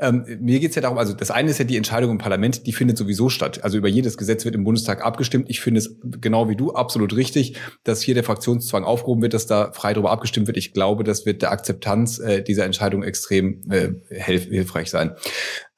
ähm, 0.00 0.24
mir 0.40 0.58
geht's 0.58 0.74
ja 0.74 0.82
darum, 0.82 0.98
also 0.98 1.12
das 1.12 1.30
eine 1.30 1.50
ist 1.50 1.58
ja 1.58 1.64
die 1.64 1.76
Entscheidung 1.76 2.10
im 2.10 2.18
Parlament, 2.18 2.66
die 2.66 2.72
findet 2.72 2.98
sowieso 2.98 3.28
statt. 3.28 3.62
Also 3.62 3.78
über 3.78 3.86
jedes 3.86 4.18
Gesetz 4.18 4.44
wird 4.44 4.56
im 4.56 4.64
Bundestag 4.64 5.04
abgestimmt. 5.04 5.48
Ich 5.48 5.60
finde 5.60 5.78
es 5.78 5.96
genau 6.02 6.48
wie 6.48 6.56
du 6.56 6.72
absolut 6.72 7.14
richtig, 7.14 7.56
dass 7.84 8.02
hier 8.02 8.14
der 8.14 8.24
Fraktionszwang 8.24 8.82
aufgehoben 8.82 9.22
wird, 9.22 9.34
dass 9.34 9.46
da 9.46 9.70
frei 9.72 9.92
darüber 9.92 10.10
abgestimmt 10.10 10.48
wird. 10.48 10.56
Ich 10.56 10.72
glaube, 10.72 11.04
das 11.04 11.26
wird 11.26 11.42
der 11.42 11.52
Akzeptanz 11.52 12.18
äh, 12.18 12.42
dieser 12.42 12.64
Entscheidung 12.64 13.04
extrem 13.04 13.62
äh, 13.70 13.90
hilf 14.08 14.46
hilfreich 14.46 14.90
sein. 14.90 15.12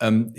Ähm, 0.00 0.32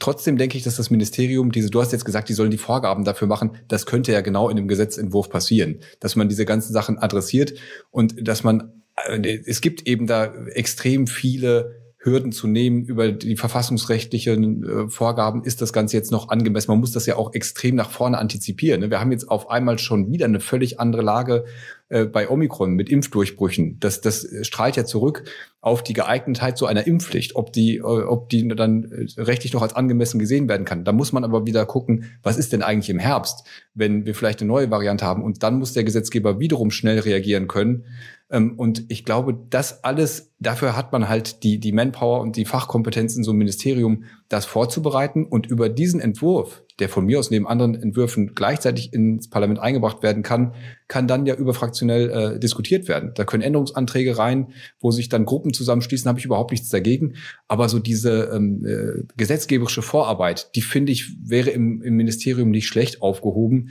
trotzdem 0.00 0.36
denke 0.36 0.56
ich, 0.56 0.64
dass 0.64 0.76
das 0.76 0.90
Ministerium, 0.90 1.52
diese, 1.52 1.70
du 1.70 1.80
hast 1.80 1.92
jetzt 1.92 2.04
gesagt, 2.04 2.28
die 2.28 2.34
sollen 2.34 2.50
die 2.50 2.58
Vorgaben 2.58 3.04
dafür 3.04 3.28
machen, 3.28 3.58
das 3.68 3.86
könnte 3.86 4.12
ja 4.12 4.20
genau 4.20 4.48
in 4.48 4.56
dem 4.56 4.66
Gesetzentwurf 4.66 5.30
passieren, 5.30 5.80
dass 6.00 6.16
man 6.16 6.28
diese 6.28 6.44
ganzen 6.44 6.72
Sachen 6.72 6.98
adressiert 6.98 7.54
und 7.90 8.26
dass 8.26 8.42
man 8.42 8.79
es 9.08 9.60
gibt 9.60 9.86
eben 9.86 10.06
da 10.06 10.32
extrem 10.54 11.06
viele 11.06 11.80
Hürden 12.02 12.32
zu 12.32 12.46
nehmen 12.46 12.84
über 12.84 13.12
die 13.12 13.36
verfassungsrechtlichen 13.36 14.64
äh, 14.64 14.88
Vorgaben, 14.88 15.44
ist 15.44 15.60
das 15.60 15.74
Ganze 15.74 15.98
jetzt 15.98 16.10
noch 16.10 16.30
angemessen. 16.30 16.70
Man 16.70 16.80
muss 16.80 16.92
das 16.92 17.04
ja 17.04 17.16
auch 17.16 17.34
extrem 17.34 17.74
nach 17.74 17.90
vorne 17.90 18.16
antizipieren. 18.16 18.80
Ne? 18.80 18.90
Wir 18.90 19.00
haben 19.00 19.12
jetzt 19.12 19.28
auf 19.28 19.50
einmal 19.50 19.78
schon 19.78 20.10
wieder 20.10 20.24
eine 20.24 20.40
völlig 20.40 20.80
andere 20.80 21.02
Lage 21.02 21.44
äh, 21.90 22.06
bei 22.06 22.30
Omikron 22.30 22.72
mit 22.72 22.88
Impfdurchbrüchen. 22.88 23.78
Das, 23.80 24.00
das 24.00 24.26
strahlt 24.42 24.76
ja 24.76 24.86
zurück 24.86 25.24
auf 25.60 25.82
die 25.82 25.92
Geeignetheit 25.92 26.56
zu 26.56 26.64
einer 26.64 26.86
Impfpflicht, 26.86 27.36
ob 27.36 27.52
die, 27.52 27.76
äh, 27.76 27.82
ob 27.82 28.30
die 28.30 28.48
dann 28.48 28.84
äh, 28.84 29.20
rechtlich 29.20 29.52
noch 29.52 29.60
als 29.60 29.76
angemessen 29.76 30.18
gesehen 30.18 30.48
werden 30.48 30.64
kann. 30.64 30.84
Da 30.84 30.92
muss 30.92 31.12
man 31.12 31.22
aber 31.22 31.44
wieder 31.44 31.66
gucken, 31.66 32.04
was 32.22 32.38
ist 32.38 32.54
denn 32.54 32.62
eigentlich 32.62 32.88
im 32.88 32.98
Herbst, 32.98 33.44
wenn 33.74 34.06
wir 34.06 34.14
vielleicht 34.14 34.40
eine 34.40 34.48
neue 34.48 34.70
Variante 34.70 35.04
haben. 35.04 35.22
Und 35.22 35.42
dann 35.42 35.58
muss 35.58 35.74
der 35.74 35.84
Gesetzgeber 35.84 36.40
wiederum 36.40 36.70
schnell 36.70 37.00
reagieren 37.00 37.46
können 37.46 37.84
und 38.30 38.84
ich 38.88 39.04
glaube, 39.04 39.36
das 39.50 39.82
alles, 39.82 40.32
dafür 40.38 40.76
hat 40.76 40.92
man 40.92 41.08
halt 41.08 41.42
die, 41.42 41.58
die 41.58 41.72
Manpower 41.72 42.20
und 42.20 42.36
die 42.36 42.44
Fachkompetenz 42.44 43.16
in 43.16 43.24
so 43.24 43.32
einem 43.32 43.38
Ministerium, 43.38 44.04
das 44.28 44.46
vorzubereiten 44.46 45.26
und 45.26 45.46
über 45.46 45.68
diesen 45.68 46.00
Entwurf, 46.00 46.62
der 46.78 46.88
von 46.88 47.04
mir 47.06 47.18
aus 47.18 47.32
neben 47.32 47.48
anderen 47.48 47.74
Entwürfen 47.74 48.36
gleichzeitig 48.36 48.92
ins 48.92 49.28
Parlament 49.28 49.58
eingebracht 49.58 50.04
werden 50.04 50.22
kann, 50.22 50.54
kann 50.86 51.08
dann 51.08 51.26
ja 51.26 51.34
überfraktionell 51.34 52.10
äh, 52.10 52.38
diskutiert 52.38 52.86
werden. 52.86 53.10
Da 53.16 53.24
können 53.24 53.42
Änderungsanträge 53.42 54.16
rein, 54.16 54.52
wo 54.78 54.92
sich 54.92 55.08
dann 55.08 55.24
Gruppen 55.24 55.52
zusammenschließen, 55.52 56.08
habe 56.08 56.20
ich 56.20 56.24
überhaupt 56.24 56.52
nichts 56.52 56.68
dagegen. 56.68 57.14
Aber 57.48 57.68
so 57.68 57.80
diese 57.80 58.30
ähm, 58.32 58.64
äh, 58.64 59.02
gesetzgeberische 59.16 59.82
Vorarbeit, 59.82 60.54
die 60.54 60.62
finde 60.62 60.92
ich, 60.92 61.16
wäre 61.20 61.50
im, 61.50 61.82
im 61.82 61.96
Ministerium 61.96 62.50
nicht 62.50 62.68
schlecht 62.68 63.02
aufgehoben 63.02 63.70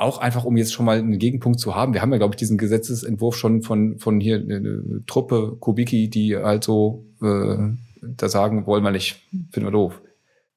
auch 0.00 0.18
einfach, 0.18 0.44
um 0.44 0.56
jetzt 0.56 0.72
schon 0.72 0.86
mal 0.86 0.98
einen 0.98 1.18
Gegenpunkt 1.18 1.60
zu 1.60 1.74
haben. 1.74 1.92
Wir 1.92 2.00
haben 2.00 2.10
ja, 2.10 2.18
glaube 2.18 2.34
ich, 2.34 2.38
diesen 2.38 2.56
Gesetzesentwurf 2.56 3.36
schon 3.36 3.60
von, 3.62 3.98
von 3.98 4.18
hier 4.18 4.36
eine 4.36 5.04
Truppe 5.06 5.56
Kubicki, 5.60 6.08
die 6.08 6.36
also 6.36 7.04
äh, 7.22 7.56
da 8.00 8.28
sagen, 8.30 8.66
wollen 8.66 8.82
wir 8.82 8.92
nicht, 8.92 9.20
finden 9.50 9.66
wir 9.66 9.72
doof. 9.72 10.00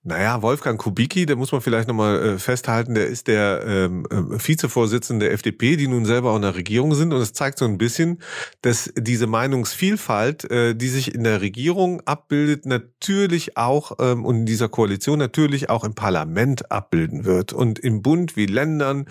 Naja, 0.05 0.41
Wolfgang 0.41 0.77
Kubicki, 0.77 1.25
der 1.25 1.37
muss 1.37 1.53
man 1.53 1.61
vielleicht 1.61 1.87
nochmal 1.87 2.21
äh, 2.21 2.37
festhalten, 2.37 2.93
der 2.93 3.07
ist 3.07 3.27
der 3.27 3.63
ähm, 3.65 4.05
äh, 4.11 4.47
Vizevorsitzende 4.47 5.27
der 5.27 5.33
FDP, 5.33 5.77
die 5.77 5.87
nun 5.87 6.03
selber 6.03 6.31
auch 6.31 6.35
in 6.35 6.41
der 6.41 6.55
Regierung 6.55 6.93
sind. 6.93 7.13
Und 7.13 7.21
es 7.21 7.31
zeigt 7.31 7.57
so 7.57 7.63
ein 7.63 7.77
bisschen, 7.77 8.19
dass 8.61 8.91
diese 8.97 9.27
Meinungsvielfalt, 9.27 10.51
äh, 10.51 10.75
die 10.75 10.89
sich 10.89 11.15
in 11.15 11.23
der 11.23 11.39
Regierung 11.39 12.01
abbildet, 12.01 12.65
natürlich 12.65 13.55
auch 13.55 13.93
ähm, 13.99 14.25
und 14.25 14.39
in 14.39 14.45
dieser 14.45 14.67
Koalition 14.67 15.19
natürlich 15.19 15.69
auch 15.69 15.85
im 15.85 15.95
Parlament 15.95 16.69
abbilden 16.69 17.23
wird. 17.23 17.53
Und 17.53 17.79
im 17.79 18.01
Bund 18.01 18.35
wie 18.35 18.45
Ländern, 18.45 19.05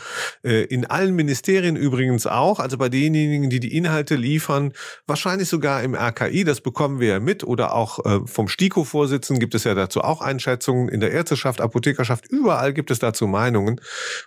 äh, 0.45 0.65
in 0.65 0.85
allen 0.85 1.15
Ministerien 1.15 1.77
übrigens 1.77 2.27
auch, 2.27 2.61
also 2.61 2.77
bei 2.77 2.91
denjenigen, 2.91 3.49
die 3.49 3.61
die 3.61 3.75
Inhalte 3.79 4.15
liefern, 4.15 4.75
wahrscheinlich 5.07 5.49
sogar 5.49 5.83
im 5.83 5.95
RKI, 5.95 6.45
das 6.45 6.61
bekommen 6.61 7.01
wir 7.01 7.09
ja 7.09 7.21
mit, 7.21 7.45
oder 7.45 7.75
auch 7.75 8.05
äh, 8.05 8.21
vom 8.27 8.49
STIKO-Vorsitzenden 8.49 9.41
gibt 9.41 9.55
es 9.55 9.65
ja 9.65 9.75
dazu 9.75 10.03
auch 10.03 10.21
Einschätzungen 10.21 10.82
in 10.89 11.01
der 11.01 11.13
Ärzteschaft, 11.13 11.61
Apothekerschaft, 11.61 12.29
überall 12.29 12.73
gibt 12.73 12.91
es 12.91 12.99
dazu 12.99 13.27
Meinungen. 13.27 13.81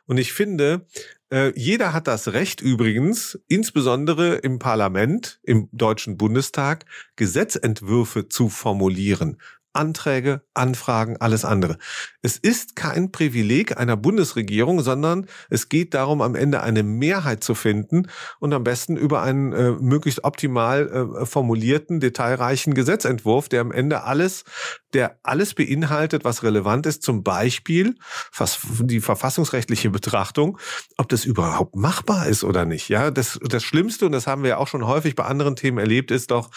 Und 0.05 0.17
ich 0.17 0.33
finde, 0.33 0.85
äh, 1.31 1.51
jeder 1.55 1.93
hat 1.93 2.07
das 2.07 2.33
Recht 2.33 2.61
übrigens, 2.61 3.39
insbesondere 3.47 4.35
im 4.35 4.59
Parlament, 4.59 5.39
im 5.43 5.69
Deutschen 5.71 6.17
Bundestag, 6.17 6.85
Gesetzentwürfe 7.15 8.29
zu 8.29 8.49
formulieren. 8.49 9.37
Anträge, 9.73 10.41
Anfragen, 10.53 11.17
alles 11.17 11.43
andere. 11.43 11.77
Es 12.25 12.37
ist 12.37 12.75
kein 12.75 13.11
Privileg 13.11 13.77
einer 13.77 13.95
Bundesregierung, 13.95 14.81
sondern 14.81 15.27
es 15.51 15.69
geht 15.69 15.93
darum, 15.93 16.23
am 16.23 16.33
Ende 16.33 16.63
eine 16.63 16.81
Mehrheit 16.81 17.43
zu 17.43 17.53
finden 17.53 18.07
und 18.39 18.51
am 18.51 18.63
besten 18.63 18.97
über 18.97 19.21
einen 19.21 19.53
äh, 19.53 19.73
möglichst 19.73 20.23
optimal 20.23 21.19
äh, 21.21 21.25
formulierten, 21.27 21.99
detailreichen 21.99 22.73
Gesetzentwurf, 22.73 23.47
der 23.47 23.61
am 23.61 23.71
Ende 23.71 24.05
alles, 24.05 24.43
der 24.93 25.19
alles 25.21 25.53
beinhaltet, 25.53 26.25
was 26.25 26.41
relevant 26.41 26.87
ist, 26.87 27.03
zum 27.03 27.21
Beispiel 27.21 27.93
die 28.79 29.01
verfassungsrechtliche 29.01 29.91
Betrachtung, 29.91 30.57
ob 30.97 31.09
das 31.09 31.25
überhaupt 31.25 31.75
machbar 31.75 32.25
ist 32.25 32.43
oder 32.43 32.65
nicht. 32.65 32.89
Ja, 32.89 33.11
das, 33.11 33.39
das 33.43 33.63
Schlimmste, 33.63 34.07
und 34.07 34.13
das 34.13 34.25
haben 34.25 34.41
wir 34.41 34.49
ja 34.49 34.57
auch 34.57 34.67
schon 34.67 34.87
häufig 34.87 35.13
bei 35.13 35.25
anderen 35.25 35.55
Themen 35.55 35.77
erlebt, 35.77 36.09
ist 36.09 36.31
doch, 36.31 36.49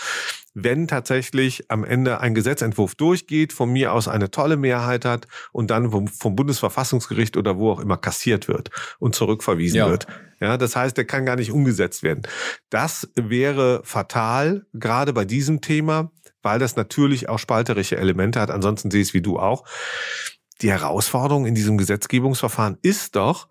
wenn 0.54 0.88
tatsächlich 0.88 1.70
am 1.70 1.85
Ende 1.85 2.20
ein 2.20 2.35
Gesetzentwurf 2.35 2.94
durchgeht, 2.94 3.52
von 3.52 3.70
mir 3.70 3.92
aus 3.92 4.09
eine 4.09 4.31
tolle 4.31 4.57
Mehrheit 4.57 5.04
hat 5.04 5.28
und 5.58 5.72
dann 5.72 5.90
vom, 5.90 6.06
vom 6.06 6.36
Bundesverfassungsgericht 6.36 7.36
oder 7.36 7.58
wo 7.58 7.72
auch 7.72 7.80
immer 7.80 7.96
kassiert 7.96 8.46
wird 8.46 8.70
und 9.00 9.16
zurückverwiesen 9.16 9.78
ja. 9.78 9.90
wird. 9.90 10.06
Ja, 10.38 10.56
das 10.56 10.76
heißt, 10.76 10.96
der 10.96 11.04
kann 11.04 11.26
gar 11.26 11.34
nicht 11.34 11.50
umgesetzt 11.50 12.04
werden. 12.04 12.22
Das 12.70 13.08
wäre 13.16 13.80
fatal, 13.82 14.66
gerade 14.72 15.12
bei 15.12 15.24
diesem 15.24 15.60
Thema, 15.60 16.12
weil 16.42 16.60
das 16.60 16.76
natürlich 16.76 17.28
auch 17.28 17.40
spalterische 17.40 17.96
Elemente 17.96 18.40
hat. 18.40 18.52
Ansonsten 18.52 18.92
sehe 18.92 19.00
ich 19.00 19.08
es 19.08 19.14
wie 19.14 19.20
du 19.20 19.40
auch. 19.40 19.64
Die 20.62 20.70
Herausforderung 20.70 21.44
in 21.44 21.56
diesem 21.56 21.76
Gesetzgebungsverfahren 21.76 22.78
ist 22.82 23.16
doch, 23.16 23.48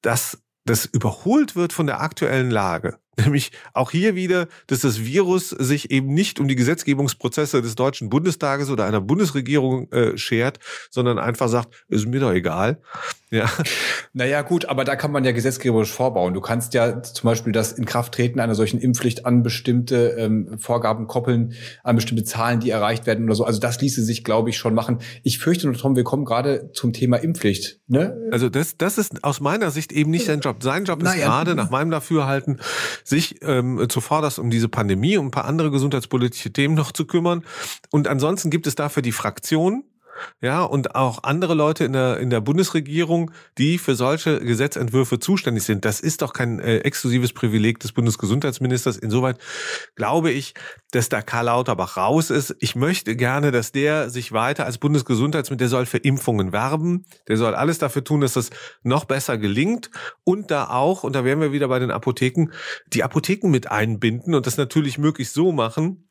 dass 0.00 0.42
das 0.64 0.86
überholt 0.86 1.54
wird 1.54 1.74
von 1.74 1.86
der 1.86 2.00
aktuellen 2.00 2.50
Lage. 2.50 2.98
Nämlich 3.16 3.52
auch 3.74 3.90
hier 3.90 4.14
wieder, 4.14 4.48
dass 4.68 4.80
das 4.80 5.04
Virus 5.04 5.50
sich 5.50 5.90
eben 5.90 6.14
nicht 6.14 6.40
um 6.40 6.48
die 6.48 6.56
Gesetzgebungsprozesse 6.56 7.60
des 7.60 7.74
Deutschen 7.74 8.08
Bundestages 8.08 8.70
oder 8.70 8.86
einer 8.86 9.00
Bundesregierung 9.00 9.90
äh, 9.92 10.16
schert, 10.16 10.58
sondern 10.90 11.18
einfach 11.18 11.48
sagt, 11.48 11.84
ist 11.88 12.06
mir 12.06 12.20
doch 12.20 12.32
egal. 12.32 12.80
Ja. 13.32 13.50
Naja, 14.12 14.42
gut, 14.42 14.66
aber 14.66 14.84
da 14.84 14.94
kann 14.94 15.10
man 15.10 15.24
ja 15.24 15.32
gesetzgeberisch 15.32 15.90
vorbauen. 15.90 16.34
Du 16.34 16.42
kannst 16.42 16.74
ja 16.74 17.02
zum 17.02 17.28
Beispiel 17.28 17.50
das 17.50 17.72
Inkrafttreten 17.72 18.40
einer 18.40 18.54
solchen 18.54 18.78
Impfpflicht 18.78 19.24
an 19.24 19.42
bestimmte 19.42 20.14
ähm, 20.18 20.58
Vorgaben 20.58 21.06
koppeln, 21.06 21.54
an 21.82 21.96
bestimmte 21.96 22.24
Zahlen, 22.24 22.60
die 22.60 22.68
erreicht 22.68 23.06
werden 23.06 23.24
oder 23.24 23.34
so. 23.34 23.44
Also 23.44 23.58
das 23.58 23.80
ließe 23.80 24.02
sich, 24.02 24.22
glaube 24.22 24.50
ich, 24.50 24.58
schon 24.58 24.74
machen. 24.74 24.98
Ich 25.22 25.38
fürchte 25.38 25.66
nur, 25.66 25.76
Tom, 25.76 25.96
wir 25.96 26.04
kommen 26.04 26.26
gerade 26.26 26.70
zum 26.74 26.92
Thema 26.92 27.16
Impfpflicht. 27.16 27.80
Ne? 27.86 28.14
Also 28.30 28.50
das, 28.50 28.76
das 28.76 28.98
ist 28.98 29.24
aus 29.24 29.40
meiner 29.40 29.70
Sicht 29.70 29.92
eben 29.92 30.10
nicht 30.10 30.26
sein 30.26 30.40
Job. 30.40 30.62
Sein 30.62 30.84
Job 30.84 31.02
ist 31.02 31.08
naja. 31.08 31.24
gerade, 31.24 31.54
nach 31.54 31.70
meinem 31.70 31.90
Dafürhalten, 31.90 32.60
sich 33.04 33.36
ähm, 33.40 33.86
zuvorderst 33.88 34.38
um 34.38 34.50
diese 34.50 34.68
Pandemie 34.68 35.16
und 35.16 35.28
ein 35.28 35.30
paar 35.30 35.46
andere 35.46 35.70
gesundheitspolitische 35.70 36.52
Themen 36.52 36.74
noch 36.74 36.92
zu 36.92 37.06
kümmern. 37.06 37.44
Und 37.90 38.08
ansonsten 38.08 38.50
gibt 38.50 38.66
es 38.66 38.74
dafür 38.74 39.02
die 39.02 39.12
Fraktion, 39.12 39.84
ja, 40.40 40.62
und 40.62 40.94
auch 40.94 41.22
andere 41.22 41.54
Leute 41.54 41.84
in 41.84 41.92
der, 41.92 42.18
in 42.18 42.30
der 42.30 42.40
Bundesregierung, 42.40 43.30
die 43.58 43.78
für 43.78 43.94
solche 43.94 44.40
Gesetzentwürfe 44.40 45.18
zuständig 45.18 45.64
sind. 45.64 45.84
Das 45.84 46.00
ist 46.00 46.22
doch 46.22 46.32
kein 46.32 46.58
äh, 46.60 46.78
exklusives 46.78 47.32
Privileg 47.32 47.80
des 47.80 47.92
Bundesgesundheitsministers. 47.92 48.96
Insoweit 48.96 49.38
glaube 49.94 50.30
ich, 50.30 50.54
dass 50.92 51.08
da 51.08 51.22
Karl 51.22 51.46
Lauterbach 51.46 51.96
raus 51.96 52.30
ist. 52.30 52.56
Ich 52.60 52.74
möchte 52.74 53.16
gerne, 53.16 53.50
dass 53.50 53.72
der 53.72 54.10
sich 54.10 54.32
weiter 54.32 54.66
als 54.66 54.78
Bundesgesundheitsminister, 54.78 55.62
der 55.62 55.68
soll 55.68 55.86
für 55.86 55.98
Impfungen 55.98 56.52
werben. 56.52 57.04
Der 57.28 57.36
soll 57.36 57.54
alles 57.54 57.78
dafür 57.78 58.04
tun, 58.04 58.20
dass 58.20 58.34
das 58.34 58.50
noch 58.82 59.04
besser 59.04 59.38
gelingt. 59.38 59.90
Und 60.24 60.50
da 60.50 60.68
auch, 60.68 61.04
und 61.04 61.14
da 61.14 61.24
wären 61.24 61.40
wir 61.40 61.52
wieder 61.52 61.68
bei 61.68 61.78
den 61.78 61.90
Apotheken, 61.90 62.48
die 62.92 63.02
Apotheken 63.02 63.48
mit 63.48 63.70
einbinden 63.70 64.34
und 64.34 64.46
das 64.46 64.56
natürlich 64.56 64.98
möglichst 64.98 65.34
so 65.34 65.52
machen, 65.52 66.08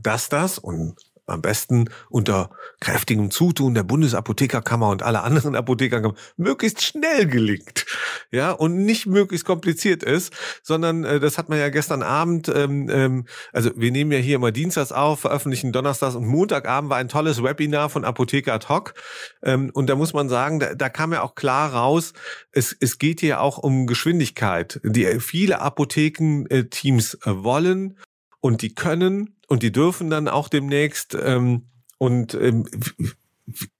dass 0.00 0.28
das, 0.28 0.58
und 0.58 0.96
am 1.26 1.42
besten 1.42 1.90
unter 2.10 2.50
kräftigem 2.80 3.30
Zutun 3.30 3.74
der 3.74 3.82
Bundesapothekerkammer 3.82 4.88
und 4.90 5.02
aller 5.02 5.24
anderen 5.24 5.56
Apothekerkammern 5.56 6.16
möglichst 6.36 6.82
schnell 6.82 7.26
gelingt. 7.26 7.86
Ja, 8.30 8.50
und 8.50 8.84
nicht 8.84 9.06
möglichst 9.06 9.46
kompliziert 9.46 10.02
ist, 10.02 10.32
sondern 10.62 11.04
äh, 11.04 11.20
das 11.20 11.38
hat 11.38 11.48
man 11.48 11.58
ja 11.58 11.68
gestern 11.68 12.02
Abend, 12.02 12.48
ähm, 12.48 12.88
ähm, 12.90 13.26
also 13.52 13.70
wir 13.76 13.90
nehmen 13.90 14.12
ja 14.12 14.18
hier 14.18 14.36
immer 14.36 14.52
Dienstags 14.52 14.92
auf, 14.92 15.20
veröffentlichen 15.20 15.72
Donnerstags 15.72 16.14
und 16.14 16.26
Montagabend 16.26 16.90
war 16.90 16.98
ein 16.98 17.08
tolles 17.08 17.42
Webinar 17.42 17.88
von 17.88 18.04
Apotheker 18.04 18.54
ad 18.54 18.68
hoc. 18.68 18.94
Ähm, 19.42 19.70
und 19.72 19.88
da 19.88 19.96
muss 19.96 20.12
man 20.12 20.28
sagen, 20.28 20.60
da, 20.60 20.74
da 20.74 20.88
kam 20.88 21.12
ja 21.12 21.22
auch 21.22 21.34
klar 21.34 21.72
raus, 21.72 22.12
es, 22.52 22.76
es 22.78 22.98
geht 22.98 23.20
hier 23.20 23.40
auch 23.40 23.58
um 23.58 23.86
Geschwindigkeit. 23.86 24.80
Die 24.84 25.20
viele 25.20 25.60
Apothekenteams 25.60 27.14
äh, 27.14 27.18
wollen 27.24 27.96
und 28.44 28.60
die 28.60 28.74
können 28.74 29.36
und 29.48 29.62
die 29.62 29.72
dürfen 29.72 30.10
dann 30.10 30.28
auch 30.28 30.50
demnächst. 30.50 31.16
Ähm, 31.18 31.62
und 31.96 32.34
ähm, 32.34 32.66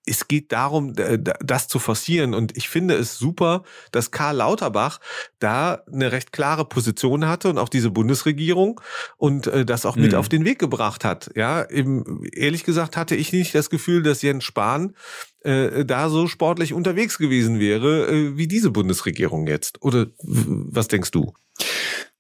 es 0.07 0.27
geht 0.27 0.53
darum, 0.53 0.95
das 0.95 1.69
zu 1.69 1.79
forcieren. 1.79 2.33
Und 2.33 2.57
ich 2.57 2.71
finde 2.71 2.95
es 2.95 3.19
super, 3.19 3.65
dass 3.93 4.11
Karl 4.11 4.37
Lauterbach 4.37 5.01
da 5.39 5.83
eine 5.93 6.13
recht 6.13 6.33
klare 6.33 6.65
Position 6.65 7.27
hatte 7.27 7.51
und 7.51 7.59
auch 7.59 7.69
diese 7.69 7.91
Bundesregierung 7.91 8.81
und 9.19 9.49
äh, 9.49 9.67
das 9.67 9.85
auch 9.85 9.97
mit 9.97 10.13
mhm. 10.13 10.19
auf 10.19 10.31
den 10.31 10.47
Weg 10.47 10.61
gebracht 10.61 11.05
hat. 11.05 11.31
Ja, 11.37 11.69
eben, 11.69 12.25
ehrlich 12.33 12.65
gesagt 12.65 12.97
hatte 12.97 13.17
ich 13.17 13.35
nicht 13.35 13.55
das 13.55 13.69
Gefühl, 13.69 14.03
dass 14.03 14.23
Jens 14.23 14.45
Spahn 14.45 14.95
äh, 15.41 15.85
da 15.85 16.09
so 16.09 16.27
sportlich 16.27 16.73
unterwegs 16.73 17.19
gewesen 17.19 17.61
wäre, 17.61 18.07
äh, 18.09 18.37
wie 18.39 18.49
diese 18.49 18.71
Bundesregierung 18.71 19.47
jetzt. 19.47 19.83
Oder 19.83 20.07
was 20.23 20.89
denkst 20.89 21.11
du? 21.11 21.35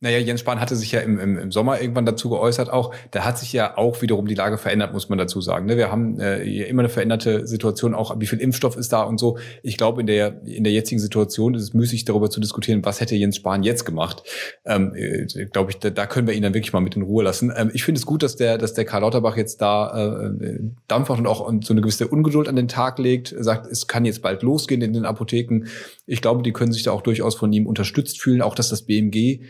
Naja, 0.05 0.19
Jens 0.19 0.41
Spahn 0.41 0.61
hatte 0.61 0.77
sich 0.77 0.93
ja 0.93 1.01
im, 1.01 1.19
im, 1.19 1.39
im 1.39 1.51
Sommer 1.51 1.81
irgendwann 1.81 2.05
dazu 2.05 2.29
geäußert 2.29 2.71
auch. 2.71 2.95
Da 3.11 3.25
hat 3.25 3.39
sich 3.39 3.55
ja 3.55 3.79
auch 3.79 4.03
wiederum 4.03 4.27
die 4.27 4.35
Lage 4.35 4.59
verändert, 4.59 4.93
muss 4.93 5.09
man 5.09 5.17
dazu 5.17 5.41
sagen. 5.41 5.65
Ne? 5.65 5.79
Wir 5.79 5.91
haben 5.91 6.21
äh, 6.21 6.43
immer 6.69 6.83
eine 6.83 6.91
veränderte 6.91 7.47
Situation, 7.47 7.95
auch 7.95 8.15
wie 8.21 8.27
viel 8.27 8.39
Impfstoff 8.39 8.77
ist 8.77 8.93
da 8.93 9.03
und 9.03 9.17
so. 9.19 9.39
Ich 9.63 9.79
glaube, 9.79 10.03
in 10.03 10.07
der, 10.07 10.43
in 10.45 10.63
der 10.63 10.75
jetzigen 10.75 11.01
Situation 11.01 11.55
ist 11.55 11.63
es 11.63 11.73
müßig, 11.73 12.05
darüber 12.05 12.29
zu 12.29 12.39
diskutieren, 12.39 12.85
was 12.85 13.01
hätte 13.01 13.17
Jens 13.17 13.37
Spahn 13.37 13.63
jetzt 13.63 13.87
gemacht. 13.87 14.23
Ähm, 14.67 14.93
äh, 14.95 15.25
glaube 15.47 15.71
ich, 15.71 15.79
da, 15.79 15.89
da 15.89 16.05
können 16.05 16.27
wir 16.27 16.35
ihn 16.35 16.43
dann 16.43 16.53
wirklich 16.53 16.75
mal 16.75 16.81
mit 16.81 16.97
in 16.97 17.03
Ruhe 17.03 17.25
lassen. 17.25 17.51
Ähm, 17.57 17.71
ich 17.73 17.83
finde 17.83 17.99
es 17.99 18.05
gut, 18.05 18.23
dass 18.23 18.37
der, 18.37 18.59
dass 18.59 18.75
der 18.75 18.85
Karl 18.85 19.01
Lauterbach 19.01 19.39
jetzt 19.39 19.63
da 19.63 20.29
äh, 20.39 20.59
dampft 20.87 21.09
und 21.09 21.27
auch 21.27 21.51
so 21.63 21.73
eine 21.73 21.81
gewisse 21.81 22.09
Ungeduld 22.09 22.47
an 22.47 22.57
den 22.57 22.69
Tag 22.69 22.99
legt, 22.99 23.35
sagt, 23.39 23.67
es 23.69 23.87
kann 23.87 24.05
jetzt 24.05 24.21
bald 24.21 24.43
losgehen 24.43 24.83
in 24.83 24.93
den 24.93 25.07
Apotheken. 25.07 25.65
Ich 26.07 26.23
glaube, 26.23 26.43
die 26.43 26.53
können 26.53 26.73
sich 26.73 26.83
da 26.83 26.93
auch 26.93 27.03
durchaus 27.03 27.35
von 27.35 27.53
ihm 27.53 27.67
unterstützt 27.67 28.21
fühlen, 28.21 28.43
auch 28.43 28.55
dass 28.55 28.69
das 28.69 28.83
BMG 28.87 29.41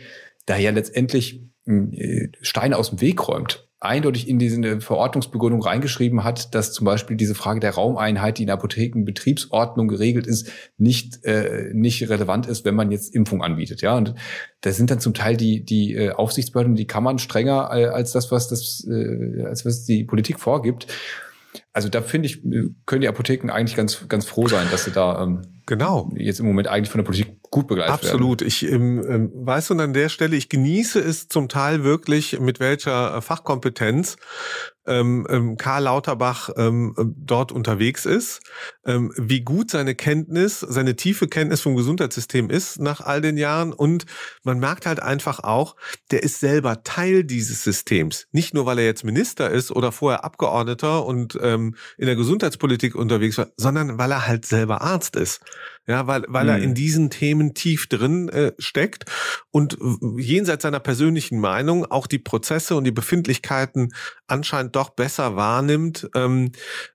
da 0.45 0.57
ja 0.57 0.71
letztendlich 0.71 1.41
hm, 1.65 1.91
äh, 1.93 2.29
Steine 2.41 2.77
aus 2.77 2.89
dem 2.89 3.01
Weg 3.01 3.27
räumt, 3.27 3.67
eindeutig 3.79 4.27
in 4.27 4.39
diese 4.39 4.81
Verordnungsbegründung 4.81 5.61
reingeschrieben 5.61 6.23
hat, 6.23 6.55
dass 6.55 6.73
zum 6.73 6.85
Beispiel 6.85 7.17
diese 7.17 7.35
Frage 7.35 7.59
der 7.59 7.75
Raumeinheit, 7.75 8.37
die 8.37 8.43
in 8.43 8.49
Apothekenbetriebsordnung 8.49 9.87
geregelt 9.87 10.27
ist, 10.27 10.51
nicht, 10.77 11.23
äh, 11.23 11.71
nicht 11.73 12.09
relevant 12.09 12.47
ist, 12.47 12.65
wenn 12.65 12.75
man 12.75 12.91
jetzt 12.91 13.13
Impfung 13.13 13.43
anbietet. 13.43 13.81
Ja, 13.81 13.95
und 13.97 14.15
da 14.61 14.71
sind 14.71 14.91
dann 14.91 14.99
zum 14.99 15.13
Teil 15.13 15.37
die, 15.37 15.63
die 15.63 15.93
äh, 15.93 16.11
Aufsichtsbehörden, 16.11 16.75
die 16.75 16.87
Kammern 16.87 17.19
strenger 17.19 17.69
äh, 17.73 17.85
als 17.85 18.11
das, 18.11 18.31
was 18.31 18.47
das, 18.47 18.85
äh, 18.89 19.43
als 19.43 19.65
was 19.65 19.85
die 19.85 20.03
Politik 20.03 20.39
vorgibt. 20.39 20.87
Also 21.73 21.89
da 21.89 22.01
finde 22.01 22.27
ich, 22.27 22.43
äh, 22.45 22.69
können 22.85 23.01
die 23.01 23.07
Apotheken 23.07 23.49
eigentlich 23.51 23.75
ganz, 23.75 24.07
ganz 24.07 24.25
froh 24.25 24.47
sein, 24.47 24.67
dass 24.71 24.85
sie 24.85 24.91
da 24.91 25.23
ähm, 25.23 25.41
genau 25.65 26.11
jetzt 26.15 26.39
im 26.39 26.45
Moment 26.45 26.67
eigentlich 26.67 26.89
von 26.89 26.99
der 26.99 27.05
Politik 27.05 27.41
gut 27.49 27.67
begleitet 27.67 27.93
Absolut. 27.93 28.41
werden. 28.41 28.47
Ich 28.47 28.69
ähm, 28.69 29.03
ähm, 29.07 29.31
weiß 29.33 29.71
und 29.71 29.79
an 29.79 29.93
der 29.93 30.09
Stelle, 30.09 30.35
ich 30.35 30.49
genieße 30.49 30.99
es 30.99 31.27
zum 31.27 31.49
Teil 31.49 31.83
wirklich, 31.83 32.39
mit 32.39 32.59
welcher 32.59 33.17
äh, 33.17 33.21
Fachkompetenz 33.21 34.17
ähm, 34.87 35.25
ähm, 35.29 35.57
Karl 35.57 35.83
Lauterbach 35.83 36.49
ähm, 36.57 36.93
dort 37.17 37.51
unterwegs 37.51 38.05
ist, 38.05 38.41
ähm, 38.85 39.11
wie 39.17 39.41
gut 39.41 39.71
seine 39.71 39.95
Kenntnis, 39.95 40.59
seine 40.59 40.95
tiefe 40.95 41.27
Kenntnis 41.27 41.61
vom 41.61 41.75
Gesundheitssystem 41.75 42.49
ist 42.49 42.79
nach 42.79 43.01
all 43.01 43.21
den 43.21 43.37
Jahren 43.37 43.73
und 43.73 44.05
man 44.43 44.59
merkt 44.59 44.85
halt 44.85 44.99
einfach 44.99 45.39
auch, 45.39 45.75
der 46.11 46.23
ist 46.23 46.39
selber 46.39 46.83
Teil 46.83 47.23
dieses 47.23 47.63
Systems. 47.63 48.27
Nicht 48.31 48.53
nur, 48.53 48.65
weil 48.65 48.79
er 48.79 48.85
jetzt 48.85 49.03
Minister 49.03 49.49
ist 49.49 49.71
oder 49.71 49.91
vorher 49.91 50.23
Abgeordneter 50.23 51.05
und 51.05 51.37
ähm, 51.41 51.75
in 51.97 52.05
der 52.05 52.15
Gesundheitspolitik 52.15 52.95
unterwegs 52.95 53.37
war, 53.37 53.47
sondern 53.57 53.97
weil 53.97 54.11
er 54.11 54.27
halt 54.27 54.45
selber 54.45 54.81
Arzt 54.81 55.15
ist. 55.15 55.41
Ja, 55.87 56.07
weil, 56.07 56.25
weil 56.27 56.45
mhm. 56.45 56.49
er 56.49 56.57
in 56.59 56.73
diesen 56.73 57.09
Themen 57.11 57.53
tief 57.53 57.87
drin 57.87 58.27
äh, 58.29 58.53
steckt 58.57 59.05
und 59.51 59.77
jenseits 60.17 60.63
seiner 60.63 60.79
persönlichen 60.79 61.39
Meinung 61.39 61.85
auch 61.85 62.07
die 62.07 62.17
Prozesse 62.17 62.75
und 62.75 62.85
die 62.85 62.91
Befindlichkeiten 62.91 63.93
anscheinend 64.25 64.75
doch 64.75 64.89
besser 64.89 65.35
wahrnimmt, 65.35 66.09
ähm, 66.15 66.51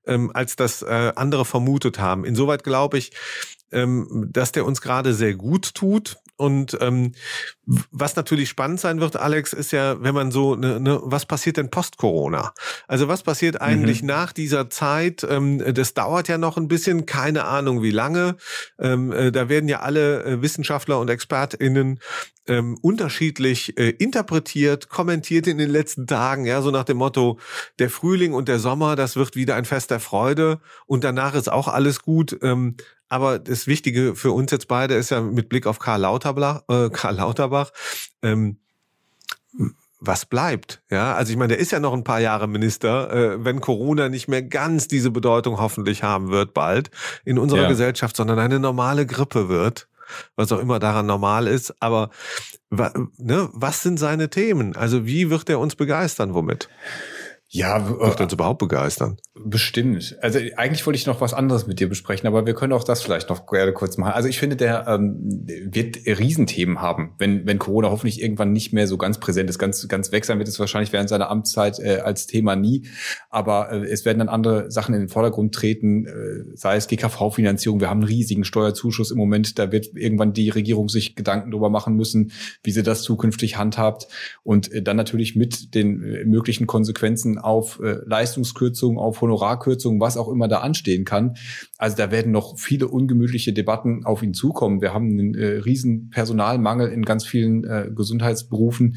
ähm, 0.06 0.30
als 0.34 0.56
das 0.56 0.82
äh, 0.82 1.12
andere 1.14 1.44
vermutet 1.44 2.00
haben. 2.00 2.24
Insoweit 2.24 2.64
glaube 2.64 2.98
ich, 2.98 3.12
ähm, 3.72 4.28
dass 4.32 4.52
der 4.52 4.64
uns 4.64 4.80
gerade 4.80 5.14
sehr 5.14 5.34
gut 5.34 5.74
tut. 5.74 6.16
Und 6.40 6.78
ähm, 6.80 7.12
was 7.66 8.16
natürlich 8.16 8.48
spannend 8.48 8.80
sein 8.80 8.98
wird, 8.98 9.16
Alex, 9.16 9.52
ist 9.52 9.72
ja, 9.72 10.02
wenn 10.02 10.14
man 10.14 10.30
so, 10.30 10.56
ne, 10.56 10.80
ne, 10.80 10.98
was 11.02 11.26
passiert 11.26 11.58
denn 11.58 11.70
post-Corona? 11.70 12.54
Also 12.88 13.08
was 13.08 13.22
passiert 13.22 13.60
eigentlich 13.60 14.00
mhm. 14.00 14.08
nach 14.08 14.32
dieser 14.32 14.70
Zeit? 14.70 15.22
Ähm, 15.28 15.62
das 15.74 15.92
dauert 15.92 16.28
ja 16.28 16.38
noch 16.38 16.56
ein 16.56 16.66
bisschen, 16.66 17.04
keine 17.04 17.44
Ahnung 17.44 17.82
wie 17.82 17.90
lange. 17.90 18.36
Ähm, 18.78 19.12
äh, 19.12 19.30
da 19.30 19.50
werden 19.50 19.68
ja 19.68 19.80
alle 19.80 20.24
äh, 20.24 20.40
Wissenschaftler 20.40 20.98
und 20.98 21.10
ExpertInnen 21.10 22.00
ähm, 22.46 22.78
unterschiedlich 22.80 23.78
äh, 23.78 23.90
interpretiert, 23.90 24.88
kommentiert 24.88 25.46
in 25.46 25.58
den 25.58 25.70
letzten 25.70 26.06
Tagen, 26.06 26.46
ja, 26.46 26.62
so 26.62 26.70
nach 26.70 26.84
dem 26.84 26.96
Motto, 26.96 27.38
der 27.78 27.90
Frühling 27.90 28.32
und 28.32 28.48
der 28.48 28.58
Sommer, 28.58 28.96
das 28.96 29.14
wird 29.14 29.36
wieder 29.36 29.56
ein 29.56 29.66
Fest 29.66 29.90
der 29.90 30.00
Freude 30.00 30.58
und 30.86 31.04
danach 31.04 31.34
ist 31.34 31.52
auch 31.52 31.68
alles 31.68 32.00
gut. 32.00 32.38
Ähm, 32.40 32.76
aber 33.10 33.38
das 33.38 33.66
Wichtige 33.66 34.14
für 34.14 34.32
uns 34.32 34.50
jetzt 34.50 34.68
beide 34.68 34.94
ist 34.94 35.10
ja 35.10 35.20
mit 35.20 35.50
Blick 35.50 35.66
auf 35.66 35.78
Karl 35.78 36.00
Lauterbach, 36.00 36.62
äh, 36.68 36.88
Karl 36.92 37.16
Lauterbach 37.16 37.72
ähm, 38.22 38.56
was 40.00 40.24
bleibt. 40.24 40.82
Ja, 40.90 41.14
also 41.14 41.30
ich 41.30 41.36
meine, 41.36 41.48
der 41.48 41.58
ist 41.58 41.72
ja 41.72 41.80
noch 41.80 41.92
ein 41.92 42.04
paar 42.04 42.20
Jahre 42.20 42.48
Minister, 42.48 43.12
äh, 43.12 43.44
wenn 43.44 43.60
Corona 43.60 44.08
nicht 44.08 44.28
mehr 44.28 44.42
ganz 44.42 44.88
diese 44.88 45.10
Bedeutung 45.10 45.60
hoffentlich 45.60 46.02
haben 46.02 46.30
wird 46.30 46.54
bald 46.54 46.90
in 47.24 47.38
unserer 47.38 47.62
ja. 47.62 47.68
Gesellschaft, 47.68 48.16
sondern 48.16 48.38
eine 48.38 48.58
normale 48.58 49.04
Grippe 49.04 49.48
wird, 49.48 49.88
was 50.36 50.52
auch 50.52 50.58
immer 50.58 50.78
daran 50.78 51.04
normal 51.04 51.46
ist. 51.46 51.74
Aber 51.80 52.10
ne, 52.70 53.50
was 53.52 53.82
sind 53.82 53.98
seine 53.98 54.30
Themen? 54.30 54.74
Also 54.74 55.04
wie 55.04 55.28
wird 55.28 55.50
er 55.50 55.58
uns 55.58 55.76
begeistern? 55.76 56.32
Womit? 56.32 56.70
Ja, 57.48 57.88
wird 57.88 58.20
uns 58.20 58.32
überhaupt 58.32 58.60
begeistern. 58.60 59.18
Bestimmt. 59.44 60.16
Also 60.20 60.38
eigentlich 60.56 60.84
wollte 60.86 60.96
ich 60.96 61.06
noch 61.06 61.20
was 61.20 61.32
anderes 61.32 61.66
mit 61.66 61.80
dir 61.80 61.88
besprechen, 61.88 62.26
aber 62.26 62.46
wir 62.46 62.54
können 62.54 62.72
auch 62.72 62.84
das 62.84 63.00
vielleicht 63.00 63.30
noch 63.30 63.46
gerne 63.46 63.72
kurz 63.72 63.96
machen. 63.96 64.12
Also 64.12 64.28
ich 64.28 64.38
finde, 64.38 64.56
der 64.56 64.86
ähm, 64.86 65.16
wird 65.46 65.98
Riesenthemen 66.06 66.80
haben, 66.80 67.14
wenn, 67.18 67.46
wenn 67.46 67.58
Corona 67.58 67.90
hoffentlich 67.90 68.20
irgendwann 68.20 68.52
nicht 68.52 68.72
mehr 68.72 68.86
so 68.86 68.98
ganz 68.98 69.18
präsent 69.18 69.48
ist. 69.48 69.58
Ganz, 69.58 69.86
ganz 69.88 70.12
weg 70.12 70.24
sein 70.24 70.38
wird 70.38 70.48
es 70.48 70.58
wahrscheinlich 70.58 70.92
während 70.92 71.08
seiner 71.08 71.30
Amtszeit 71.30 71.78
äh, 71.78 71.98
als 71.98 72.26
Thema 72.26 72.56
nie. 72.56 72.88
Aber 73.30 73.72
äh, 73.72 73.84
es 73.84 74.04
werden 74.04 74.18
dann 74.18 74.28
andere 74.28 74.70
Sachen 74.70 74.94
in 74.94 75.00
den 75.00 75.08
Vordergrund 75.08 75.54
treten, 75.54 76.06
äh, 76.06 76.56
sei 76.56 76.76
es 76.76 76.88
GKV-Finanzierung. 76.88 77.80
Wir 77.80 77.88
haben 77.88 78.00
einen 78.00 78.08
riesigen 78.08 78.44
Steuerzuschuss 78.44 79.10
im 79.10 79.18
Moment. 79.18 79.58
Da 79.58 79.72
wird 79.72 79.94
irgendwann 79.94 80.32
die 80.32 80.50
Regierung 80.50 80.88
sich 80.88 81.14
Gedanken 81.14 81.50
darüber 81.50 81.70
machen 81.70 81.94
müssen, 81.94 82.32
wie 82.62 82.72
sie 82.72 82.82
das 82.82 83.02
zukünftig 83.02 83.56
handhabt. 83.56 84.08
Und 84.42 84.72
äh, 84.72 84.82
dann 84.82 84.96
natürlich 84.96 85.36
mit 85.36 85.74
den 85.74 86.02
äh, 86.02 86.24
möglichen 86.24 86.66
Konsequenzen 86.66 87.38
auf 87.38 87.80
äh, 87.80 87.98
Leistungskürzungen, 88.04 88.98
auf 88.98 89.22
Honorarkürzungen, 89.30 90.00
was 90.00 90.16
auch 90.16 90.28
immer 90.28 90.48
da 90.48 90.58
anstehen 90.58 91.04
kann. 91.04 91.36
Also 91.78 91.96
da 91.96 92.10
werden 92.10 92.32
noch 92.32 92.58
viele 92.58 92.88
ungemütliche 92.88 93.52
Debatten 93.52 94.04
auf 94.04 94.22
ihn 94.22 94.34
zukommen. 94.34 94.80
Wir 94.80 94.92
haben 94.92 95.10
einen 95.10 95.34
äh, 95.34 95.58
riesen 95.58 96.10
Personalmangel 96.10 96.88
in 96.88 97.04
ganz 97.04 97.24
vielen 97.24 97.64
äh, 97.64 97.88
Gesundheitsberufen. 97.94 98.96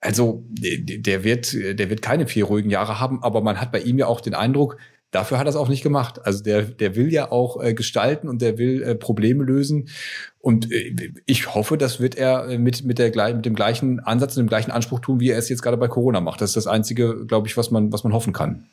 Also 0.00 0.44
der 0.50 1.24
wird, 1.24 1.52
der 1.52 1.90
wird 1.90 2.02
keine 2.02 2.26
vier 2.26 2.44
ruhigen 2.44 2.70
Jahre 2.70 3.00
haben, 3.00 3.22
aber 3.22 3.42
man 3.42 3.60
hat 3.60 3.72
bei 3.72 3.80
ihm 3.80 3.98
ja 3.98 4.06
auch 4.06 4.20
den 4.20 4.34
Eindruck, 4.34 4.78
Dafür 5.12 5.38
hat 5.38 5.46
er 5.46 5.50
es 5.50 5.56
auch 5.56 5.68
nicht 5.68 5.82
gemacht. 5.82 6.26
Also 6.26 6.42
der, 6.42 6.62
der 6.62 6.96
will 6.96 7.12
ja 7.12 7.30
auch 7.30 7.62
äh, 7.62 7.72
gestalten 7.74 8.28
und 8.28 8.42
der 8.42 8.58
will 8.58 8.82
äh, 8.82 8.94
Probleme 8.96 9.44
lösen. 9.44 9.88
Und 10.40 10.70
äh, 10.72 11.12
ich 11.26 11.54
hoffe, 11.54 11.78
das 11.78 12.00
wird 12.00 12.16
er 12.16 12.48
äh, 12.48 12.58
mit, 12.58 12.84
mit, 12.84 12.98
der, 12.98 13.34
mit 13.34 13.46
dem 13.46 13.54
gleichen 13.54 14.00
Ansatz 14.00 14.36
und 14.36 14.44
dem 14.44 14.48
gleichen 14.48 14.72
Anspruch 14.72 15.00
tun, 15.00 15.20
wie 15.20 15.30
er 15.30 15.38
es 15.38 15.48
jetzt 15.48 15.62
gerade 15.62 15.76
bei 15.76 15.88
Corona 15.88 16.20
macht. 16.20 16.40
Das 16.40 16.50
ist 16.50 16.56
das 16.56 16.66
Einzige, 16.66 17.24
glaube 17.24 17.46
ich, 17.46 17.56
was 17.56 17.70
man, 17.70 17.92
was 17.92 18.04
man 18.04 18.12
hoffen 18.12 18.32
kann. 18.32 18.66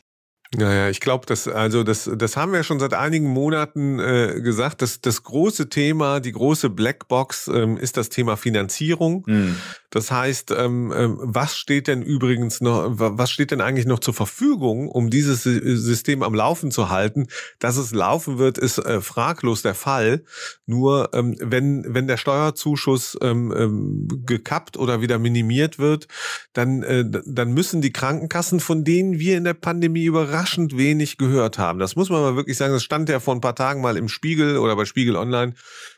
Naja, 0.55 0.89
ich 0.89 0.99
glaube, 0.99 1.25
das 1.25 1.47
also 1.47 1.83
das 1.83 2.09
das 2.15 2.37
haben 2.37 2.53
wir 2.53 2.63
schon 2.63 2.79
seit 2.79 2.93
einigen 2.93 3.27
Monaten 3.27 3.99
äh, 3.99 4.39
gesagt. 4.41 4.81
dass 4.83 5.01
das 5.01 5.23
große 5.23 5.69
Thema, 5.69 6.19
die 6.19 6.31
große 6.31 6.69
Blackbox 6.69 7.47
ähm, 7.47 7.77
ist 7.77 7.97
das 7.97 8.09
Thema 8.09 8.37
Finanzierung. 8.37 9.23
Mhm. 9.25 9.55
Das 9.89 10.11
heißt, 10.11 10.51
ähm, 10.51 10.93
ähm, 10.95 11.17
was 11.21 11.57
steht 11.57 11.87
denn 11.87 12.01
übrigens 12.01 12.61
noch, 12.61 12.91
was 12.97 13.31
steht 13.31 13.51
denn 13.51 13.61
eigentlich 13.61 13.85
noch 13.85 13.99
zur 13.99 14.13
Verfügung, 14.13 14.89
um 14.89 15.09
dieses 15.09 15.43
System 15.43 16.23
am 16.23 16.33
Laufen 16.33 16.71
zu 16.71 16.89
halten? 16.89 17.27
Dass 17.59 17.77
es 17.77 17.91
laufen 17.91 18.37
wird, 18.37 18.57
ist 18.57 18.77
äh, 18.79 19.01
fraglos 19.01 19.61
der 19.61 19.75
Fall. 19.75 20.23
Nur 20.65 21.09
ähm, 21.13 21.35
wenn 21.39 21.85
wenn 21.87 22.07
der 22.07 22.17
Steuerzuschuss 22.17 23.17
ähm, 23.21 23.53
ähm, 23.55 24.07
gekappt 24.25 24.77
oder 24.77 25.01
wieder 25.01 25.17
minimiert 25.17 25.79
wird, 25.79 26.07
dann 26.53 26.83
äh, 26.83 27.05
dann 27.25 27.53
müssen 27.53 27.81
die 27.81 27.93
Krankenkassen, 27.93 28.59
von 28.59 28.83
denen 28.83 29.19
wir 29.19 29.37
in 29.37 29.43
der 29.43 29.53
Pandemie 29.53 30.05
überrascht 30.05 30.42
überraschend 30.43 30.77
wenig 30.77 31.17
gehört 31.17 31.57
haben. 31.57 31.79
Das 31.79 31.95
muss 31.95 32.09
man 32.09 32.21
mal 32.21 32.35
wirklich 32.35 32.57
sagen. 32.57 32.73
Das 32.73 32.83
stand 32.83 33.07
ja 33.09 33.19
vor 33.19 33.33
ein 33.33 33.41
paar 33.41 33.55
Tagen 33.55 33.81
mal 33.81 33.97
im 33.97 34.09
Spiegel 34.09 34.57
oder 34.57 34.75
bei 34.75 34.85
Spiegel 34.85 35.15
Online. 35.15 35.53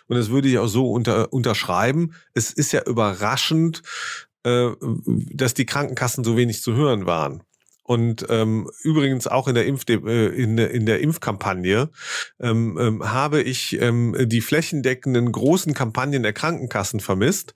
Und 0.07 0.17
das 0.17 0.29
würde 0.29 0.47
ich 0.47 0.59
auch 0.59 0.67
so 0.67 0.91
unter, 0.91 1.33
unterschreiben. 1.33 2.13
Es 2.33 2.51
ist 2.51 2.71
ja 2.71 2.83
überraschend, 2.85 3.81
äh, 4.43 4.69
dass 5.33 5.55
die 5.55 5.65
Krankenkassen 5.65 6.23
so 6.23 6.37
wenig 6.37 6.61
zu 6.61 6.73
hören 6.75 7.07
waren. 7.07 7.41
Und 7.83 8.25
ähm, 8.29 8.69
übrigens 8.83 9.27
auch 9.27 9.47
in 9.47 9.55
der, 9.55 9.65
Impf 9.65 9.83
äh, 9.89 10.27
in, 10.27 10.57
in 10.57 10.85
der 10.85 11.01
Impfkampagne 11.01 11.89
ähm, 12.39 12.77
ähm, 12.79 13.11
habe 13.11 13.41
ich 13.41 13.79
ähm, 13.79 14.15
die 14.19 14.41
flächendeckenden 14.41 15.31
großen 15.31 15.73
Kampagnen 15.75 16.23
der 16.23 16.33
Krankenkassen 16.33 16.99
vermisst. 16.99 17.53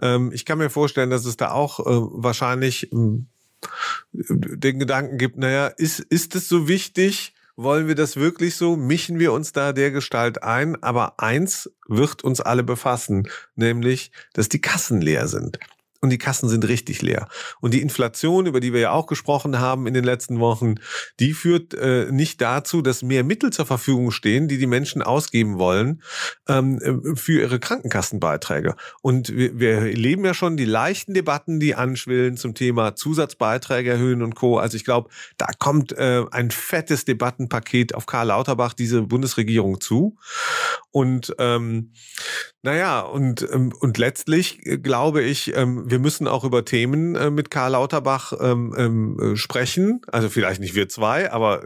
Ähm, 0.00 0.30
ich 0.32 0.44
kann 0.44 0.58
mir 0.58 0.70
vorstellen, 0.70 1.10
dass 1.10 1.24
es 1.24 1.36
da 1.36 1.50
auch 1.50 1.80
äh, 1.80 1.84
wahrscheinlich 1.86 2.92
ähm, 2.92 3.26
den 4.12 4.78
Gedanken 4.78 5.18
gibt, 5.18 5.36
naja, 5.38 5.66
ist, 5.66 6.00
ist 6.00 6.34
es 6.34 6.48
so 6.48 6.68
wichtig? 6.68 7.34
Wollen 7.56 7.86
wir 7.86 7.94
das 7.94 8.16
wirklich 8.16 8.56
so? 8.56 8.76
Mischen 8.76 9.18
wir 9.18 9.32
uns 9.32 9.52
da 9.52 9.72
der 9.72 9.92
Gestalt 9.92 10.42
ein? 10.42 10.82
Aber 10.82 11.20
eins 11.20 11.70
wird 11.86 12.24
uns 12.24 12.40
alle 12.40 12.64
befassen, 12.64 13.28
nämlich, 13.54 14.10
dass 14.32 14.48
die 14.48 14.60
Kassen 14.60 15.00
leer 15.00 15.28
sind. 15.28 15.58
Und 16.04 16.10
die 16.10 16.18
Kassen 16.18 16.50
sind 16.50 16.68
richtig 16.68 17.00
leer. 17.00 17.28
Und 17.62 17.72
die 17.72 17.80
Inflation, 17.80 18.44
über 18.44 18.60
die 18.60 18.74
wir 18.74 18.80
ja 18.80 18.90
auch 18.90 19.06
gesprochen 19.06 19.58
haben 19.58 19.86
in 19.86 19.94
den 19.94 20.04
letzten 20.04 20.38
Wochen, 20.38 20.74
die 21.18 21.32
führt 21.32 21.72
äh, 21.72 22.12
nicht 22.12 22.42
dazu, 22.42 22.82
dass 22.82 23.02
mehr 23.02 23.24
Mittel 23.24 23.54
zur 23.54 23.64
Verfügung 23.64 24.10
stehen, 24.10 24.46
die 24.46 24.58
die 24.58 24.66
Menschen 24.66 25.00
ausgeben 25.00 25.58
wollen 25.58 26.02
ähm, 26.46 26.78
äh, 26.82 27.16
für 27.16 27.40
ihre 27.40 27.58
Krankenkassenbeiträge. 27.58 28.76
Und 29.00 29.34
wir, 29.34 29.58
wir 29.58 29.70
erleben 29.78 30.26
ja 30.26 30.34
schon 30.34 30.58
die 30.58 30.66
leichten 30.66 31.14
Debatten, 31.14 31.58
die 31.58 31.74
anschwillen 31.74 32.36
zum 32.36 32.54
Thema 32.54 32.94
Zusatzbeiträge 32.96 33.92
erhöhen 33.92 34.20
und 34.20 34.34
Co. 34.34 34.58
Also 34.58 34.76
ich 34.76 34.84
glaube, 34.84 35.08
da 35.38 35.46
kommt 35.58 35.92
äh, 35.92 36.22
ein 36.32 36.50
fettes 36.50 37.06
Debattenpaket 37.06 37.94
auf 37.94 38.04
Karl 38.04 38.26
Lauterbach, 38.26 38.74
diese 38.74 39.00
Bundesregierung 39.00 39.80
zu. 39.80 40.18
Und 40.90 41.34
ähm, 41.38 41.92
naja, 42.62 43.00
und, 43.00 43.46
ähm, 43.52 43.72
und 43.80 43.98
letztlich 43.98 44.64
äh, 44.66 44.78
glaube 44.78 45.22
ich, 45.22 45.54
ähm, 45.56 45.84
wir 45.94 46.00
müssen 46.00 46.26
auch 46.26 46.42
über 46.42 46.64
Themen 46.64 47.14
äh, 47.14 47.30
mit 47.30 47.52
Karl 47.52 47.70
Lauterbach 47.70 48.32
ähm, 48.40 48.74
ähm, 48.76 49.20
äh, 49.20 49.36
sprechen. 49.36 50.00
Also 50.08 50.28
vielleicht 50.28 50.60
nicht 50.60 50.74
wir 50.74 50.88
zwei, 50.88 51.30
aber 51.30 51.62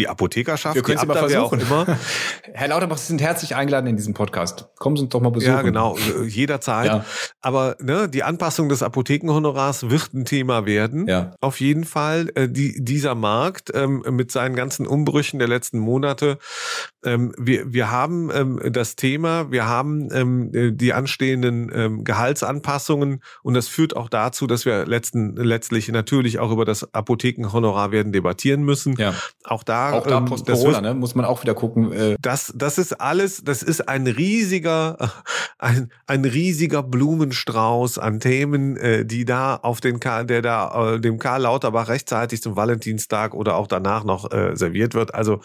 die 0.00 0.08
Apothekerschaft, 0.08 0.74
wir 0.74 0.82
können 0.82 0.98
es 0.98 1.06
mal 1.06 1.16
versuchen. 1.16 1.60
Immer. 1.60 1.86
Herr 2.52 2.68
Lauterbach, 2.68 2.96
Sie 2.96 3.08
sind 3.08 3.20
herzlich 3.20 3.54
eingeladen 3.54 3.86
in 3.86 3.96
diesem 3.96 4.14
Podcast. 4.14 4.68
Kommen 4.78 4.96
Sie 4.96 5.02
uns 5.02 5.10
doch 5.12 5.20
mal 5.20 5.30
besuchen. 5.30 5.52
Ja, 5.52 5.62
genau, 5.62 5.96
jederzeit. 6.26 6.86
Ja. 6.86 7.04
Aber 7.40 7.76
ne, 7.80 8.08
die 8.08 8.22
Anpassung 8.22 8.68
des 8.68 8.82
Apothekenhonorars 8.82 9.90
wird 9.90 10.14
ein 10.14 10.24
Thema 10.24 10.66
werden. 10.66 11.06
Ja. 11.06 11.32
Auf 11.40 11.60
jeden 11.60 11.84
Fall. 11.84 12.30
Äh, 12.34 12.48
die, 12.48 12.82
dieser 12.82 13.14
Markt 13.14 13.70
ähm, 13.74 14.02
mit 14.10 14.32
seinen 14.32 14.56
ganzen 14.56 14.86
Umbrüchen 14.86 15.38
der 15.38 15.48
letzten 15.48 15.78
Monate. 15.78 16.38
Ähm, 17.04 17.32
wir, 17.38 17.72
wir 17.72 17.90
haben 17.90 18.30
ähm, 18.32 18.60
das 18.72 18.96
Thema, 18.96 19.50
wir 19.50 19.66
haben 19.66 20.08
ähm, 20.12 20.76
die 20.76 20.92
anstehenden 20.92 21.70
ähm, 21.74 22.04
Gehaltsanpassungen 22.04 23.22
und 23.42 23.54
das 23.54 23.68
führt 23.68 23.96
auch 23.96 24.08
dazu, 24.08 24.46
dass 24.46 24.64
wir 24.64 24.86
letzten, 24.86 25.36
letztlich 25.36 25.88
natürlich 25.88 26.38
auch 26.38 26.50
über 26.50 26.64
das 26.64 26.92
Apothekenhonorar 26.94 27.92
werden 27.92 28.12
debattieren 28.12 28.62
müssen. 28.62 28.96
Ja. 28.96 29.14
Auch 29.44 29.62
da 29.62 29.89
auch 29.92 30.06
da 30.06 30.18
ähm, 30.18 30.24
post 30.24 30.46
Corona, 30.46 30.80
ne, 30.80 30.94
muss 30.94 31.14
man 31.14 31.24
auch 31.24 31.42
wieder 31.42 31.54
gucken. 31.54 31.92
Äh. 31.92 32.16
Das, 32.20 32.52
das 32.56 32.78
ist 32.78 33.00
alles, 33.00 33.42
das 33.44 33.62
ist 33.62 33.88
ein 33.88 34.06
riesiger, 34.06 35.12
ein, 35.58 35.90
ein 36.06 36.24
riesiger 36.24 36.82
Blumenstrauß 36.82 37.98
an 37.98 38.20
Themen, 38.20 38.76
äh, 38.76 39.04
die 39.04 39.24
da 39.24 39.56
auf 39.56 39.80
den 39.80 40.00
Karl, 40.00 40.26
der 40.26 40.42
da 40.42 40.94
äh, 40.94 41.00
dem 41.00 41.18
Karl 41.18 41.42
Lauterbach 41.42 41.88
rechtzeitig 41.88 42.42
zum 42.42 42.56
Valentinstag 42.56 43.34
oder 43.34 43.56
auch 43.56 43.66
danach 43.66 44.04
noch 44.04 44.32
äh, 44.32 44.56
serviert 44.56 44.94
wird. 44.94 45.14
Also 45.14 45.40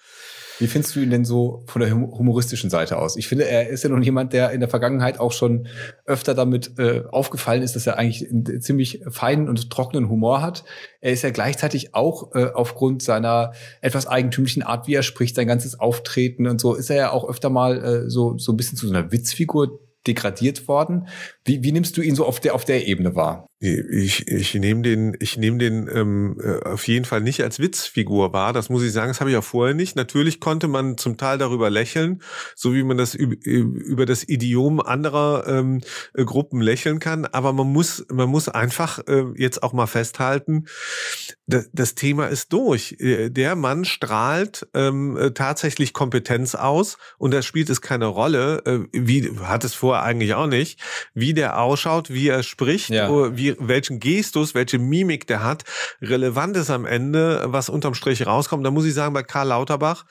wie 0.60 0.68
findest 0.68 0.96
du 0.96 1.02
ihn 1.02 1.10
denn 1.10 1.26
so 1.26 1.64
von 1.68 1.82
der 1.82 1.92
humoristischen 1.92 2.70
Seite 2.70 2.98
aus? 2.98 3.18
Ich 3.18 3.28
finde, 3.28 3.48
er 3.48 3.70
ist 3.70 3.84
ja 3.84 3.90
nun 3.90 4.02
jemand, 4.02 4.34
der 4.34 4.52
in 4.52 4.60
der 4.60 4.70
Vergangenheit 4.70 5.20
auch 5.20 5.32
schon 5.32 5.68
öfter 6.06 6.34
damit 6.34 6.80
äh, 6.80 7.04
aufgefallen 7.12 7.62
ist, 7.62 7.76
dass 7.76 7.88
er 7.88 7.98
eigentlich 7.98 8.30
einen 8.30 8.62
ziemlich 8.62 9.02
feinen 9.10 9.50
und 9.50 9.70
trockenen 9.70 10.10
Humor 10.10 10.42
hat. 10.42 10.64
Er 11.02 11.12
ist 11.12 11.24
ja 11.24 11.30
gleichzeitig 11.30 11.94
auch 11.94 12.34
äh, 12.36 12.52
aufgrund 12.54 13.04
seiner 13.04 13.52
etwas 13.82 14.08
eigentümlichen 14.08 14.64
Art, 14.64 14.88
wie 14.88 14.96
er 14.96 15.04
spricht, 15.04 15.36
sein 15.36 15.48
ganzes 15.48 15.80
Auftreten 15.80 16.48
und 16.48 16.62
so, 16.62 16.76
ist 16.76 16.90
er 16.90 16.96
ja 16.96 17.12
auch 17.12 17.28
öfter 17.28 17.50
mal 17.50 17.84
äh, 17.84 18.10
so, 18.10 18.38
so 18.38 18.54
ein 18.54 18.58
bisschen 18.58 18.78
zu 18.78 18.88
so 18.88 18.94
einer 18.94 19.12
Witzfigur 19.12 19.80
degradiert 20.08 20.68
worden. 20.68 21.08
Wie, 21.44 21.64
wie 21.64 21.72
nimmst 21.72 21.98
du 21.98 22.02
ihn 22.02 22.16
so 22.16 22.26
auf 22.26 22.40
der, 22.40 22.56
auf 22.56 22.66
der 22.66 22.88
Ebene 22.88 23.16
wahr? 23.16 23.48
Ich, 23.66 24.28
ich 24.28 24.54
nehme 24.56 24.82
den, 24.82 25.16
ich 25.20 25.38
nehme 25.38 25.58
den 25.58 25.90
ähm, 25.94 26.38
äh, 26.42 26.64
auf 26.68 26.88
jeden 26.88 27.06
Fall 27.06 27.22
nicht 27.22 27.44
als 27.44 27.60
Witzfigur 27.60 28.34
wahr. 28.34 28.54
Das 28.54 28.70
muss 28.70 28.84
ich 28.84 28.92
sagen, 28.92 29.10
das 29.10 29.20
habe 29.20 29.30
ich 29.30 29.36
ja 29.36 29.42
vorher 29.42 29.76
nicht. 29.76 29.96
Natürlich 29.96 30.40
konnte 30.40 30.68
man 30.68 30.98
zum 30.98 31.18
Teil 31.18 31.38
darüber 31.38 31.70
lächeln, 31.70 32.22
so 32.56 32.74
wie 32.74 32.84
man 32.84 32.98
das 32.98 33.16
über, 33.16 34.06
das 34.06 34.28
Idiom 34.28 34.80
anderer 34.80 35.46
ähm, 35.48 35.82
äh, 36.14 36.24
Gruppen 36.24 36.62
lächeln 36.62 37.00
kann. 37.00 37.26
Aber 37.26 37.54
man 37.54 37.72
muss, 37.72 38.06
man 38.12 38.30
muss 38.30 38.50
einfach 38.50 39.00
äh, 39.08 39.26
jetzt 39.36 39.64
auch 39.64 39.74
mal 39.74 39.88
festhalten, 39.88 40.66
das, 41.48 41.96
Thema 41.96 42.28
ist 42.28 42.52
durch. 42.54 42.96
Äh, 43.00 43.30
der 43.30 43.56
Mann 43.56 43.86
strahlt 43.86 44.68
ähm, 44.74 45.16
äh, 45.18 45.32
tatsächlich 45.32 45.94
Kompetenz 45.94 46.56
aus 46.56 46.98
und 47.18 47.34
da 47.34 47.42
spielt 47.42 47.70
es 47.70 47.82
keine 47.82 48.08
Rolle, 48.08 48.64
äh, 48.66 48.80
wie 48.92 49.38
hat 49.40 49.64
es 49.64 49.74
vorher 49.74 50.04
eigentlich 50.04 50.34
auch 50.34 50.48
nicht, 50.48 50.80
wie 51.14 51.34
der 51.34 51.60
ausschaut, 51.60 52.10
wie 52.10 52.30
er 52.30 52.44
spricht, 52.44 52.90
ja. 52.90 53.38
wie, 53.38 53.55
welchen 53.60 54.00
Gestus, 54.00 54.56
welche 54.56 54.80
Mimik 54.80 55.28
der 55.28 55.44
hat. 55.44 55.64
Relevant 56.02 56.58
ist 56.58 56.70
am 56.70 56.86
Ende, 56.86 57.44
was 57.48 57.70
unterm 57.70 57.94
Strich 57.94 58.26
rauskommt. 58.26 58.66
Da 58.66 58.72
muss 58.72 58.86
ich 58.86 58.94
sagen, 58.94 59.14
bei 59.14 59.24
Karl 59.24 59.48
Lauterbach, 59.48 60.06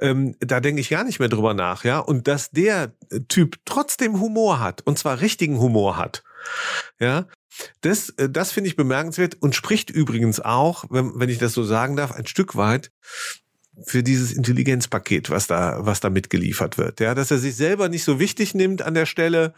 ähm, 0.00 0.36
da 0.40 0.60
denke 0.60 0.80
ich 0.80 0.88
gar 0.88 1.04
nicht 1.04 1.20
mehr 1.20 1.28
drüber 1.28 1.54
nach, 1.54 1.84
ja. 1.84 1.98
Und 1.98 2.28
dass 2.28 2.50
der 2.50 2.94
Typ 3.28 3.56
trotzdem 3.64 4.20
Humor 4.20 4.60
hat, 4.60 4.82
und 4.82 4.98
zwar 4.98 5.20
richtigen 5.20 5.58
Humor 5.58 5.96
hat. 5.96 6.22
Ja, 6.98 7.26
das, 7.80 8.10
äh, 8.10 8.28
das 8.28 8.52
finde 8.52 8.68
ich 8.68 8.76
bemerkenswert 8.76 9.36
und 9.40 9.54
spricht 9.54 9.90
übrigens 9.90 10.40
auch, 10.40 10.84
wenn, 10.90 11.12
wenn 11.18 11.28
ich 11.28 11.38
das 11.38 11.52
so 11.52 11.64
sagen 11.64 11.96
darf, 11.96 12.12
ein 12.12 12.26
Stück 12.26 12.56
weit 12.56 12.90
für 13.86 14.02
dieses 14.02 14.32
Intelligenzpaket, 14.32 15.30
was 15.30 15.46
da, 15.46 15.78
was 15.80 16.00
da 16.00 16.10
mitgeliefert 16.10 16.78
wird. 16.78 17.00
Ja, 17.00 17.14
dass 17.14 17.30
er 17.30 17.38
sich 17.38 17.56
selber 17.56 17.88
nicht 17.88 18.04
so 18.04 18.18
wichtig 18.20 18.54
nimmt 18.54 18.82
an 18.82 18.94
der 18.94 19.06
Stelle. 19.06 19.54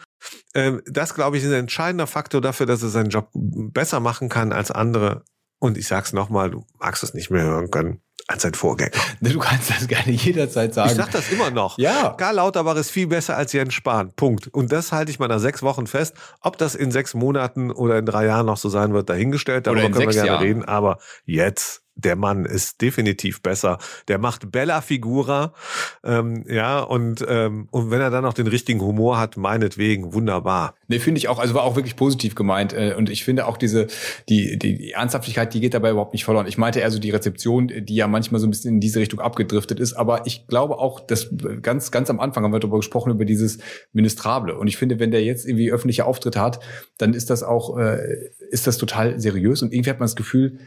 Ähm, 0.54 0.82
das, 0.86 1.14
glaube 1.14 1.36
ich, 1.36 1.42
ist 1.42 1.50
ein 1.50 1.54
entscheidender 1.60 2.06
Faktor 2.06 2.40
dafür, 2.40 2.66
dass 2.66 2.82
er 2.82 2.88
seinen 2.88 3.10
Job 3.10 3.28
besser 3.34 4.00
machen 4.00 4.28
kann 4.28 4.52
als 4.52 4.70
andere. 4.70 5.24
Und 5.58 5.78
ich 5.78 5.86
sag's 5.86 6.12
nochmal, 6.12 6.50
du 6.50 6.64
magst 6.78 7.02
es 7.02 7.14
nicht 7.14 7.30
mehr 7.30 7.44
hören 7.44 7.70
können 7.70 8.00
als 8.28 8.42
sein 8.42 8.54
Vorgänger. 8.54 8.92
Du 9.20 9.38
kannst 9.38 9.70
das 9.70 9.86
gerne 9.86 10.12
jederzeit 10.12 10.74
sagen. 10.74 10.90
Ich 10.90 10.96
sag 10.96 11.10
das 11.10 11.30
immer 11.30 11.50
noch. 11.50 11.78
Ja. 11.78 12.14
Karl 12.18 12.36
Lauterbach 12.36 12.76
ist 12.76 12.90
viel 12.90 13.06
besser 13.06 13.36
als 13.36 13.52
Jens 13.52 13.74
Spahn. 13.74 14.12
Punkt. 14.14 14.48
Und 14.48 14.72
das 14.72 14.92
halte 14.92 15.10
ich 15.10 15.18
mal 15.18 15.28
nach 15.28 15.38
sechs 15.38 15.62
Wochen 15.62 15.86
fest. 15.86 16.14
Ob 16.40 16.58
das 16.58 16.74
in 16.74 16.90
sechs 16.90 17.14
Monaten 17.14 17.70
oder 17.70 17.98
in 17.98 18.06
drei 18.06 18.26
Jahren 18.26 18.46
noch 18.46 18.56
so 18.56 18.68
sein 18.68 18.92
wird, 18.92 19.08
dahingestellt. 19.08 19.66
Darüber 19.66 19.82
können 19.82 19.98
wir 19.98 20.06
gerne 20.08 20.26
Jahren. 20.26 20.42
reden. 20.42 20.64
Aber 20.64 20.98
jetzt 21.24 21.85
der 21.96 22.14
Mann 22.14 22.44
ist 22.44 22.82
definitiv 22.82 23.40
besser. 23.40 23.78
Der 24.08 24.18
macht 24.18 24.52
Bella 24.52 24.82
Figura, 24.82 25.54
ähm, 26.04 26.44
ja, 26.48 26.80
und, 26.80 27.24
ähm, 27.26 27.68
und 27.70 27.90
wenn 27.90 28.00
er 28.00 28.10
dann 28.10 28.22
noch 28.22 28.34
den 28.34 28.46
richtigen 28.46 28.80
Humor 28.80 29.18
hat, 29.18 29.36
meinetwegen, 29.36 30.12
wunderbar. 30.12 30.74
Nee, 30.88 30.98
finde 30.98 31.18
ich 31.18 31.28
auch, 31.28 31.38
also 31.38 31.54
war 31.54 31.64
auch 31.64 31.74
wirklich 31.74 31.96
positiv 31.96 32.34
gemeint. 32.34 32.74
Äh, 32.74 32.94
und 32.96 33.08
ich 33.08 33.24
finde 33.24 33.46
auch 33.46 33.56
diese, 33.56 33.86
die, 34.28 34.58
die, 34.58 34.76
die 34.76 34.92
Ernsthaftigkeit, 34.92 35.52
die 35.54 35.60
geht 35.60 35.74
dabei 35.74 35.90
überhaupt 35.90 36.12
nicht 36.12 36.24
verloren. 36.24 36.46
Ich 36.46 36.58
meinte 36.58 36.80
eher 36.80 36.90
so 36.90 36.98
die 36.98 37.10
Rezeption, 37.10 37.68
die 37.68 37.94
ja 37.94 38.06
manchmal 38.06 38.40
so 38.40 38.46
ein 38.46 38.50
bisschen 38.50 38.74
in 38.74 38.80
diese 38.80 39.00
Richtung 39.00 39.20
abgedriftet 39.20 39.80
ist. 39.80 39.94
Aber 39.94 40.26
ich 40.26 40.46
glaube 40.46 40.78
auch, 40.78 41.00
dass 41.00 41.30
ganz, 41.62 41.90
ganz 41.90 42.10
am 42.10 42.20
Anfang 42.20 42.44
haben 42.44 42.52
wir 42.52 42.60
darüber 42.60 42.78
gesprochen, 42.78 43.10
über 43.10 43.24
dieses 43.24 43.58
Ministrable. 43.92 44.56
Und 44.56 44.66
ich 44.66 44.76
finde, 44.76 44.98
wenn 44.98 45.10
der 45.10 45.24
jetzt 45.24 45.46
irgendwie 45.46 45.72
öffentliche 45.72 46.04
Auftritte 46.04 46.40
hat, 46.40 46.60
dann 46.98 47.14
ist 47.14 47.30
das 47.30 47.42
auch, 47.42 47.78
äh, 47.78 47.98
ist 48.50 48.66
das 48.66 48.76
total 48.76 49.18
seriös. 49.18 49.62
Und 49.62 49.72
irgendwie 49.72 49.90
hat 49.90 49.98
man 49.98 50.04
das 50.04 50.16
Gefühl, 50.16 50.58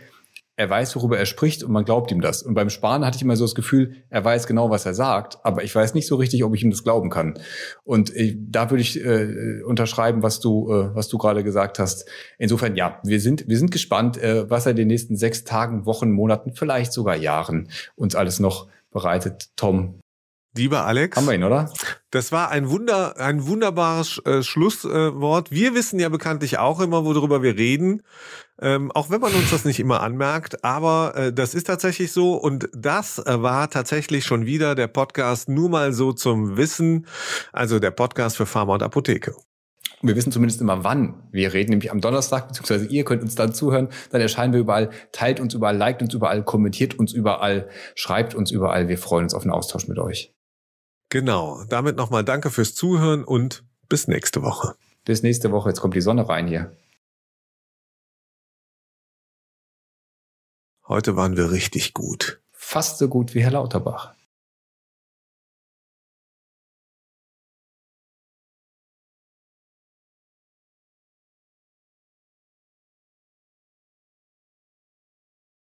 er 0.60 0.70
weiß, 0.70 0.94
worüber 0.98 1.18
er 1.18 1.26
spricht 1.26 1.64
und 1.64 1.72
man 1.72 1.86
glaubt 1.86 2.12
ihm 2.12 2.20
das. 2.20 2.44
Und 2.44 2.54
beim 2.54 2.70
Sparen 2.70 3.06
hatte 3.06 3.16
ich 3.16 3.22
immer 3.22 3.38
so 3.38 3.46
das 3.46 3.56
Gefühl, 3.56 3.94
er 4.10 4.26
weiß 4.26 4.46
genau, 4.46 4.70
was 4.70 4.86
er 4.86 4.94
sagt, 4.94 5.38
aber 5.44 5.64
ich 5.64 5.74
weiß 5.74 5.94
nicht 5.94 6.06
so 6.06 6.18
richtig, 6.18 6.44
ob 6.44 6.54
ich 6.54 6.62
ihm 6.62 6.70
das 6.70 6.84
glauben 6.84 7.10
kann. 7.10 7.40
Und 7.86 8.14
ich, 8.14 8.36
da 8.38 8.70
würde 8.70 8.82
ich 8.82 9.02
äh, 9.02 9.62
unterschreiben, 9.64 10.22
was 10.22 10.42
du, 10.42 10.70
äh, 10.70 10.94
was 10.94 11.08
du 11.08 11.18
gerade 11.18 11.46
gesagt 11.46 11.80
hast. 11.80 12.10
Insofern, 12.38 12.76
ja, 12.76 13.00
wir 13.06 13.22
sind, 13.22 13.48
wir 13.48 13.58
sind 13.58 13.72
gespannt, 13.72 14.22
äh, 14.22 14.50
was 14.50 14.66
er 14.66 14.72
in 14.72 14.76
den 14.76 14.90
nächsten 14.90 15.16
sechs 15.16 15.46
Tagen, 15.46 15.86
Wochen, 15.86 16.12
Monaten, 16.12 16.52
vielleicht 16.52 16.92
sogar 16.92 17.16
Jahren 17.16 17.70
uns 17.96 18.14
alles 18.16 18.42
noch 18.42 18.68
bereitet. 18.92 19.52
Tom, 19.56 20.02
Lieber 20.56 20.86
Alex. 20.86 21.16
Haben 21.16 21.28
wir 21.28 21.36
ihn, 21.36 21.44
oder? 21.44 21.72
Das 22.10 22.32
war 22.32 22.50
ein 22.50 22.70
Wunder, 22.70 23.20
ein 23.20 23.46
wunderbares 23.46 24.20
äh, 24.26 24.42
Schlusswort. 24.42 25.52
wir 25.52 25.76
wissen 25.76 26.00
ja 26.00 26.10
bekanntlich 26.10 26.58
auch 26.58 26.80
immer, 26.80 27.06
worüber 27.06 27.44
wir 27.44 27.56
reden. 27.56 28.02
Ähm, 28.62 28.92
auch 28.92 29.10
wenn 29.10 29.22
man 29.22 29.34
uns 29.34 29.52
das 29.52 29.64
nicht 29.64 29.80
immer 29.80 30.02
anmerkt, 30.02 30.64
aber 30.66 31.14
äh, 31.16 31.34
das 31.34 31.54
ist 31.54 31.68
tatsächlich 31.68 32.12
so. 32.12 32.34
Und 32.34 32.68
das 32.76 33.20
äh, 33.20 33.42
war 33.42 33.70
tatsächlich 33.70 34.26
schon 34.26 34.46
wieder 34.48 34.74
der 34.76 34.88
Podcast 34.88 35.50
nur 35.50 35.70
mal 35.70 35.94
so 35.94 36.14
zum 36.14 36.58
Wissen. 36.58 37.06
Also 37.54 37.80
der 37.80 37.92
Podcast 37.92 38.36
für 38.38 38.48
Pharma 38.48 38.74
und 38.74 38.84
Apotheke. 38.84 39.36
wir 40.02 40.16
wissen 40.16 40.32
zumindest 40.32 40.62
immer, 40.62 40.84
wann 40.84 41.30
wir 41.32 41.54
reden, 41.54 41.70
nämlich 41.70 41.92
am 41.92 42.02
Donnerstag, 42.02 42.48
beziehungsweise 42.48 42.88
ihr 42.88 43.06
könnt 43.06 43.22
uns 43.22 43.36
dann 43.36 43.54
zuhören. 43.54 43.90
Dann 44.10 44.20
erscheinen 44.20 44.52
wir 44.52 44.60
überall, 44.60 44.90
teilt 45.12 45.40
uns 45.40 45.54
überall, 45.54 45.78
liked 45.78 46.02
uns 46.02 46.14
überall, 46.14 46.44
kommentiert 46.44 46.98
uns 46.98 47.14
überall, 47.14 47.70
schreibt 47.94 48.34
uns 48.34 48.50
überall. 48.50 48.88
Wir 48.90 48.98
freuen 48.98 49.26
uns 49.26 49.36
auf 49.36 49.44
einen 49.44 49.52
Austausch 49.52 49.88
mit 49.88 50.00
euch. 50.00 50.34
Genau. 51.10 51.64
Damit 51.66 51.96
nochmal 51.96 52.24
danke 52.24 52.52
fürs 52.52 52.76
Zuhören 52.76 53.24
und 53.24 53.64
bis 53.88 54.08
nächste 54.08 54.42
Woche. 54.44 54.76
Bis 55.06 55.24
nächste 55.24 55.52
Woche. 55.52 55.70
Jetzt 55.70 55.82
kommt 55.82 55.96
die 55.96 56.02
Sonne 56.02 56.30
rein 56.30 56.48
hier. 56.48 56.76
Heute 60.88 61.16
waren 61.16 61.38
wir 61.38 61.52
richtig 61.52 61.94
gut. 61.94 62.42
Fast 62.52 62.98
so 62.98 63.08
gut 63.08 63.34
wie 63.34 63.44
Herr 63.44 63.52
Lauterbach. 63.52 64.16